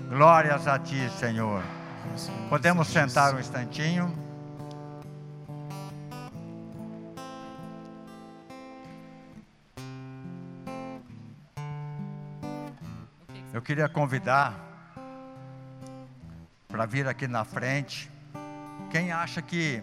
Glórias 0.08 0.66
a 0.66 0.78
ti, 0.78 1.10
Senhor. 1.18 1.62
Podemos 2.48 2.88
sentar 2.88 3.34
um 3.34 3.40
instantinho. 3.40 4.29
Eu 13.52 13.60
queria 13.60 13.88
convidar 13.88 14.54
para 16.68 16.86
vir 16.86 17.08
aqui 17.08 17.26
na 17.26 17.44
frente 17.44 18.08
quem 18.90 19.10
acha 19.10 19.42
que 19.42 19.82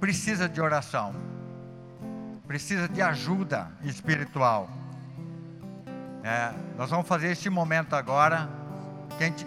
precisa 0.00 0.48
de 0.48 0.62
oração, 0.62 1.14
precisa 2.46 2.88
de 2.88 3.02
ajuda 3.02 3.70
espiritual. 3.84 4.70
É, 6.24 6.54
nós 6.78 6.88
vamos 6.88 7.06
fazer 7.06 7.32
este 7.32 7.50
momento 7.50 7.94
agora. 7.94 8.48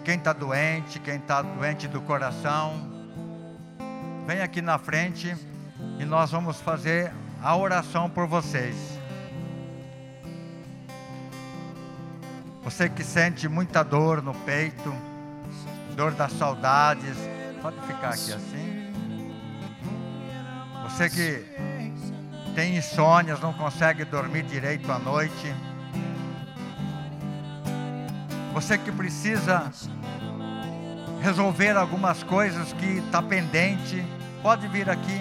Quem 0.04 0.16
está 0.16 0.32
doente, 0.32 1.00
quem 1.00 1.16
está 1.16 1.42
doente 1.42 1.88
do 1.88 2.00
coração, 2.02 2.88
vem 4.28 4.40
aqui 4.40 4.62
na 4.62 4.78
frente 4.78 5.36
e 5.98 6.04
nós 6.04 6.30
vamos 6.30 6.60
fazer 6.60 7.12
a 7.42 7.56
oração 7.56 8.08
por 8.08 8.28
vocês. 8.28 8.93
Você 12.64 12.88
que 12.88 13.04
sente 13.04 13.46
muita 13.46 13.82
dor 13.82 14.22
no 14.22 14.32
peito, 14.32 14.92
dor 15.94 16.12
das 16.12 16.32
saudades, 16.32 17.14
pode 17.60 17.78
ficar 17.82 18.08
aqui 18.08 18.32
assim. 18.32 18.90
Você 20.84 21.10
que 21.10 21.44
tem 22.54 22.76
insônias, 22.76 23.38
não 23.40 23.52
consegue 23.52 24.04
dormir 24.06 24.44
direito 24.44 24.90
à 24.90 24.98
noite. 24.98 25.54
Você 28.54 28.78
que 28.78 28.90
precisa 28.90 29.70
resolver 31.20 31.76
algumas 31.76 32.22
coisas 32.22 32.72
que 32.72 32.98
está 32.98 33.20
pendente, 33.20 34.02
pode 34.42 34.66
vir 34.68 34.88
aqui. 34.88 35.20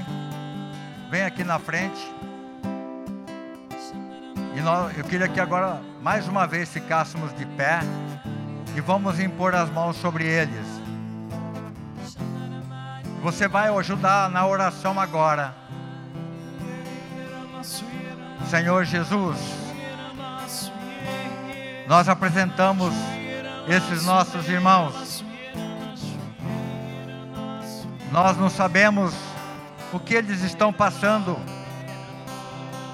Vem 1.10 1.24
aqui 1.24 1.44
na 1.44 1.60
frente. 1.60 2.23
Nós, 4.64 4.98
eu 4.98 5.04
queria 5.04 5.28
que 5.28 5.42
agora, 5.42 5.82
mais 6.02 6.26
uma 6.26 6.48
vez, 6.48 6.70
ficássemos 6.70 7.36
de 7.36 7.46
pé 7.46 7.82
e 8.76 8.80
vamos 8.80 9.20
impor 9.20 9.54
as 9.54 9.70
mãos 9.70 9.98
sobre 9.98 10.26
eles. 10.26 10.66
Você 13.22 13.46
vai 13.46 13.68
ajudar 13.76 14.30
na 14.30 14.48
oração 14.48 14.98
agora. 14.98 15.54
Senhor 18.50 18.86
Jesus, 18.86 19.38
nós 21.86 22.08
apresentamos 22.08 22.94
esses 23.68 24.06
nossos 24.06 24.48
irmãos. 24.48 25.26
Nós 28.14 28.38
não 28.38 28.50
sabemos 28.50 29.14
o 29.92 30.00
que 30.00 30.14
eles 30.14 30.42
estão 30.42 30.72
passando, 30.72 31.38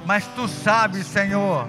mas 0.09 0.25
tu 0.35 0.47
sabes, 0.47 1.05
Senhor. 1.05 1.67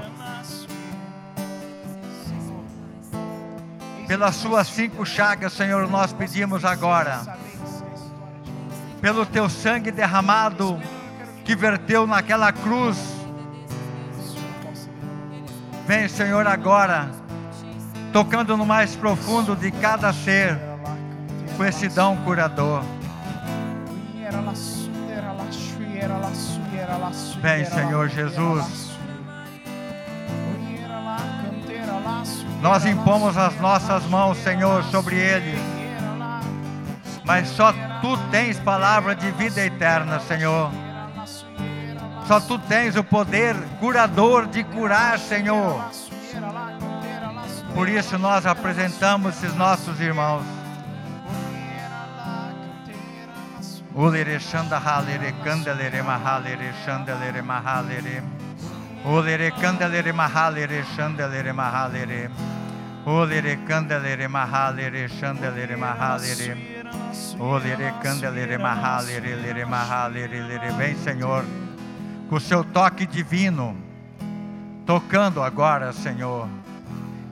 Pelas 4.08 4.34
suas 4.36 4.66
cinco 4.66 5.04
chagas, 5.04 5.52
Senhor, 5.52 5.86
nós 5.86 6.14
pedimos 6.14 6.64
agora, 6.64 7.36
pelo 9.02 9.26
teu 9.26 9.46
sangue 9.50 9.90
derramado 9.90 10.80
que 11.44 11.54
verteu 11.54 12.06
naquela 12.06 12.50
cruz. 12.50 12.96
Vem, 15.86 16.08
Senhor, 16.08 16.46
agora, 16.46 17.10
tocando 18.10 18.56
no 18.56 18.64
mais 18.64 18.96
profundo 18.96 19.54
de 19.54 19.70
cada 19.70 20.14
ser, 20.14 20.58
com 21.58 21.64
esse 21.66 21.90
dom 21.90 22.16
curador. 22.24 22.82
Vem, 27.40 27.64
Senhor 27.64 28.08
Jesus. 28.08 28.90
Nós 32.60 32.84
impomos 32.84 33.36
as 33.38 33.58
nossas 33.60 34.04
mãos, 34.06 34.36
Senhor, 34.38 34.82
sobre 34.84 35.16
eles. 35.16 35.58
Mas 37.24 37.48
só 37.48 37.72
tu 38.00 38.16
tens 38.30 38.58
palavra 38.60 39.14
de 39.14 39.30
vida 39.32 39.64
eterna, 39.64 40.20
Senhor. 40.20 40.70
Só 42.26 42.38
tu 42.38 42.58
tens 42.58 42.96
o 42.96 43.02
poder 43.02 43.56
curador 43.78 44.46
de 44.46 44.62
curar, 44.62 45.18
Senhor. 45.18 45.84
Por 47.74 47.88
isso 47.88 48.18
nós 48.18 48.46
apresentamos 48.46 49.36
esses 49.36 49.54
nossos 49.54 50.00
irmãos. 50.00 50.59
Shandelere 56.84 57.42
mahalere. 57.42 58.22
Ulere 63.04 63.56
kandelere 63.56 64.28
mahalere 64.28 65.08
shandelere 65.08 65.76
mahalere. 65.76 66.56
Ulere 67.38 67.92
kandelere 68.00 68.58
mahalere 68.58 69.34
lere 69.34 69.64
mahalere 69.64 70.40
lere. 70.40 70.70
Vem, 70.72 70.96
Senhor, 70.96 71.44
com 72.28 72.36
o 72.36 72.40
seu 72.40 72.62
toque 72.62 73.06
divino, 73.06 73.74
tocando 74.86 75.42
agora, 75.42 75.92
Senhor. 75.92 76.48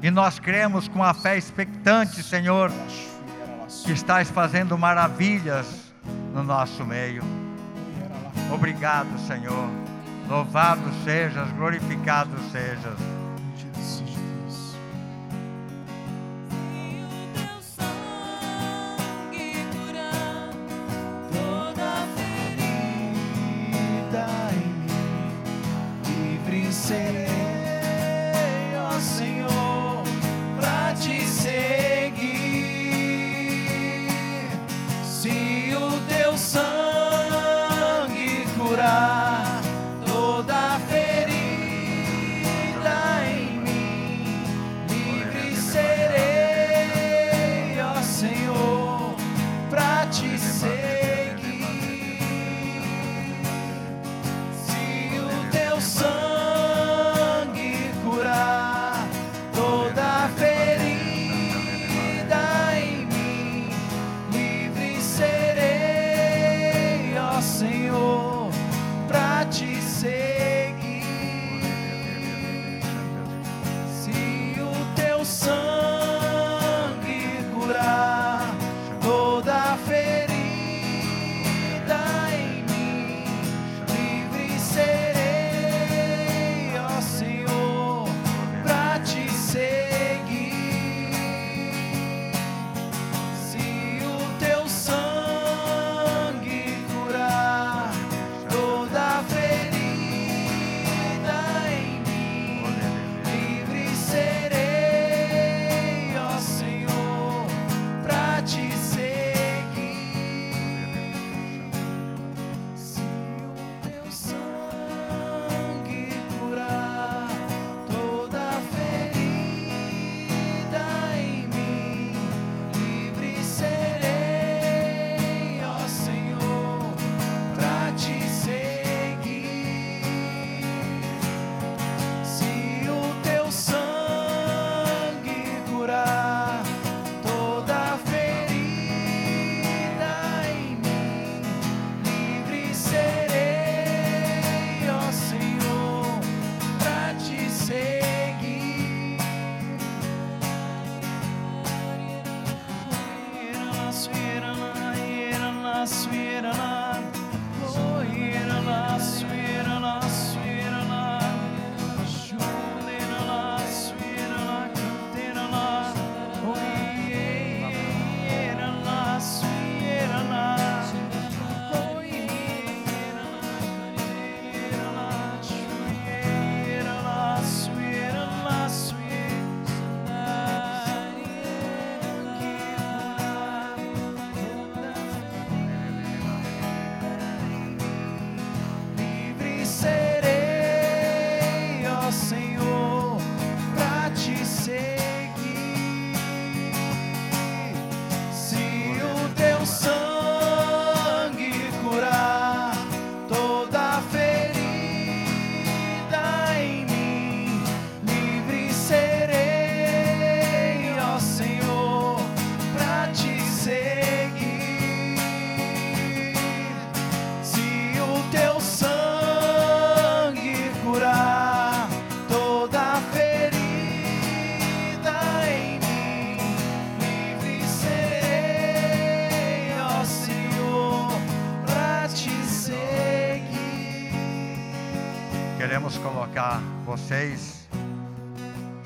E 0.02 0.10
nós 0.10 0.40
cremos 0.40 0.89
com 0.89 1.05
a 1.05 1.14
fé 1.14 1.36
expectante, 1.36 2.20
Senhor, 2.22 2.72
que 3.85 3.93
estás 3.93 4.28
fazendo 4.28 4.76
maravilhas 4.76 5.88
no 6.33 6.43
nosso 6.43 6.85
meio. 6.85 7.23
Obrigado, 8.53 9.19
Senhor. 9.27 9.69
Louvado 10.29 10.83
sejas, 11.05 11.51
glorificado 11.53 12.37
sejas. 12.53 13.07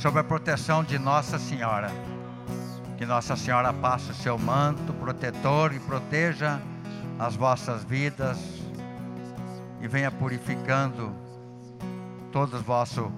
Sob 0.03 0.19
a 0.19 0.25
proteção 0.25 0.83
de 0.83 0.99
Nossa 0.99 1.39
Senhora. 1.39 1.89
Que 2.99 3.07
Nossa 3.07 3.37
Senhora 3.37 3.73
passe 3.73 4.11
o 4.11 4.15
seu 4.15 4.37
manto 4.37 4.93
protetor 4.95 5.73
e 5.73 5.79
proteja 5.79 6.61
as 7.21 7.37
vossas 7.37 7.85
vidas 7.85 8.37
e 9.81 9.87
venha 9.87 10.11
purificando 10.11 11.15
todos 12.33 12.59
os 12.59 12.67
vosso, 12.67 13.13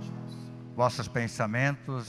vossos 0.77 1.09
pensamentos 1.09 2.07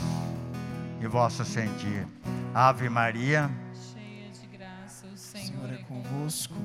e 0.99 1.07
vosso 1.07 1.45
sentir. 1.45 2.06
Ave 2.53 2.89
Maria, 2.89 3.49
Cheia 3.93 4.30
de 4.30 4.57
graça, 4.57 5.07
o 5.07 5.18
Senhor 5.18 5.45
Senhor 5.45 5.69
é 5.72 5.76
é 5.76 5.84
convosco. 5.84 6.56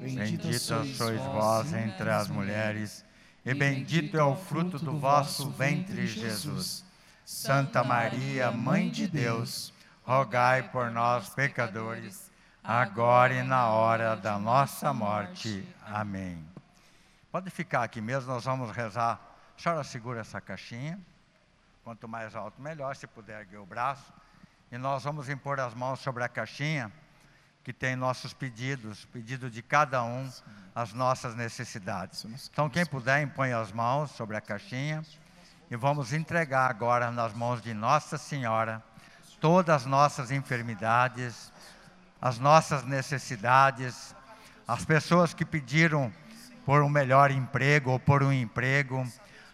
bendita 0.00 0.84
sois 0.86 1.20
vós 1.20 1.74
entre 1.74 2.08
as 2.08 2.28
mulheres, 2.28 3.04
e 3.44 3.52
bendito 3.52 4.16
é 4.16 4.24
o 4.24 4.34
fruto 4.34 4.78
do 4.78 4.98
vosso 4.98 5.50
ventre, 5.50 6.06
Jesus. 6.06 6.87
Santa 7.28 7.84
Maria, 7.84 8.50
Mãe 8.50 8.88
de 8.88 9.06
Deus, 9.06 9.70
rogai 10.02 10.62
por 10.70 10.90
nós, 10.90 11.28
pecadores, 11.28 12.30
agora 12.64 13.34
e 13.34 13.42
na 13.42 13.68
hora 13.68 14.16
da 14.16 14.38
nossa 14.38 14.94
morte. 14.94 15.62
Amém. 15.84 16.42
Pode 17.30 17.50
ficar 17.50 17.82
aqui 17.82 18.00
mesmo, 18.00 18.32
nós 18.32 18.46
vamos 18.46 18.70
rezar. 18.74 19.20
A 19.54 19.60
senhora 19.60 19.84
segura 19.84 20.20
essa 20.20 20.40
caixinha. 20.40 20.98
Quanto 21.84 22.08
mais 22.08 22.34
alto, 22.34 22.62
melhor, 22.62 22.96
se 22.96 23.06
puder 23.06 23.40
erguer 23.40 23.58
o 23.58 23.66
braço. 23.66 24.10
E 24.72 24.78
nós 24.78 25.04
vamos 25.04 25.28
impor 25.28 25.60
as 25.60 25.74
mãos 25.74 26.00
sobre 26.00 26.24
a 26.24 26.30
caixinha, 26.30 26.90
que 27.62 27.74
tem 27.74 27.94
nossos 27.94 28.32
pedidos, 28.32 29.04
pedido 29.04 29.50
de 29.50 29.60
cada 29.60 30.02
um, 30.02 30.32
as 30.74 30.94
nossas 30.94 31.34
necessidades. 31.34 32.24
Então, 32.50 32.70
quem 32.70 32.86
puder, 32.86 33.20
impõe 33.20 33.52
as 33.52 33.70
mãos 33.70 34.12
sobre 34.12 34.34
a 34.34 34.40
caixinha. 34.40 35.04
E 35.70 35.76
vamos 35.76 36.14
entregar 36.14 36.70
agora 36.70 37.10
nas 37.10 37.34
mãos 37.34 37.60
de 37.60 37.74
Nossa 37.74 38.16
Senhora 38.16 38.82
todas 39.38 39.82
as 39.82 39.84
nossas 39.84 40.30
enfermidades, 40.30 41.52
as 42.22 42.38
nossas 42.38 42.84
necessidades, 42.84 44.14
as 44.66 44.86
pessoas 44.86 45.34
que 45.34 45.44
pediram 45.44 46.10
por 46.64 46.82
um 46.82 46.88
melhor 46.88 47.30
emprego 47.30 47.90
ou 47.90 48.00
por 48.00 48.22
um 48.22 48.32
emprego, 48.32 49.06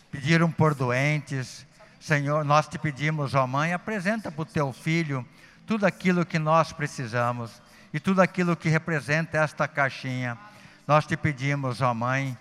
pediram 0.09 0.53
por 0.53 0.73
doentes. 0.73 1.66
Senhor, 1.99 2.45
nós 2.45 2.69
te 2.69 2.78
pedimos, 2.78 3.35
ó 3.35 3.45
Mãe, 3.45 3.73
apresenta 3.73 4.31
para 4.31 4.43
o 4.43 4.47
teu 4.47 4.73
filho 4.73 5.27
tudo 5.66 5.85
aquilo 5.85 6.24
que 6.24 6.39
nós 6.39 6.73
precisamos 6.73 7.61
e 7.93 7.99
tudo 7.99 8.23
aquilo 8.23 8.57
que 8.57 8.69
representa 8.69 9.39
esta 9.39 9.66
caixinha. 9.66 10.39
Nós 10.86 11.07
te 11.07 11.16
pedimos, 11.16 11.81
ó 11.81 11.93
Mãe, 11.93 12.39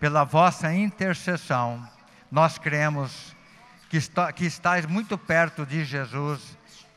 pela 0.00 0.24
vossa 0.24 0.74
intercessão, 0.74 1.88
nós 2.30 2.58
cremos 2.58 3.34
que, 3.88 3.96
está, 3.96 4.32
que 4.32 4.44
estás 4.44 4.86
muito 4.86 5.16
perto 5.16 5.64
de 5.64 5.84
Jesus 5.84 6.56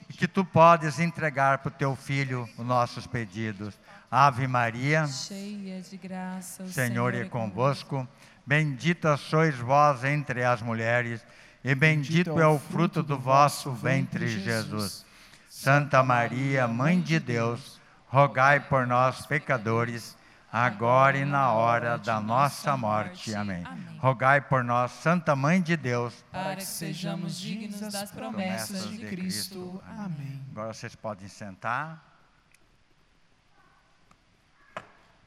e 0.09 0.13
que 0.13 0.27
tu 0.27 0.43
podes 0.43 0.99
entregar 0.99 1.59
para 1.59 1.69
o 1.69 1.71
teu 1.71 1.95
filho 1.95 2.49
os 2.57 2.65
nossos 2.65 3.05
pedidos. 3.05 3.77
Ave 4.11 4.47
Maria, 4.47 5.05
cheia 5.05 5.81
de 5.81 5.97
graça, 5.97 6.63
o 6.63 6.69
Senhor 6.69 7.13
é 7.13 7.25
convosco. 7.25 8.07
Bendita 8.45 9.15
sois 9.15 9.55
vós 9.55 10.03
entre 10.03 10.43
as 10.43 10.61
mulheres, 10.63 11.23
e 11.63 11.75
bendito 11.75 12.39
é 12.39 12.47
o 12.47 12.57
fruto 12.57 13.03
do 13.03 13.19
vosso 13.19 13.71
ventre, 13.71 14.27
Jesus. 14.27 15.05
Santa 15.47 16.01
Maria, 16.01 16.67
Mãe 16.67 16.99
de 16.99 17.19
Deus, 17.19 17.79
rogai 18.07 18.59
por 18.59 18.87
nós, 18.87 19.27
pecadores, 19.27 20.17
agora 20.51 21.17
e 21.17 21.25
na 21.25 21.51
hora 21.51 21.97
da 21.97 22.19
nossa 22.19 22.75
morte. 22.75 23.33
Amém. 23.35 23.63
Rogai 23.99 24.41
por 24.41 24.63
nós, 24.63 24.91
Santa 24.91 25.35
Mãe 25.35 25.61
de 25.61 25.77
Deus, 25.77 26.25
para 26.31 26.55
que 26.55 26.65
sejamos 26.65 27.39
dignos 27.39 27.79
das 27.79 28.11
promessas 28.11 28.89
de 28.89 29.05
Cristo. 29.05 29.81
Amém. 29.85 30.41
Agora 30.51 30.73
vocês 30.73 30.95
podem 30.95 31.27
sentar. 31.27 32.03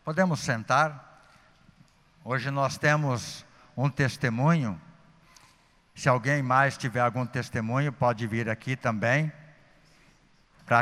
Podemos 0.04 0.40
sentar. 0.40 1.28
Hoje 2.24 2.50
nós 2.50 2.76
temos 2.76 3.44
um 3.76 3.88
testemunho. 3.88 4.80
Se 5.94 6.08
alguém 6.08 6.42
mais 6.42 6.76
tiver 6.76 7.00
algum 7.00 7.26
testemunho, 7.26 7.92
pode 7.92 8.26
vir 8.26 8.48
aqui 8.48 8.74
também. 8.74 9.32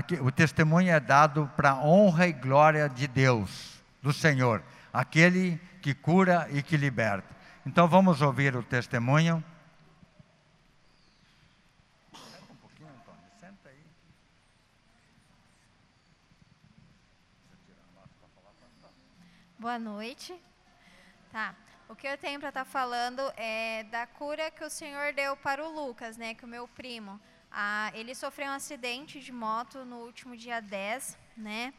Que, 0.07 0.15
o 0.15 0.31
testemunho 0.31 0.91
é 0.91 1.01
dado 1.01 1.51
para 1.57 1.75
honra 1.75 2.29
e 2.29 2.33
glória 2.33 2.89
de 2.89 3.09
Deus, 3.09 3.80
do 4.03 4.13
Senhor, 4.13 4.63
aquele 4.93 5.61
que 5.83 5.95
cura 5.95 6.49
e 6.51 6.63
que 6.63 6.77
liberta. 6.77 7.29
Então 7.67 7.87
vamos 7.87 8.23
ouvir 8.23 8.57
o 8.57 8.63
testemunho. 8.63 9.45
Boa 19.59 19.79
noite. 19.79 20.35
Tá. 21.31 21.55
O 21.87 21.95
que 21.95 22.07
eu 22.07 22.17
tenho 22.17 22.41
para 22.41 22.49
estar 22.49 22.65
falando 22.65 23.21
é 23.37 23.85
da 23.85 24.07
cura 24.07 24.51
que 24.51 24.65
o 24.65 24.71
Senhor 24.71 25.13
deu 25.13 25.37
para 25.37 25.63
o 25.63 25.71
Lucas, 25.71 26.17
né, 26.17 26.33
que 26.33 26.47
o 26.47 26.49
meu 26.49 26.67
primo. 26.67 27.21
Ah, 27.51 27.91
ele 27.95 28.15
sofreu 28.15 28.47
um 28.47 28.55
acidente 28.55 29.21
de 29.21 29.33
moto 29.33 29.85
no 29.85 29.97
último 29.97 30.35
dia 30.35 30.63
10, 30.63 31.19
né? 31.37 31.75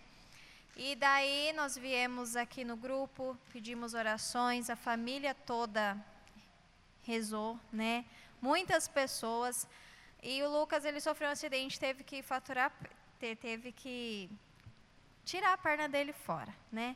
E 0.76 0.96
daí 0.96 1.52
nós 1.54 1.78
viemos 1.78 2.36
aqui 2.36 2.64
no 2.64 2.76
grupo, 2.76 3.38
pedimos 3.52 3.94
orações, 3.94 4.70
a 4.70 4.76
família 4.76 5.34
toda 5.36 5.98
rezou, 7.04 7.60
né? 7.72 8.06
Muitas 8.42 8.88
pessoas. 8.88 9.68
E 10.24 10.42
o 10.44 10.50
Lucas, 10.50 10.86
ele 10.86 11.00
sofreu 11.02 11.30
um 11.30 11.34
acidente, 11.34 11.80
teve 11.80 12.04
que 12.04 12.22
faturar, 12.22 12.72
te- 13.20 13.36
teve 13.36 13.72
que 13.72 14.30
tirar 15.26 15.54
a 15.54 15.58
perna 15.58 15.90
dele 15.90 16.14
fora, 16.14 16.54
né? 16.72 16.96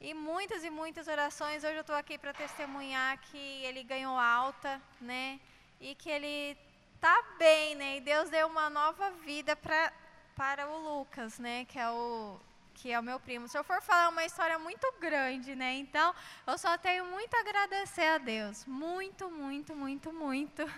E 0.00 0.12
muitas 0.14 0.64
e 0.64 0.70
muitas 0.70 1.06
orações. 1.06 1.62
Hoje 1.62 1.76
eu 1.76 1.82
estou 1.82 1.94
aqui 1.96 2.18
para 2.18 2.32
testemunhar 2.32 3.18
que 3.18 3.38
ele 3.38 3.84
ganhou 3.84 4.18
alta, 4.18 4.80
né? 5.00 5.38
E 5.80 5.94
que 5.94 6.10
ele 6.10 6.56
tá 7.00 7.22
bem, 7.38 7.76
né? 7.76 7.96
E 7.98 8.00
Deus 8.00 8.28
deu 8.28 8.48
uma 8.48 8.68
nova 8.68 9.10
vida 9.12 9.54
para 9.56 9.92
para 10.34 10.66
o 10.68 10.78
Lucas, 10.78 11.38
né? 11.38 11.64
Que 11.66 11.78
é 11.78 11.88
o 11.90 12.40
que 12.74 12.92
é 12.92 12.98
o 12.98 13.02
meu 13.02 13.18
primo. 13.20 13.48
Se 13.48 13.56
eu 13.56 13.64
for 13.64 13.80
falar 13.82 14.08
uma 14.08 14.24
história 14.24 14.58
muito 14.58 14.92
grande, 15.00 15.54
né? 15.54 15.74
Então, 15.74 16.14
eu 16.46 16.58
só 16.58 16.76
tenho 16.78 17.04
muito 17.06 17.34
a 17.34 17.40
agradecer 17.40 18.06
a 18.06 18.18
Deus. 18.18 18.64
Muito, 18.66 19.30
muito, 19.30 19.74
muito, 19.74 20.12
muito. 20.12 20.68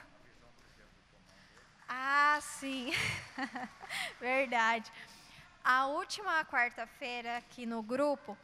Ah, 1.88 2.38
sim. 2.40 2.92
Verdade. 4.20 4.90
A 5.62 5.86
última 5.86 6.44
quarta-feira 6.44 7.38
aqui 7.38 7.64
no 7.64 7.82
grupo, 7.82 8.36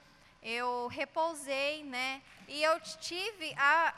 eu 0.43 0.87
repousei, 0.89 1.85
né? 1.85 2.23
E 2.49 2.63
eu 2.63 2.81
tive 2.81 3.55
a, 3.59 3.95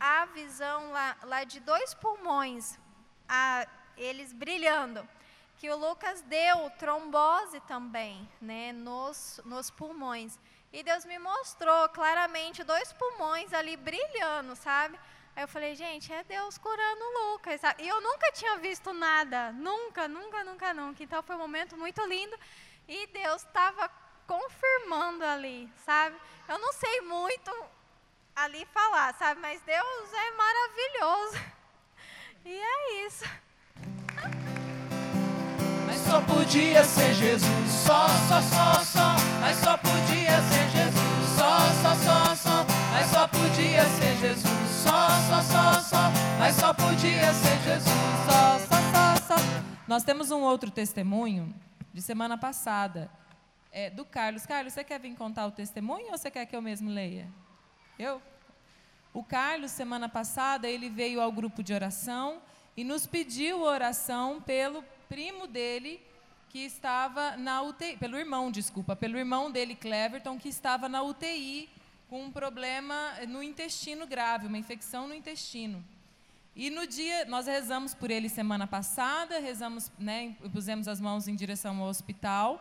a 0.00 0.24
visão 0.26 0.90
lá, 0.90 1.16
lá 1.22 1.44
de 1.44 1.60
dois 1.60 1.94
pulmões, 1.94 2.78
a, 3.28 3.66
eles 3.96 4.32
brilhando. 4.32 5.08
Que 5.58 5.70
o 5.70 5.76
Lucas 5.76 6.20
deu 6.22 6.70
trombose 6.78 7.60
também, 7.60 8.28
né? 8.40 8.72
Nos, 8.72 9.40
nos 9.44 9.70
pulmões. 9.70 10.38
E 10.72 10.82
Deus 10.82 11.04
me 11.04 11.18
mostrou 11.18 11.88
claramente 11.90 12.64
dois 12.64 12.92
pulmões 12.92 13.52
ali 13.52 13.76
brilhando, 13.76 14.56
sabe? 14.56 14.98
Aí 15.36 15.42
eu 15.42 15.48
falei, 15.48 15.74
gente, 15.74 16.12
é 16.12 16.22
Deus 16.24 16.58
curando 16.58 17.04
o 17.04 17.32
Lucas. 17.32 17.60
sabe? 17.60 17.82
E 17.82 17.88
eu 17.88 18.00
nunca 18.00 18.30
tinha 18.32 18.56
visto 18.58 18.92
nada, 18.92 19.52
nunca, 19.52 20.06
nunca, 20.06 20.44
nunca, 20.44 20.74
nunca. 20.74 21.02
Então 21.02 21.22
foi 21.22 21.36
um 21.36 21.40
momento 21.40 21.76
muito 21.76 22.04
lindo 22.06 22.36
e 22.88 23.06
Deus 23.08 23.42
estava 23.42 23.88
confirmando 24.26 25.24
ali, 25.24 25.70
sabe? 25.84 26.16
Eu 26.48 26.58
não 26.58 26.72
sei 26.72 27.00
muito 27.02 27.50
ali 28.34 28.64
falar, 28.66 29.14
sabe? 29.14 29.40
Mas 29.40 29.60
Deus 29.62 30.12
é 30.12 30.30
maravilhoso. 30.32 31.54
E 32.46 32.60
é 32.60 33.06
isso. 33.06 33.24
Só 36.04 36.20
podia 36.20 36.84
ser 36.84 37.14
Jesus, 37.14 37.70
só, 37.86 38.06
só, 38.28 38.40
só, 38.42 38.84
só. 38.84 39.16
Mas 39.40 39.56
só 39.56 39.76
podia 39.76 40.40
ser 40.42 40.68
Jesus, 40.70 41.28
só, 41.36 41.58
só, 41.82 41.94
só, 41.94 42.34
só. 42.34 42.66
Mas 42.92 43.06
só 43.10 43.26
podia 43.28 43.84
ser 43.84 44.16
Jesus, 44.16 44.70
só, 44.82 45.08
só, 45.28 45.42
só, 45.42 45.80
só. 45.80 46.10
Mas 46.38 46.54
só 46.56 46.74
podia 46.74 47.32
ser 47.32 47.58
Jesus, 47.62 47.94
Só, 48.26 48.58
só, 48.58 48.76
só, 48.92 49.36
só. 49.36 49.44
Nós 49.88 50.04
temos 50.04 50.30
um 50.30 50.42
outro 50.42 50.70
testemunho 50.70 51.54
de 51.92 52.02
semana 52.02 52.36
passada, 52.36 53.10
é, 53.72 53.88
do 53.90 54.04
Carlos. 54.04 54.44
Carlos, 54.46 54.72
você 54.72 54.84
quer 54.84 55.00
vir 55.00 55.14
contar 55.14 55.46
o 55.46 55.50
testemunho 55.50 56.06
ou 56.06 56.18
você 56.18 56.30
quer 56.30 56.46
que 56.46 56.54
eu 56.54 56.62
mesmo 56.62 56.90
leia? 56.90 57.28
Eu? 57.98 58.20
O 59.12 59.22
Carlos, 59.22 59.70
semana 59.70 60.08
passada, 60.08 60.68
ele 60.68 60.90
veio 60.90 61.20
ao 61.20 61.32
grupo 61.32 61.62
de 61.62 61.72
oração 61.72 62.42
e 62.76 62.82
nos 62.82 63.06
pediu 63.06 63.62
oração 63.62 64.40
pelo 64.40 64.84
primo 65.14 65.46
dele 65.46 66.00
que 66.48 66.58
estava 66.58 67.36
na 67.36 67.62
UTI, 67.62 67.96
pelo 67.96 68.18
irmão, 68.18 68.50
desculpa, 68.50 68.96
pelo 68.96 69.16
irmão 69.16 69.48
dele, 69.48 69.76
Cleverton, 69.76 70.36
que 70.36 70.48
estava 70.48 70.88
na 70.88 71.02
UTI 71.02 71.70
com 72.08 72.24
um 72.24 72.32
problema 72.32 73.12
no 73.28 73.40
intestino 73.40 74.08
grave, 74.08 74.48
uma 74.48 74.58
infecção 74.58 75.06
no 75.06 75.14
intestino. 75.14 75.84
E 76.56 76.68
no 76.68 76.84
dia, 76.84 77.24
nós 77.26 77.46
rezamos 77.46 77.94
por 77.94 78.10
ele 78.10 78.28
semana 78.28 78.66
passada, 78.66 79.38
rezamos, 79.38 79.88
né, 80.00 80.34
pusemos 80.52 80.88
as 80.88 81.00
mãos 81.00 81.28
em 81.28 81.36
direção 81.36 81.78
ao 81.78 81.86
hospital 81.86 82.60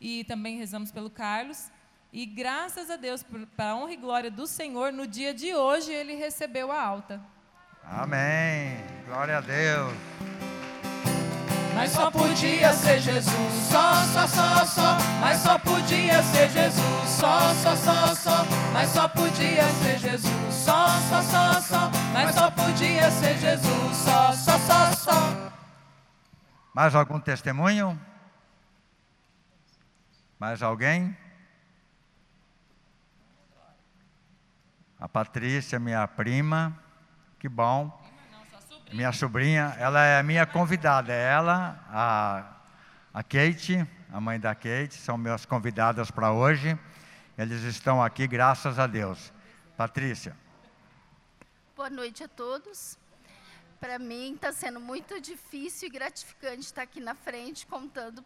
e 0.00 0.24
também 0.24 0.58
rezamos 0.58 0.90
pelo 0.90 1.08
Carlos. 1.08 1.70
E 2.12 2.26
graças 2.26 2.90
a 2.90 2.96
Deus, 2.96 3.24
para 3.56 3.70
a 3.70 3.76
honra 3.76 3.92
e 3.92 3.96
glória 3.96 4.32
do 4.32 4.48
Senhor, 4.48 4.92
no 4.92 5.06
dia 5.06 5.32
de 5.32 5.54
hoje 5.54 5.92
ele 5.92 6.16
recebeu 6.16 6.72
a 6.72 6.82
alta. 6.82 7.20
Amém. 7.84 8.78
Glória 9.06 9.38
a 9.38 9.40
Deus. 9.40 10.57
Mas 11.78 11.92
só 11.92 12.10
podia 12.10 12.72
ser 12.72 12.98
Jesus, 13.00 13.54
só, 13.70 14.02
só, 14.06 14.26
só, 14.26 14.66
só. 14.66 14.98
Mas 15.20 15.38
só 15.40 15.56
podia 15.60 16.20
ser 16.24 16.50
Jesus, 16.50 17.08
só, 17.08 17.54
só, 17.54 17.76
só, 17.76 18.14
só. 18.16 18.44
Mas 18.72 18.88
só 18.88 19.08
podia 19.08 19.62
ser 19.74 19.96
Jesus, 19.96 20.54
só, 20.54 20.88
só, 21.08 21.22
só, 21.22 21.60
só. 21.60 21.90
Mas 22.12 22.34
só 22.34 22.50
podia 22.50 23.08
ser 23.12 23.38
Jesus, 23.38 23.96
só, 23.96 24.32
só, 24.32 24.58
só, 24.58 24.92
só. 24.92 25.52
Mais 26.74 26.96
algum 26.96 27.20
testemunho? 27.20 27.96
Mais 30.36 30.60
alguém? 30.64 31.16
A 34.98 35.08
Patrícia, 35.08 35.78
minha 35.78 36.08
prima, 36.08 36.76
que 37.38 37.48
bom. 37.48 37.96
Minha 38.92 39.12
sobrinha, 39.12 39.76
ela 39.78 40.02
é 40.02 40.22
minha 40.22 40.46
convidada. 40.46 41.12
É 41.12 41.32
ela, 41.32 41.78
a, 41.90 42.56
a 43.12 43.22
Kate, 43.22 43.86
a 44.10 44.18
mãe 44.18 44.40
da 44.40 44.54
Kate, 44.54 44.94
são 44.94 45.18
minhas 45.18 45.44
convidadas 45.44 46.10
para 46.10 46.32
hoje. 46.32 46.78
Eles 47.36 47.62
estão 47.64 48.02
aqui, 48.02 48.26
graças 48.26 48.78
a 48.78 48.86
Deus. 48.86 49.30
Patrícia. 49.76 50.34
Boa 51.76 51.90
noite 51.90 52.24
a 52.24 52.28
todos. 52.28 52.96
Para 53.78 53.98
mim 53.98 54.34
está 54.34 54.52
sendo 54.52 54.80
muito 54.80 55.20
difícil 55.20 55.88
e 55.88 55.90
gratificante 55.90 56.60
estar 56.60 56.82
aqui 56.82 56.98
na 56.98 57.14
frente 57.14 57.66
contando, 57.66 58.24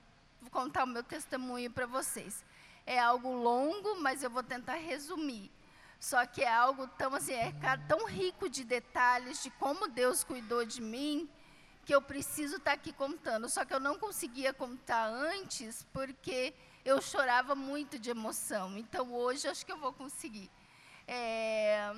contar 0.50 0.84
o 0.84 0.86
meu 0.86 1.02
testemunho 1.02 1.70
para 1.72 1.86
vocês. 1.86 2.44
É 2.86 3.00
algo 3.00 3.32
longo, 3.32 4.00
mas 4.00 4.22
eu 4.22 4.30
vou 4.30 4.44
tentar 4.44 4.76
resumir. 4.76 5.50
Só 6.02 6.26
que 6.26 6.42
é 6.42 6.52
algo 6.52 6.88
tão 6.88 7.14
assim, 7.14 7.32
é 7.32 7.52
tão 7.86 8.06
rico 8.06 8.48
de 8.48 8.64
detalhes 8.64 9.40
de 9.40 9.50
como 9.52 9.86
Deus 9.86 10.24
cuidou 10.24 10.64
de 10.64 10.82
mim, 10.82 11.30
que 11.84 11.94
eu 11.94 12.02
preciso 12.02 12.56
estar 12.56 12.72
tá 12.72 12.72
aqui 12.72 12.92
contando. 12.92 13.48
Só 13.48 13.64
que 13.64 13.72
eu 13.72 13.78
não 13.78 13.96
conseguia 13.96 14.52
contar 14.52 15.06
antes 15.06 15.86
porque 15.92 16.54
eu 16.84 17.00
chorava 17.00 17.54
muito 17.54 18.00
de 18.00 18.10
emoção. 18.10 18.76
Então 18.76 19.14
hoje 19.14 19.46
acho 19.46 19.64
que 19.64 19.70
eu 19.70 19.78
vou 19.78 19.92
conseguir. 19.92 20.50
É, 21.06 21.92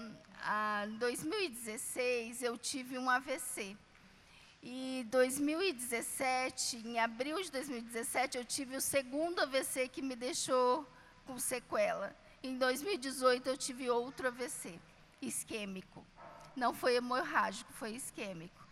em 0.87 0.99
2016 0.99 2.43
eu 2.43 2.59
tive 2.59 2.99
um 2.99 3.09
AVC. 3.09 3.75
E 4.63 5.07
2017, 5.11 6.77
em 6.77 6.99
abril 6.99 7.41
de 7.43 7.51
2017, 7.51 8.37
eu 8.37 8.45
tive 8.45 8.77
o 8.77 8.83
segundo 8.83 9.41
AVC 9.41 9.89
que 9.89 10.03
me 10.03 10.15
deixou 10.15 10.87
com 11.25 11.39
sequela. 11.39 12.15
Em 12.45 12.59
2018 12.59 13.49
eu 13.49 13.57
tive 13.57 13.89
outro 13.89 14.29
AVC, 14.29 14.79
isquêmico. 15.23 16.05
Não 16.55 16.75
foi 16.75 16.97
hemorrágico, 16.97 17.73
foi 17.73 17.93
isquêmico. 17.93 18.63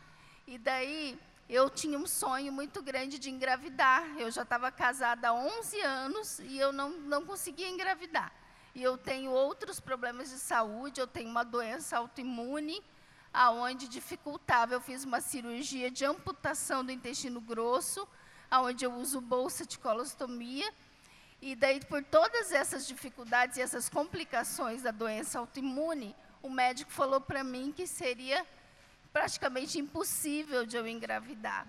E 0.46 0.58
daí 0.58 1.18
eu 1.48 1.70
tinha 1.70 1.98
um 1.98 2.06
sonho 2.06 2.52
muito 2.52 2.82
grande 2.82 3.18
de 3.18 3.30
engravidar. 3.30 4.04
Eu 4.18 4.30
já 4.30 4.42
estava 4.42 4.70
casada 4.70 5.30
há 5.30 5.32
11 5.32 5.80
anos 5.80 6.38
e 6.40 6.58
eu 6.58 6.70
não, 6.70 6.90
não 6.90 7.24
conseguia 7.24 7.66
engravidar. 7.66 8.30
E 8.74 8.82
eu 8.82 8.98
tenho 8.98 9.30
outros 9.30 9.80
problemas 9.80 10.28
de 10.28 10.38
saúde, 10.38 11.00
eu 11.00 11.06
tenho 11.06 11.30
uma 11.30 11.42
doença 11.42 11.96
autoimune, 11.96 12.82
aonde 13.32 13.88
dificultava. 13.88 14.74
Eu 14.74 14.82
fiz 14.82 15.02
uma 15.04 15.22
cirurgia 15.22 15.90
de 15.90 16.04
amputação 16.04 16.84
do 16.84 16.92
intestino 16.92 17.40
grosso, 17.40 18.06
aonde 18.50 18.84
eu 18.84 18.92
uso 18.92 19.18
bolsa 19.18 19.64
de 19.64 19.78
colostomia 19.78 20.70
e 21.42 21.56
daí, 21.56 21.84
por 21.86 22.04
todas 22.04 22.52
essas 22.52 22.86
dificuldades 22.86 23.56
e 23.56 23.60
essas 23.60 23.88
complicações 23.88 24.82
da 24.82 24.92
doença 24.92 25.40
autoimune, 25.40 26.14
o 26.40 26.48
médico 26.48 26.92
falou 26.92 27.20
para 27.20 27.42
mim 27.42 27.72
que 27.76 27.84
seria 27.84 28.46
praticamente 29.12 29.76
impossível 29.76 30.64
de 30.64 30.76
eu 30.76 30.86
engravidar. 30.86 31.66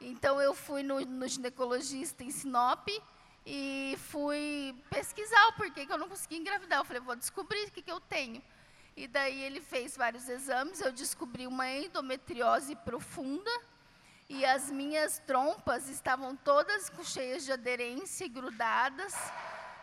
Então, 0.00 0.40
eu 0.40 0.54
fui 0.54 0.82
no, 0.82 1.00
no 1.00 1.28
ginecologista 1.28 2.24
em 2.24 2.30
Sinop 2.30 2.88
e 3.44 3.94
fui 4.08 4.74
pesquisar 4.88 5.48
o 5.48 5.52
porquê 5.52 5.84
que 5.84 5.92
eu 5.92 5.98
não 5.98 6.08
conseguia 6.08 6.38
engravidar. 6.38 6.78
Eu 6.78 6.84
falei, 6.86 7.02
vou 7.02 7.14
descobrir 7.14 7.64
o 7.66 7.70
que, 7.70 7.82
que 7.82 7.92
eu 7.92 8.00
tenho. 8.00 8.42
E 8.96 9.06
daí 9.06 9.42
ele 9.42 9.60
fez 9.60 9.98
vários 9.98 10.30
exames, 10.30 10.80
eu 10.80 10.92
descobri 10.92 11.46
uma 11.46 11.70
endometriose 11.70 12.74
profunda, 12.74 13.50
e 14.30 14.44
as 14.44 14.70
minhas 14.70 15.18
trompas 15.18 15.88
estavam 15.88 16.36
todas 16.36 16.88
cheias 17.02 17.44
de 17.44 17.50
aderência 17.50 18.24
e 18.24 18.28
grudadas 18.28 19.12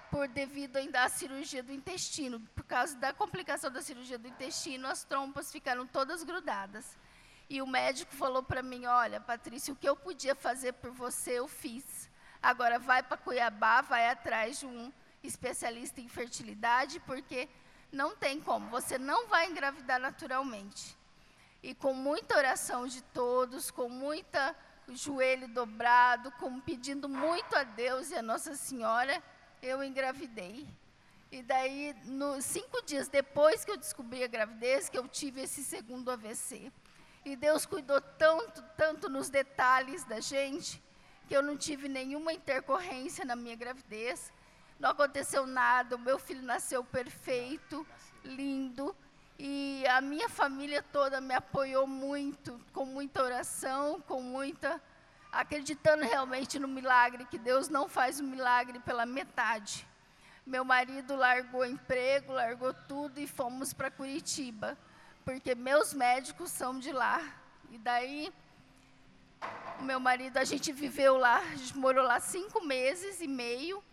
por 0.09 0.25
devido 0.29 0.77
ainda 0.77 1.03
à 1.03 1.09
cirurgia 1.09 1.61
do 1.61 1.73
intestino. 1.73 2.39
Por 2.55 2.63
causa 2.63 2.95
da 2.95 3.11
complicação 3.11 3.69
da 3.69 3.81
cirurgia 3.81 4.17
do 4.17 4.25
intestino, 4.25 4.87
as 4.87 5.03
trompas 5.03 5.51
ficaram 5.51 5.85
todas 5.85 6.23
grudadas. 6.23 6.97
E 7.49 7.61
o 7.61 7.67
médico 7.67 8.15
falou 8.15 8.41
para 8.41 8.63
mim: 8.63 8.85
Olha, 8.85 9.19
Patrícia, 9.19 9.73
o 9.73 9.75
que 9.75 9.87
eu 9.87 9.97
podia 9.97 10.33
fazer 10.33 10.71
por 10.73 10.91
você, 10.91 11.39
eu 11.39 11.47
fiz. 11.49 12.09
Agora 12.41 12.79
vai 12.79 13.03
para 13.03 13.17
Cuiabá, 13.17 13.81
vai 13.81 14.07
atrás 14.07 14.61
de 14.61 14.65
um 14.65 14.93
especialista 15.21 15.99
em 15.99 16.07
fertilidade, 16.07 17.01
porque 17.01 17.49
não 17.91 18.15
tem 18.15 18.39
como, 18.39 18.69
você 18.69 18.97
não 18.97 19.27
vai 19.27 19.49
engravidar 19.49 19.99
naturalmente 19.99 20.96
e 21.61 21.73
com 21.73 21.93
muita 21.93 22.37
oração 22.37 22.87
de 22.87 23.01
todos, 23.01 23.71
com 23.71 23.89
muita 23.89 24.55
joelho 24.89 25.47
dobrado, 25.47 26.31
com 26.33 26.59
pedindo 26.59 27.09
muito 27.09 27.55
a 27.55 27.63
Deus 27.63 28.11
e 28.11 28.15
a 28.15 28.21
Nossa 28.21 28.55
Senhora, 28.55 29.21
eu 29.61 29.83
engravidei. 29.83 30.67
E 31.29 31.41
daí, 31.41 31.93
no, 32.05 32.41
cinco 32.41 32.81
dias 32.83 33.09
depois 33.09 33.65
que 33.65 33.71
eu 33.71 33.77
descobri 33.77 34.23
a 34.23 34.27
gravidez, 34.27 34.87
que 34.87 34.97
eu 34.97 35.07
tive 35.07 35.41
esse 35.41 35.63
segundo 35.63 36.09
AVC. 36.09 36.71
E 37.25 37.35
Deus 37.35 37.65
cuidou 37.65 37.99
tanto, 37.99 38.63
tanto 38.77 39.09
nos 39.09 39.29
detalhes 39.29 40.05
da 40.05 40.21
gente, 40.21 40.81
que 41.27 41.35
eu 41.35 41.41
não 41.41 41.57
tive 41.57 41.89
nenhuma 41.89 42.31
intercorrência 42.31 43.25
na 43.25 43.35
minha 43.35 43.55
gravidez. 43.55 44.31
Não 44.79 44.91
aconteceu 44.91 45.45
nada, 45.45 45.97
o 45.97 45.99
meu 45.99 46.17
filho 46.17 46.41
nasceu 46.41 46.83
perfeito, 46.83 47.85
lindo. 48.23 48.95
E 49.39 49.85
a 49.87 50.01
minha 50.01 50.27
família 50.27 50.81
toda 50.81 51.21
me 51.21 51.35
apoiou 51.35 51.85
muito, 51.85 52.59
com 52.73 52.85
muita 52.85 53.21
oração, 53.21 54.01
com 54.01 54.21
muita. 54.21 54.81
acreditando 55.31 56.03
realmente 56.03 56.57
no 56.57 56.67
milagre, 56.67 57.25
que 57.25 57.37
Deus 57.37 57.69
não 57.69 57.87
faz 57.87 58.19
o 58.19 58.23
milagre 58.23 58.79
pela 58.79 59.05
metade. 59.05 59.87
Meu 60.45 60.65
marido 60.65 61.15
largou 61.15 61.65
emprego, 61.65 62.33
largou 62.33 62.73
tudo 62.73 63.19
e 63.19 63.27
fomos 63.27 63.73
para 63.73 63.91
Curitiba, 63.91 64.75
porque 65.23 65.53
meus 65.53 65.93
médicos 65.93 66.49
são 66.49 66.79
de 66.79 66.91
lá. 66.91 67.21
E 67.69 67.77
daí, 67.77 68.33
meu 69.81 69.99
marido, 69.99 70.37
a 70.37 70.45
gente 70.45 70.71
viveu 70.71 71.17
lá, 71.17 71.37
a 71.37 71.55
gente 71.55 71.77
morou 71.77 72.03
lá 72.03 72.19
cinco 72.19 72.63
meses 72.63 73.21
e 73.21 73.27
meio, 73.27 73.83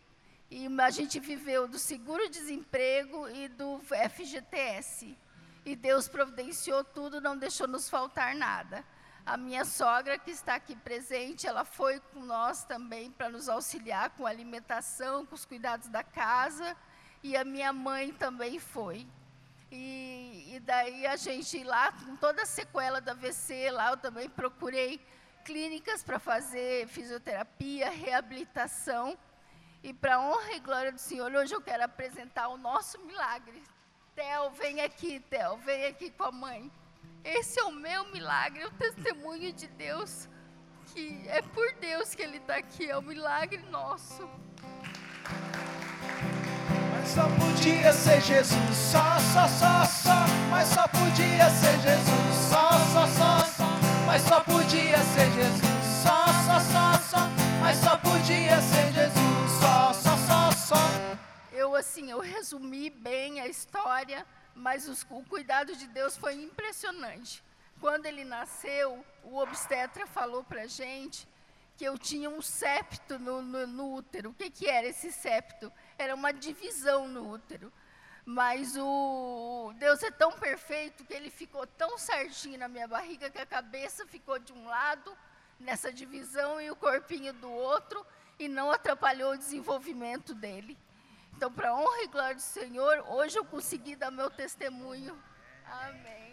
e 0.50 0.68
a 0.80 0.90
gente 0.90 1.18
viveu 1.20 1.66
do 1.66 1.78
seguro-desemprego 1.78 3.28
e 3.28 3.48
do 3.48 3.80
FGTS. 4.10 5.18
E 5.65 5.74
Deus 5.74 6.09
providenciou 6.09 6.85
tudo, 6.85 7.20
não 7.20 7.36
deixou 7.36 7.66
nos 7.66 7.89
faltar 7.89 8.35
nada. 8.35 8.85
A 9.24 9.39
minha 9.39 9.65
sogra, 9.65 10.19
que 10.19 10.31
está 10.31 10.55
aqui 10.57 10.77
presente, 10.77 11.47
ela 11.47 11.65
foi 11.65 11.99
com 11.99 12.20
nós 12.20 12.65
também 12.65 13.11
para 13.11 13.31
nos 13.31 13.49
auxiliar 13.49 14.11
com 14.11 14.27
a 14.27 14.31
alimentação, 14.31 15.24
com 15.24 15.35
os 15.35 15.47
cuidados 15.47 15.89
da 15.89 16.05
casa. 16.05 16.77
E 17.23 17.35
a 17.35 17.43
minha 17.43 17.73
mãe 17.73 18.12
também 18.12 18.59
foi. 18.59 19.07
E, 19.73 20.55
e 20.55 20.61
daí 20.61 21.07
a 21.07 21.16
gente 21.16 21.65
lá, 21.65 21.91
com 21.93 22.15
toda 22.16 22.43
a 22.43 22.47
sequela 22.47 23.01
da 23.01 23.12
AVC, 23.12 23.70
lá 23.70 23.93
eu 23.93 23.97
também 23.97 24.28
procurei 24.28 25.01
clínicas 25.45 26.03
para 26.03 26.19
fazer 26.19 26.86
fisioterapia, 26.89 27.89
reabilitação. 27.89 29.19
E 29.82 29.95
para 29.95 30.20
honra 30.20 30.53
e 30.53 30.61
glória 30.61 30.93
do 30.93 30.99
Senhor, 30.99 31.32
hoje 31.32 31.55
eu 31.55 31.62
quero 31.62 31.82
apresentar 31.82 32.49
o 32.49 32.59
nosso 32.59 33.01
milagre. 33.01 33.62
Theo, 34.15 34.51
vem 34.51 34.81
aqui, 34.81 35.19
Theo, 35.28 35.57
vem 35.59 35.86
aqui 35.86 36.09
com 36.11 36.24
a 36.24 36.31
mãe. 36.31 36.70
Esse 37.24 37.59
é 37.59 37.65
o 37.65 37.73
meu 37.73 38.12
milagre, 38.12 38.65
o 38.65 38.70
testemunho 38.70 39.53
de 39.53 39.66
Deus, 39.66 40.28
que 40.93 41.24
é 41.27 41.43
por 41.43 41.73
Deus 41.81 42.15
que 42.15 42.23
Ele 42.23 42.36
está 42.36 42.57
aqui, 42.57 42.89
é 42.89 42.97
o 42.97 43.01
um 43.01 43.03
milagre 43.03 43.61
nosso. 43.70 44.28
Mas 46.93 47.09
só 47.09 47.28
podia 47.28 47.93
ser 47.93 48.20
Jesus, 48.20 48.77
só, 48.77 49.19
só, 49.32 49.49
só, 49.49 49.85
só. 49.85 50.24
Mas 50.49 50.69
só 50.69 50.86
podia 50.86 51.51
ser 51.51 51.81
Jesus, 51.81 52.51
só, 52.51 52.70
só, 52.70 53.07
só, 53.09 53.39
só. 53.47 53.65
Mas 54.07 54.23
só 54.23 54.41
podia 54.41 54.99
ser 54.99 55.31
Jesus, 55.32 56.03
só, 56.05 56.24
só, 56.47 56.61
só, 56.61 56.99
só. 56.99 57.28
Mas 57.61 57.77
só 57.78 57.97
podia 57.97 58.61
ser 58.61 58.93
Jesus, 58.93 59.34
assim, 61.76 62.10
eu 62.10 62.20
resumi 62.20 62.90
bem 62.90 63.40
a 63.40 63.46
história, 63.46 64.26
mas 64.55 64.88
os, 64.88 65.06
o 65.10 65.22
cuidado 65.24 65.74
de 65.76 65.86
Deus 65.88 66.16
foi 66.16 66.34
impressionante. 66.34 67.42
quando 67.80 68.06
ele 68.06 68.24
nasceu, 68.24 69.05
o 69.24 69.36
obstetra 69.36 70.06
falou 70.06 70.42
para 70.42 70.66
gente 70.66 71.28
que 71.76 71.84
eu 71.84 71.98
tinha 71.98 72.30
um 72.30 72.40
septo 72.40 73.18
no, 73.18 73.42
no, 73.42 73.66
no 73.66 73.94
útero. 73.94 74.30
O 74.30 74.34
que, 74.34 74.48
que 74.48 74.66
era 74.68 74.86
esse 74.86 75.10
septo? 75.12 75.72
Era 75.98 76.14
uma 76.14 76.32
divisão 76.32 77.09
no 77.09 77.28
útero. 77.30 77.72
Mas 78.24 78.74
o 78.78 79.72
Deus 79.76 80.02
é 80.02 80.10
tão 80.10 80.32
perfeito 80.32 81.05
que 81.05 81.12
ele 81.12 81.28
ficou 81.28 81.66
tão 81.66 81.98
certinho 81.98 82.59
na 82.59 82.68
minha 82.68 82.88
barriga 82.88 83.28
que 83.28 83.38
a 83.38 83.44
cabeça 83.44 84.06
ficou 84.06 84.38
de 84.38 84.52
um 84.52 84.66
lado 84.66 85.14
nessa 85.60 85.92
divisão 85.92 86.60
e 86.60 86.70
o 86.70 86.76
corpinho 86.76 87.34
do 87.34 87.51
outro 87.51 88.05
e 88.38 88.48
não 88.48 88.70
atrapalhou 88.70 89.32
o 89.32 89.38
desenvolvimento 89.38 90.34
dele. 90.34 90.78
Então, 91.44 91.52
para 91.52 91.74
honra 91.74 92.04
e 92.04 92.08
glória 92.08 92.34
do 92.34 92.40
Senhor, 92.40 93.04
hoje 93.06 93.38
eu 93.38 93.44
consegui 93.44 93.94
dar 93.94 94.10
meu 94.10 94.30
testemunho. 94.30 95.14
Amém. 95.70 96.32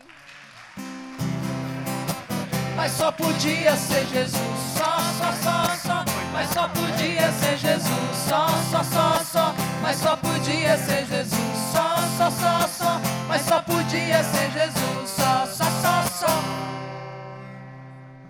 Mas 2.77 2.93
só 2.93 3.11
podia 3.11 3.75
ser 3.75 4.05
Jesus, 4.05 4.59
só, 4.77 4.97
só, 5.19 5.33
só, 5.33 5.75
só. 5.75 6.05
Mas 6.31 6.47
só 6.51 6.69
podia 6.69 7.29
ser 7.29 7.57
Jesus, 7.57 8.15
só, 8.25 8.47
só, 8.71 8.83
só, 8.85 9.23
só. 9.25 9.53
Mas 9.81 9.97
só 9.97 10.15
podia 10.15 10.77
ser 10.77 11.05
Jesus, 11.05 11.57
só, 11.73 11.97
só, 12.17 12.31
só, 12.31 12.67
só. 12.69 13.01
Mas 13.27 13.41
só 13.41 13.61
podia 13.63 14.23
ser 14.23 14.49
Jesus, 14.51 15.09
só, 15.09 15.45
só, 15.45 15.65
só, 15.65 16.03
só. 16.03 16.43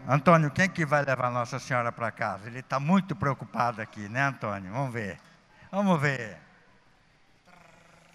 Antônio, 0.08 0.50
quem 0.50 0.68
que 0.68 0.84
vai 0.84 1.06
levar 1.06 1.30
Nossa 1.30 1.60
Senhora 1.60 1.92
para 1.92 2.10
casa? 2.10 2.48
Ele 2.48 2.62
está 2.62 2.80
muito 2.80 3.16
preocupado 3.16 3.84
aqui, 3.84 4.10
né, 4.10 4.24
Antônio? 4.24 4.74
Vamos 4.74 4.92
ver. 4.92 5.20
Vamos 5.72 6.02
ver. 6.02 6.51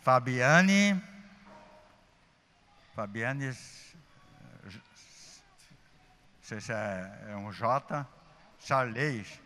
Fabiane. 0.06 1.02
Fabiane. 2.94 3.46
Não 3.46 3.54
sei 6.40 6.60
se 6.60 6.72
é, 6.72 7.24
é 7.30 7.36
um 7.36 7.50
J. 7.50 8.06
Charles. 8.60 9.42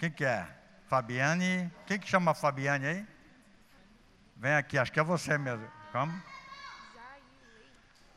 Quem 0.00 0.10
que 0.10 0.24
é? 0.24 0.44
Fabiane. 0.88 1.70
Quem 1.86 2.00
que 2.00 2.08
chama 2.08 2.34
Fabiane 2.34 2.84
aí? 2.84 3.06
Vem 4.38 4.54
aqui, 4.54 4.76
acho 4.76 4.90
que 4.90 4.98
é 4.98 5.04
você 5.04 5.38
mesmo. 5.38 5.70
Como? 5.92 6.12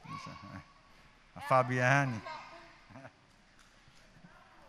A 1.35 1.41
Fabiane. 1.41 2.19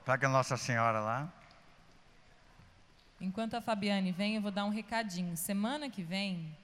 Pega 0.05 0.28
Nossa 0.28 0.59
Senhora 0.59 1.01
lá. 1.01 1.32
Enquanto 3.18 3.55
a 3.55 3.62
Fabiane 3.62 4.12
vem, 4.12 4.34
eu 4.34 4.43
vou 4.43 4.51
dar 4.51 4.66
um 4.66 4.70
recadinho. 4.70 5.34
Semana 5.34 5.88
que 5.88 6.02
vem, 6.02 6.55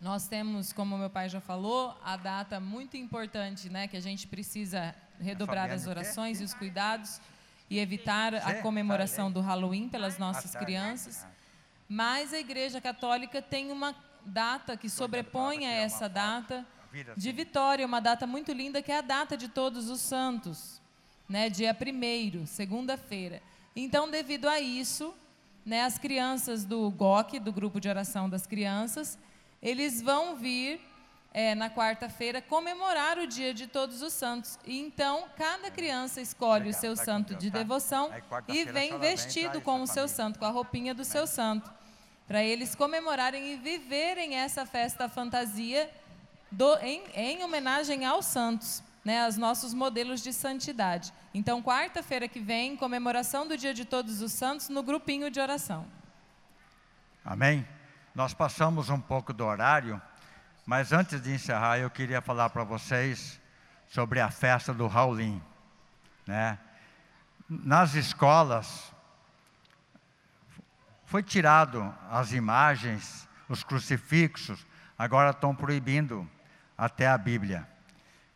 nós 0.00 0.28
temos, 0.28 0.72
como 0.72 0.98
meu 0.98 1.10
pai 1.10 1.28
já 1.28 1.40
falou, 1.40 1.96
a 2.04 2.16
data 2.16 2.60
muito 2.60 2.96
importante, 2.96 3.68
né, 3.68 3.88
que 3.88 3.96
a 3.96 4.00
gente 4.00 4.26
precisa 4.26 4.94
redobrar 5.18 5.70
as 5.70 5.86
orações 5.86 6.40
e 6.40 6.44
os 6.44 6.52
cuidados 6.52 7.20
e 7.70 7.78
evitar 7.78 8.34
a 8.34 8.54
comemoração 8.62 9.32
do 9.32 9.40
Halloween 9.40 9.88
pelas 9.88 10.18
nossas 10.18 10.54
crianças. 10.54 11.26
Mas 11.88 12.32
a 12.32 12.38
Igreja 12.38 12.80
Católica 12.80 13.40
tem 13.40 13.72
uma 13.72 13.94
data 14.24 14.76
que 14.76 14.88
sobrepõe 14.88 15.66
a 15.66 15.72
essa 15.72 16.08
data 16.08 16.66
de 17.16 17.32
vitória, 17.32 17.86
uma 17.86 18.00
data 18.00 18.26
muito 18.26 18.52
linda 18.52 18.82
que 18.82 18.92
é 18.92 18.98
a 18.98 19.02
data 19.02 19.36
de 19.36 19.48
Todos 19.48 19.88
os 19.88 20.00
Santos 20.00 20.80
né, 21.28 21.50
dia 21.50 21.76
1 21.76 22.46
segunda-feira. 22.46 23.42
Então, 23.74 24.10
devido 24.10 24.48
a 24.48 24.60
isso, 24.60 25.14
né, 25.64 25.82
as 25.82 25.98
crianças 25.98 26.64
do 26.64 26.90
GOC, 26.90 27.38
do 27.38 27.52
Grupo 27.52 27.80
de 27.80 27.88
Oração 27.88 28.28
das 28.28 28.46
Crianças, 28.46 29.18
eles 29.62 30.00
vão 30.00 30.36
vir 30.36 30.80
é, 31.32 31.54
na 31.54 31.68
quarta-feira 31.68 32.40
comemorar 32.40 33.18
o 33.18 33.26
dia 33.26 33.52
de 33.52 33.66
Todos 33.66 34.02
os 34.02 34.12
Santos. 34.12 34.58
E 34.64 34.80
então, 34.80 35.24
cada 35.36 35.70
criança 35.70 36.20
escolhe 36.20 36.70
o 36.70 36.74
seu 36.74 36.96
santo 36.96 37.34
de 37.34 37.50
tá? 37.50 37.58
devoção 37.58 38.10
e 38.48 38.64
vem 38.64 38.98
vestido 38.98 39.60
com 39.60 39.82
o 39.82 39.86
seu 39.86 40.08
santo, 40.08 40.38
com 40.38 40.44
a 40.44 40.50
roupinha 40.50 40.94
do 40.94 41.04
seu 41.04 41.26
santo, 41.26 41.70
para 42.26 42.42
eles 42.42 42.74
comemorarem 42.74 43.52
e 43.52 43.56
viverem 43.56 44.34
essa 44.34 44.64
festa 44.64 45.08
fantasia 45.08 45.90
do, 46.50 46.76
em, 46.78 47.02
em 47.14 47.44
homenagem 47.44 48.04
aos 48.04 48.24
santos 48.24 48.82
né, 49.06 49.28
os 49.28 49.36
nossos 49.36 49.72
modelos 49.72 50.20
de 50.20 50.32
santidade. 50.32 51.12
Então, 51.32 51.62
quarta-feira 51.62 52.26
que 52.26 52.40
vem, 52.40 52.76
comemoração 52.76 53.46
do 53.46 53.56
Dia 53.56 53.72
de 53.72 53.84
Todos 53.84 54.20
os 54.20 54.32
Santos 54.32 54.68
no 54.68 54.82
grupinho 54.82 55.30
de 55.30 55.38
oração. 55.38 55.86
Amém? 57.24 57.64
Nós 58.16 58.32
passamos 58.32 58.88
um 58.88 58.98
pouco 58.98 59.30
do 59.30 59.44
horário, 59.44 60.00
mas 60.64 60.90
antes 60.90 61.20
de 61.20 61.34
encerrar, 61.34 61.76
eu 61.76 61.90
queria 61.90 62.22
falar 62.22 62.48
para 62.48 62.64
vocês 62.64 63.38
sobre 63.88 64.20
a 64.20 64.30
festa 64.30 64.72
do 64.72 64.86
Raulin. 64.86 65.42
Né? 66.26 66.58
Nas 67.46 67.92
escolas, 67.92 68.90
foi 71.04 71.22
tirado 71.22 71.94
as 72.10 72.32
imagens, 72.32 73.28
os 73.50 73.62
crucifixos, 73.62 74.66
agora 74.98 75.28
estão 75.28 75.54
proibindo 75.54 76.26
até 76.78 77.06
a 77.06 77.18
Bíblia. 77.18 77.68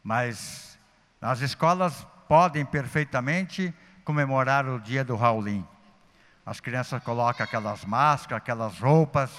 Mas 0.04 0.78
as 1.22 1.40
escolas 1.40 2.06
podem 2.28 2.66
perfeitamente 2.66 3.74
comemorar 4.04 4.68
o 4.68 4.78
dia 4.78 5.02
do 5.02 5.16
Raulin. 5.16 5.66
As 6.44 6.60
crianças 6.60 7.02
colocam 7.02 7.44
aquelas 7.44 7.82
máscaras, 7.86 8.42
aquelas 8.42 8.78
roupas 8.78 9.30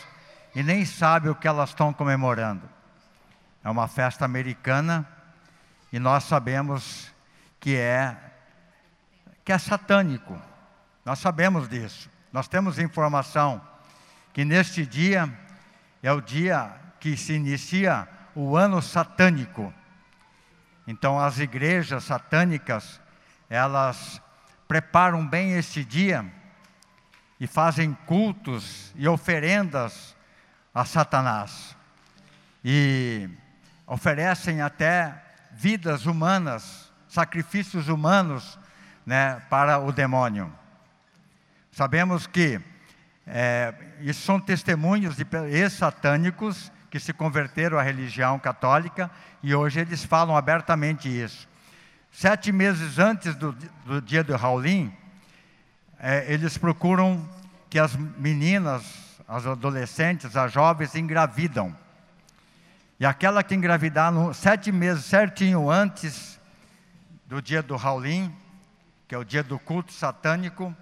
e 0.53 0.61
nem 0.61 0.85
sabem 0.85 1.31
o 1.31 1.35
que 1.35 1.47
elas 1.47 1.69
estão 1.69 1.93
comemorando. 1.93 2.67
É 3.63 3.69
uma 3.69 3.87
festa 3.87 4.25
americana 4.25 5.07
e 5.91 5.99
nós 5.99 6.23
sabemos 6.23 7.13
que 7.59 7.75
é 7.75 8.17
que 9.43 9.51
é 9.51 9.57
satânico. 9.57 10.39
Nós 11.03 11.19
sabemos 11.19 11.67
disso. 11.67 12.09
Nós 12.31 12.47
temos 12.47 12.79
informação 12.79 13.61
que 14.33 14.45
neste 14.45 14.85
dia 14.85 15.31
é 16.01 16.11
o 16.11 16.21
dia 16.21 16.73
que 16.99 17.17
se 17.17 17.33
inicia 17.33 18.07
o 18.35 18.55
ano 18.55 18.81
satânico. 18.81 19.73
Então, 20.87 21.19
as 21.19 21.39
igrejas 21.39 22.03
satânicas, 22.03 22.99
elas 23.49 24.21
preparam 24.67 25.27
bem 25.27 25.53
este 25.53 25.83
dia 25.83 26.25
e 27.39 27.47
fazem 27.47 27.93
cultos 28.05 28.93
e 28.95 29.07
oferendas 29.07 30.15
a 30.73 30.85
Satanás. 30.85 31.75
E 32.63 33.29
oferecem 33.85 34.61
até 34.61 35.21
vidas 35.51 36.05
humanas, 36.05 36.91
sacrifícios 37.07 37.87
humanos 37.87 38.57
né, 39.05 39.41
para 39.49 39.79
o 39.79 39.91
demônio. 39.91 40.51
Sabemos 41.71 42.27
que 42.27 42.61
é, 43.25 43.73
isso 44.01 44.21
são 44.21 44.39
testemunhos 44.39 45.15
de 45.15 45.25
ex-satânicos 45.49 46.71
que 46.89 46.99
se 46.99 47.13
converteram 47.13 47.79
à 47.79 47.81
religião 47.81 48.37
católica 48.37 49.09
e 49.41 49.55
hoje 49.55 49.79
eles 49.79 50.03
falam 50.03 50.35
abertamente 50.35 51.07
isso. 51.07 51.47
Sete 52.11 52.51
meses 52.51 52.99
antes 52.99 53.35
do, 53.35 53.53
do 53.85 54.01
dia 54.01 54.23
do 54.23 54.35
Raulin, 54.35 54.91
é, 55.97 56.31
eles 56.33 56.57
procuram 56.57 57.25
que 57.69 57.79
as 57.79 57.95
meninas, 57.95 58.83
as 59.31 59.47
adolescentes, 59.47 60.35
as 60.35 60.51
jovens 60.51 60.93
engravidam. 60.93 61.73
E 62.99 63.05
aquela 63.05 63.41
que 63.41 63.55
engravidar 63.55 64.11
no, 64.11 64.33
sete 64.33 64.73
meses 64.73 65.05
certinho 65.05 65.71
antes 65.71 66.37
do 67.27 67.41
dia 67.41 67.63
do 67.63 67.77
Raulin, 67.77 68.35
que 69.07 69.15
é 69.15 69.17
o 69.17 69.23
dia 69.23 69.41
do 69.41 69.57
culto 69.57 69.93
satânico, 69.93 70.75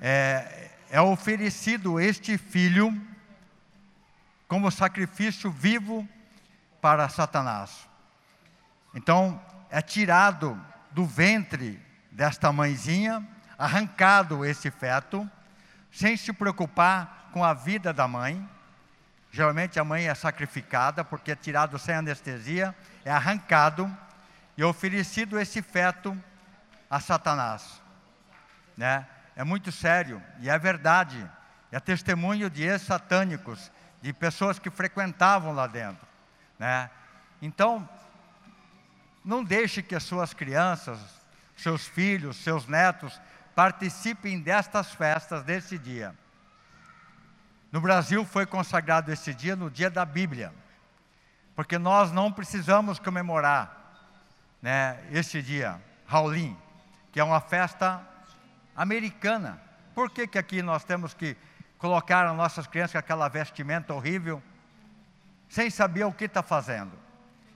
é, 0.00 0.70
é 0.90 0.98
oferecido 0.98 2.00
este 2.00 2.38
filho 2.38 2.90
como 4.48 4.70
sacrifício 4.70 5.50
vivo 5.50 6.08
para 6.80 7.06
Satanás. 7.10 7.86
Então, 8.94 9.38
é 9.68 9.82
tirado 9.82 10.58
do 10.90 11.04
ventre 11.04 11.78
desta 12.10 12.50
mãezinha, 12.50 13.22
arrancado 13.58 14.42
esse 14.42 14.70
feto, 14.70 15.30
sem 15.92 16.16
se 16.16 16.32
preocupar 16.32 17.25
com 17.36 17.44
a 17.44 17.52
vida 17.52 17.92
da 17.92 18.08
mãe. 18.08 18.48
Geralmente 19.30 19.78
a 19.78 19.84
mãe 19.84 20.08
é 20.08 20.14
sacrificada 20.14 21.04
porque 21.04 21.32
é 21.32 21.36
tirado 21.36 21.78
sem 21.78 21.94
anestesia, 21.94 22.74
é 23.04 23.10
arrancado 23.10 23.94
e 24.56 24.64
oferecido 24.64 25.38
esse 25.38 25.60
feto 25.60 26.16
a 26.88 26.98
Satanás. 26.98 27.82
Né? 28.74 29.06
É 29.36 29.44
muito 29.44 29.70
sério 29.70 30.22
e 30.40 30.48
é 30.48 30.58
verdade. 30.58 31.30
É 31.70 31.78
testemunho 31.78 32.48
de 32.48 32.62
ex-satânicos 32.62 33.70
de 34.00 34.14
pessoas 34.14 34.58
que 34.58 34.70
frequentavam 34.70 35.52
lá 35.52 35.66
dentro. 35.66 36.08
Né? 36.58 36.88
Então, 37.42 37.86
não 39.22 39.44
deixe 39.44 39.82
que 39.82 39.94
as 39.94 40.04
suas 40.04 40.32
crianças, 40.32 40.98
seus 41.54 41.86
filhos, 41.86 42.38
seus 42.38 42.66
netos 42.66 43.20
participem 43.54 44.40
destas 44.40 44.90
festas 44.92 45.42
desse 45.42 45.76
dia. 45.76 46.14
No 47.76 47.82
Brasil 47.82 48.24
foi 48.24 48.46
consagrado 48.46 49.12
esse 49.12 49.34
dia 49.34 49.54
no 49.54 49.70
dia 49.70 49.90
da 49.90 50.02
Bíblia, 50.02 50.50
porque 51.54 51.76
nós 51.76 52.10
não 52.10 52.32
precisamos 52.32 52.98
comemorar 52.98 53.92
né, 54.62 54.98
este 55.10 55.42
dia, 55.42 55.78
Halloween, 56.06 56.56
que 57.12 57.20
é 57.20 57.22
uma 57.22 57.38
festa 57.38 58.00
americana. 58.74 59.60
Por 59.94 60.08
que, 60.08 60.26
que 60.26 60.38
aqui 60.38 60.62
nós 60.62 60.84
temos 60.84 61.12
que 61.12 61.36
colocar 61.76 62.26
as 62.26 62.34
nossas 62.34 62.66
crianças 62.66 62.92
com 62.92 62.98
aquela 62.98 63.28
vestimenta 63.28 63.92
horrível, 63.92 64.42
sem 65.46 65.68
saber 65.68 66.04
o 66.04 66.12
que 66.14 66.24
está 66.24 66.42
fazendo? 66.42 66.92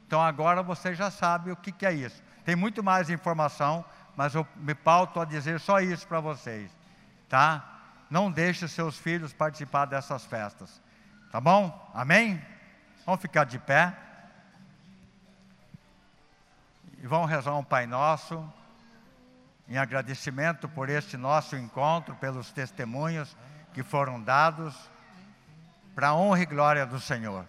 Então 0.06 0.20
agora 0.20 0.62
você 0.62 0.94
já 0.94 1.10
sabe 1.10 1.50
o 1.50 1.56
que, 1.56 1.72
que 1.72 1.86
é 1.86 1.94
isso. 1.94 2.22
Tem 2.44 2.54
muito 2.54 2.84
mais 2.84 3.08
informação, 3.08 3.82
mas 4.14 4.34
eu 4.34 4.46
me 4.56 4.74
pauto 4.74 5.18
a 5.18 5.24
dizer 5.24 5.58
só 5.60 5.80
isso 5.80 6.06
para 6.06 6.20
vocês, 6.20 6.70
tá? 7.26 7.69
Não 8.10 8.30
deixe 8.30 8.66
seus 8.66 8.98
filhos 8.98 9.32
participar 9.32 9.84
dessas 9.84 10.24
festas, 10.24 10.82
tá 11.30 11.40
bom? 11.40 11.90
Amém? 11.94 12.42
Vamos 13.06 13.22
ficar 13.22 13.44
de 13.44 13.58
pé. 13.58 13.96
E 17.02 17.06
vamos 17.06 17.30
rezar 17.30 17.54
um 17.54 17.64
Pai 17.64 17.86
Nosso, 17.86 18.44
em 19.68 19.78
agradecimento 19.78 20.68
por 20.68 20.90
este 20.90 21.16
nosso 21.16 21.56
encontro, 21.56 22.16
pelos 22.16 22.50
testemunhos 22.50 23.36
que 23.72 23.84
foram 23.84 24.20
dados, 24.20 24.74
para 25.94 26.08
a 26.08 26.14
honra 26.14 26.42
e 26.42 26.46
glória 26.46 26.84
do 26.84 26.98
Senhor. 27.00 27.46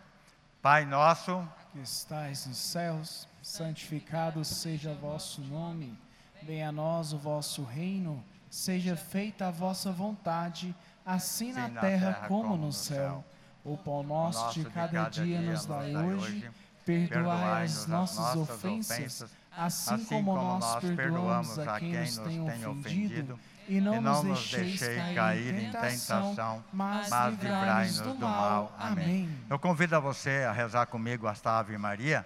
Pai 0.61 0.85
Nosso, 0.85 1.45
que 1.71 1.79
estais 1.79 2.45
nos 2.45 2.57
céus, 2.57 3.27
santificado 3.41 4.45
seja 4.45 4.93
vosso 4.93 5.41
nome, 5.41 5.97
venha 6.43 6.69
a 6.69 6.71
nós 6.71 7.13
o 7.13 7.17
vosso 7.17 7.63
reino, 7.63 8.23
seja 8.51 8.97
feita 8.97 9.47
a 9.47 9.51
vossa 9.51 9.93
vontade, 9.93 10.75
assim 11.05 11.53
na, 11.53 11.69
terra, 11.69 12.25
como, 12.27 12.57
no 12.57 12.71
céu. 12.73 13.23
O 13.63 13.77
pão 13.77 14.03
nosso 14.03 14.59
de 14.59 14.65
cada, 14.69 15.07
dia, 15.07 15.39
nos 15.39 15.65
dai 15.65 15.95
hoje, 15.95 16.49
perdoai 16.85 17.63
as 17.63 17.87
nossas 17.87 18.35
ofensas, 18.35 19.23
assim, 19.55 19.93
assim 19.93 20.05
como 20.05 20.35
nós 20.35 20.83
perdoamos 20.95 21.59
a 21.59 21.79
quem 21.79 21.93
nos 21.93 22.17
tem 22.17 22.41
ofendido, 22.67 23.39
e 23.69 23.79
não, 23.79 24.01
nos 24.01 24.23
deixeis 24.23 24.81
cair 25.15 25.53
em 25.53 25.71
tentação, 25.71 26.63
mas, 26.73 27.09
mas 27.09 27.39
livrai-nos 27.39 28.01
do 28.01 28.15
mal. 28.15 28.75
Amém. 28.77 29.29
Eu 29.49 29.59
convido 29.59 29.95
a 29.95 29.99
você 29.99 30.43
a 30.43 30.51
rezar 30.51 30.87
comigo 30.87 31.27
esta 31.27 31.59
Ave 31.59 31.77
Maria, 31.77 32.25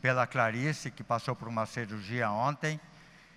pela 0.00 0.26
Clarice, 0.26 0.90
que 0.90 1.02
passou 1.02 1.34
por 1.34 1.48
uma 1.48 1.66
cirurgia 1.66 2.30
ontem, 2.30 2.80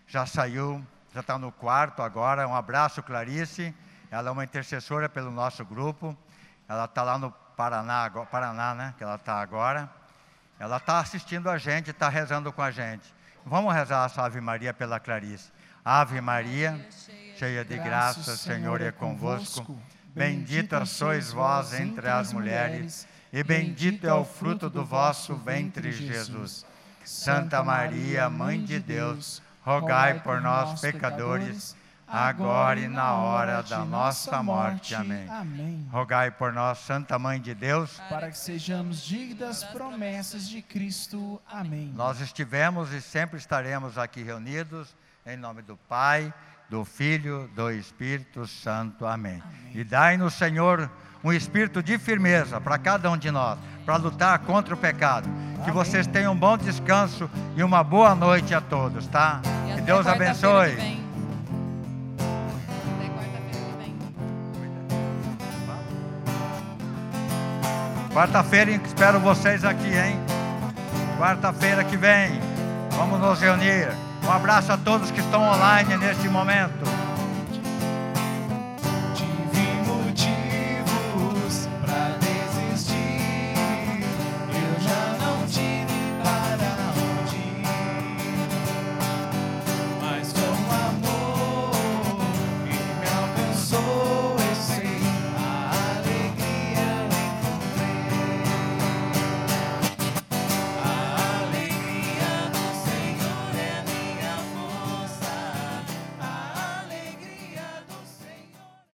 já 0.08 0.26
saiu, 0.26 0.86
já 1.14 1.22
está 1.22 1.38
no 1.38 1.52
quarto 1.52 2.02
agora. 2.02 2.48
Um 2.48 2.56
abraço, 2.56 3.02
Clarice. 3.02 3.74
Ela 4.12 4.30
é 4.30 4.32
uma 4.32 4.44
intercessora 4.44 5.08
pelo 5.08 5.32
nosso 5.32 5.64
grupo. 5.66 6.18
Ela 6.68 6.86
está 6.86 7.04
lá 7.04 7.18
no 7.18 7.32
Paraná, 7.56 8.10
Paraná, 8.32 8.74
né? 8.74 8.94
Que 8.98 9.04
ela 9.04 9.16
está 9.16 9.42
agora. 9.42 9.90
Ela 10.60 10.78
está 10.78 11.00
assistindo 11.00 11.50
a 11.50 11.58
gente, 11.58 11.92
está 11.92 12.10
rezando 12.10 12.52
com 12.52 12.62
a 12.62 12.72
gente. 12.72 13.14
Vamos 13.46 13.74
rezar 13.74 14.06
essa 14.06 14.24
Ave 14.24 14.42
Maria 14.42 14.74
pela 14.74 15.00
Clarice. 15.00 15.52
Ave 15.84 16.22
Maria, 16.22 16.88
cheia 17.38 17.64
de 17.64 17.78
graça, 17.78 18.36
Senhor 18.36 18.82
é 18.82 18.92
convosco. 18.92 19.80
Bendita 20.14 20.86
sois 20.86 21.32
vós 21.32 21.74
entre 21.74 22.10
as 22.10 22.34
mulheres, 22.34 23.08
e 23.32 23.44
bendito 23.44 24.06
é 24.06 24.14
o 24.14 24.26
fruto 24.26 24.70
do 24.70 24.84
vosso 24.84 25.36
ventre, 25.36 25.92
Jesus. 25.92 26.66
Santa 27.06 27.64
Maria, 27.64 28.30
Mãe 28.30 28.64
de 28.64 28.80
Deus, 28.80 29.42
rogai 29.70 30.20
por 30.20 30.42
nós, 30.42 30.82
pecadores, 30.82 31.76
agora 32.08 32.80
e 32.80 32.88
na 32.88 33.14
hora 33.14 33.62
da 33.62 33.86
nossa 33.86 34.42
morte. 34.42 34.96
Amém. 34.96 35.30
Amém. 35.30 35.88
Rogai 35.92 36.32
por 36.32 36.52
nós, 36.52 36.80
Santa 36.80 37.20
Mãe 37.20 37.40
de 37.40 37.54
Deus, 37.54 38.02
para 38.10 38.32
que 38.32 38.38
sejamos 38.38 39.04
dignos 39.04 39.38
das 39.38 39.64
promessas 39.64 40.50
de 40.50 40.64
Cristo. 40.64 41.40
Amém. 41.48 41.94
Nós 41.96 42.20
estivemos 42.20 42.92
e 42.92 43.00
sempre 43.00 43.38
estaremos 43.38 43.96
aqui 44.00 44.24
reunidos 44.24 44.96
em 45.24 45.38
nome 45.38 45.62
do 45.62 45.78
Pai, 45.78 46.34
do 46.68 46.84
Filho, 46.84 47.48
do 47.54 47.70
Espírito 47.70 48.48
Santo. 48.48 49.06
Amém. 49.06 49.44
Amém. 49.46 49.72
E 49.76 49.84
dai-nos, 49.84 50.34
Senhor, 50.34 50.90
um 51.24 51.32
espírito 51.34 51.84
de 51.84 51.98
firmeza 51.98 52.62
para 52.62 52.78
cada 52.78 53.10
um 53.12 53.18
de 53.18 53.30
nós, 53.32 53.58
para 53.86 53.98
lutar 53.98 54.40
contra 54.40 54.74
o 54.74 54.78
pecado. 54.78 55.28
Amém. 55.28 55.66
Que 55.66 55.72
vocês 55.72 56.08
tenham 56.08 56.34
um 56.34 56.38
bom 56.38 56.58
descanso 56.58 57.30
e 57.56 57.64
uma 57.64 57.84
boa 57.84 58.16
noite 58.16 58.54
a 58.54 58.62
todos, 58.62 59.08
tá? 59.08 59.42
E 59.70 59.76
que 59.76 59.82
Deus 59.82 60.08
abençoe. 60.08 61.00
Quarta-feira 68.14 68.72
espero 68.72 69.20
vocês 69.20 69.64
aqui, 69.64 69.96
hein? 69.96 70.20
Quarta-feira 71.18 71.84
que 71.84 71.96
vem. 71.96 72.40
Vamos 72.92 73.20
nos 73.20 73.40
reunir. 73.40 73.90
Um 74.26 74.32
abraço 74.32 74.72
a 74.72 74.78
todos 74.78 75.12
que 75.12 75.20
estão 75.20 75.42
online 75.42 75.96
neste 75.98 76.28
momento. 76.28 76.99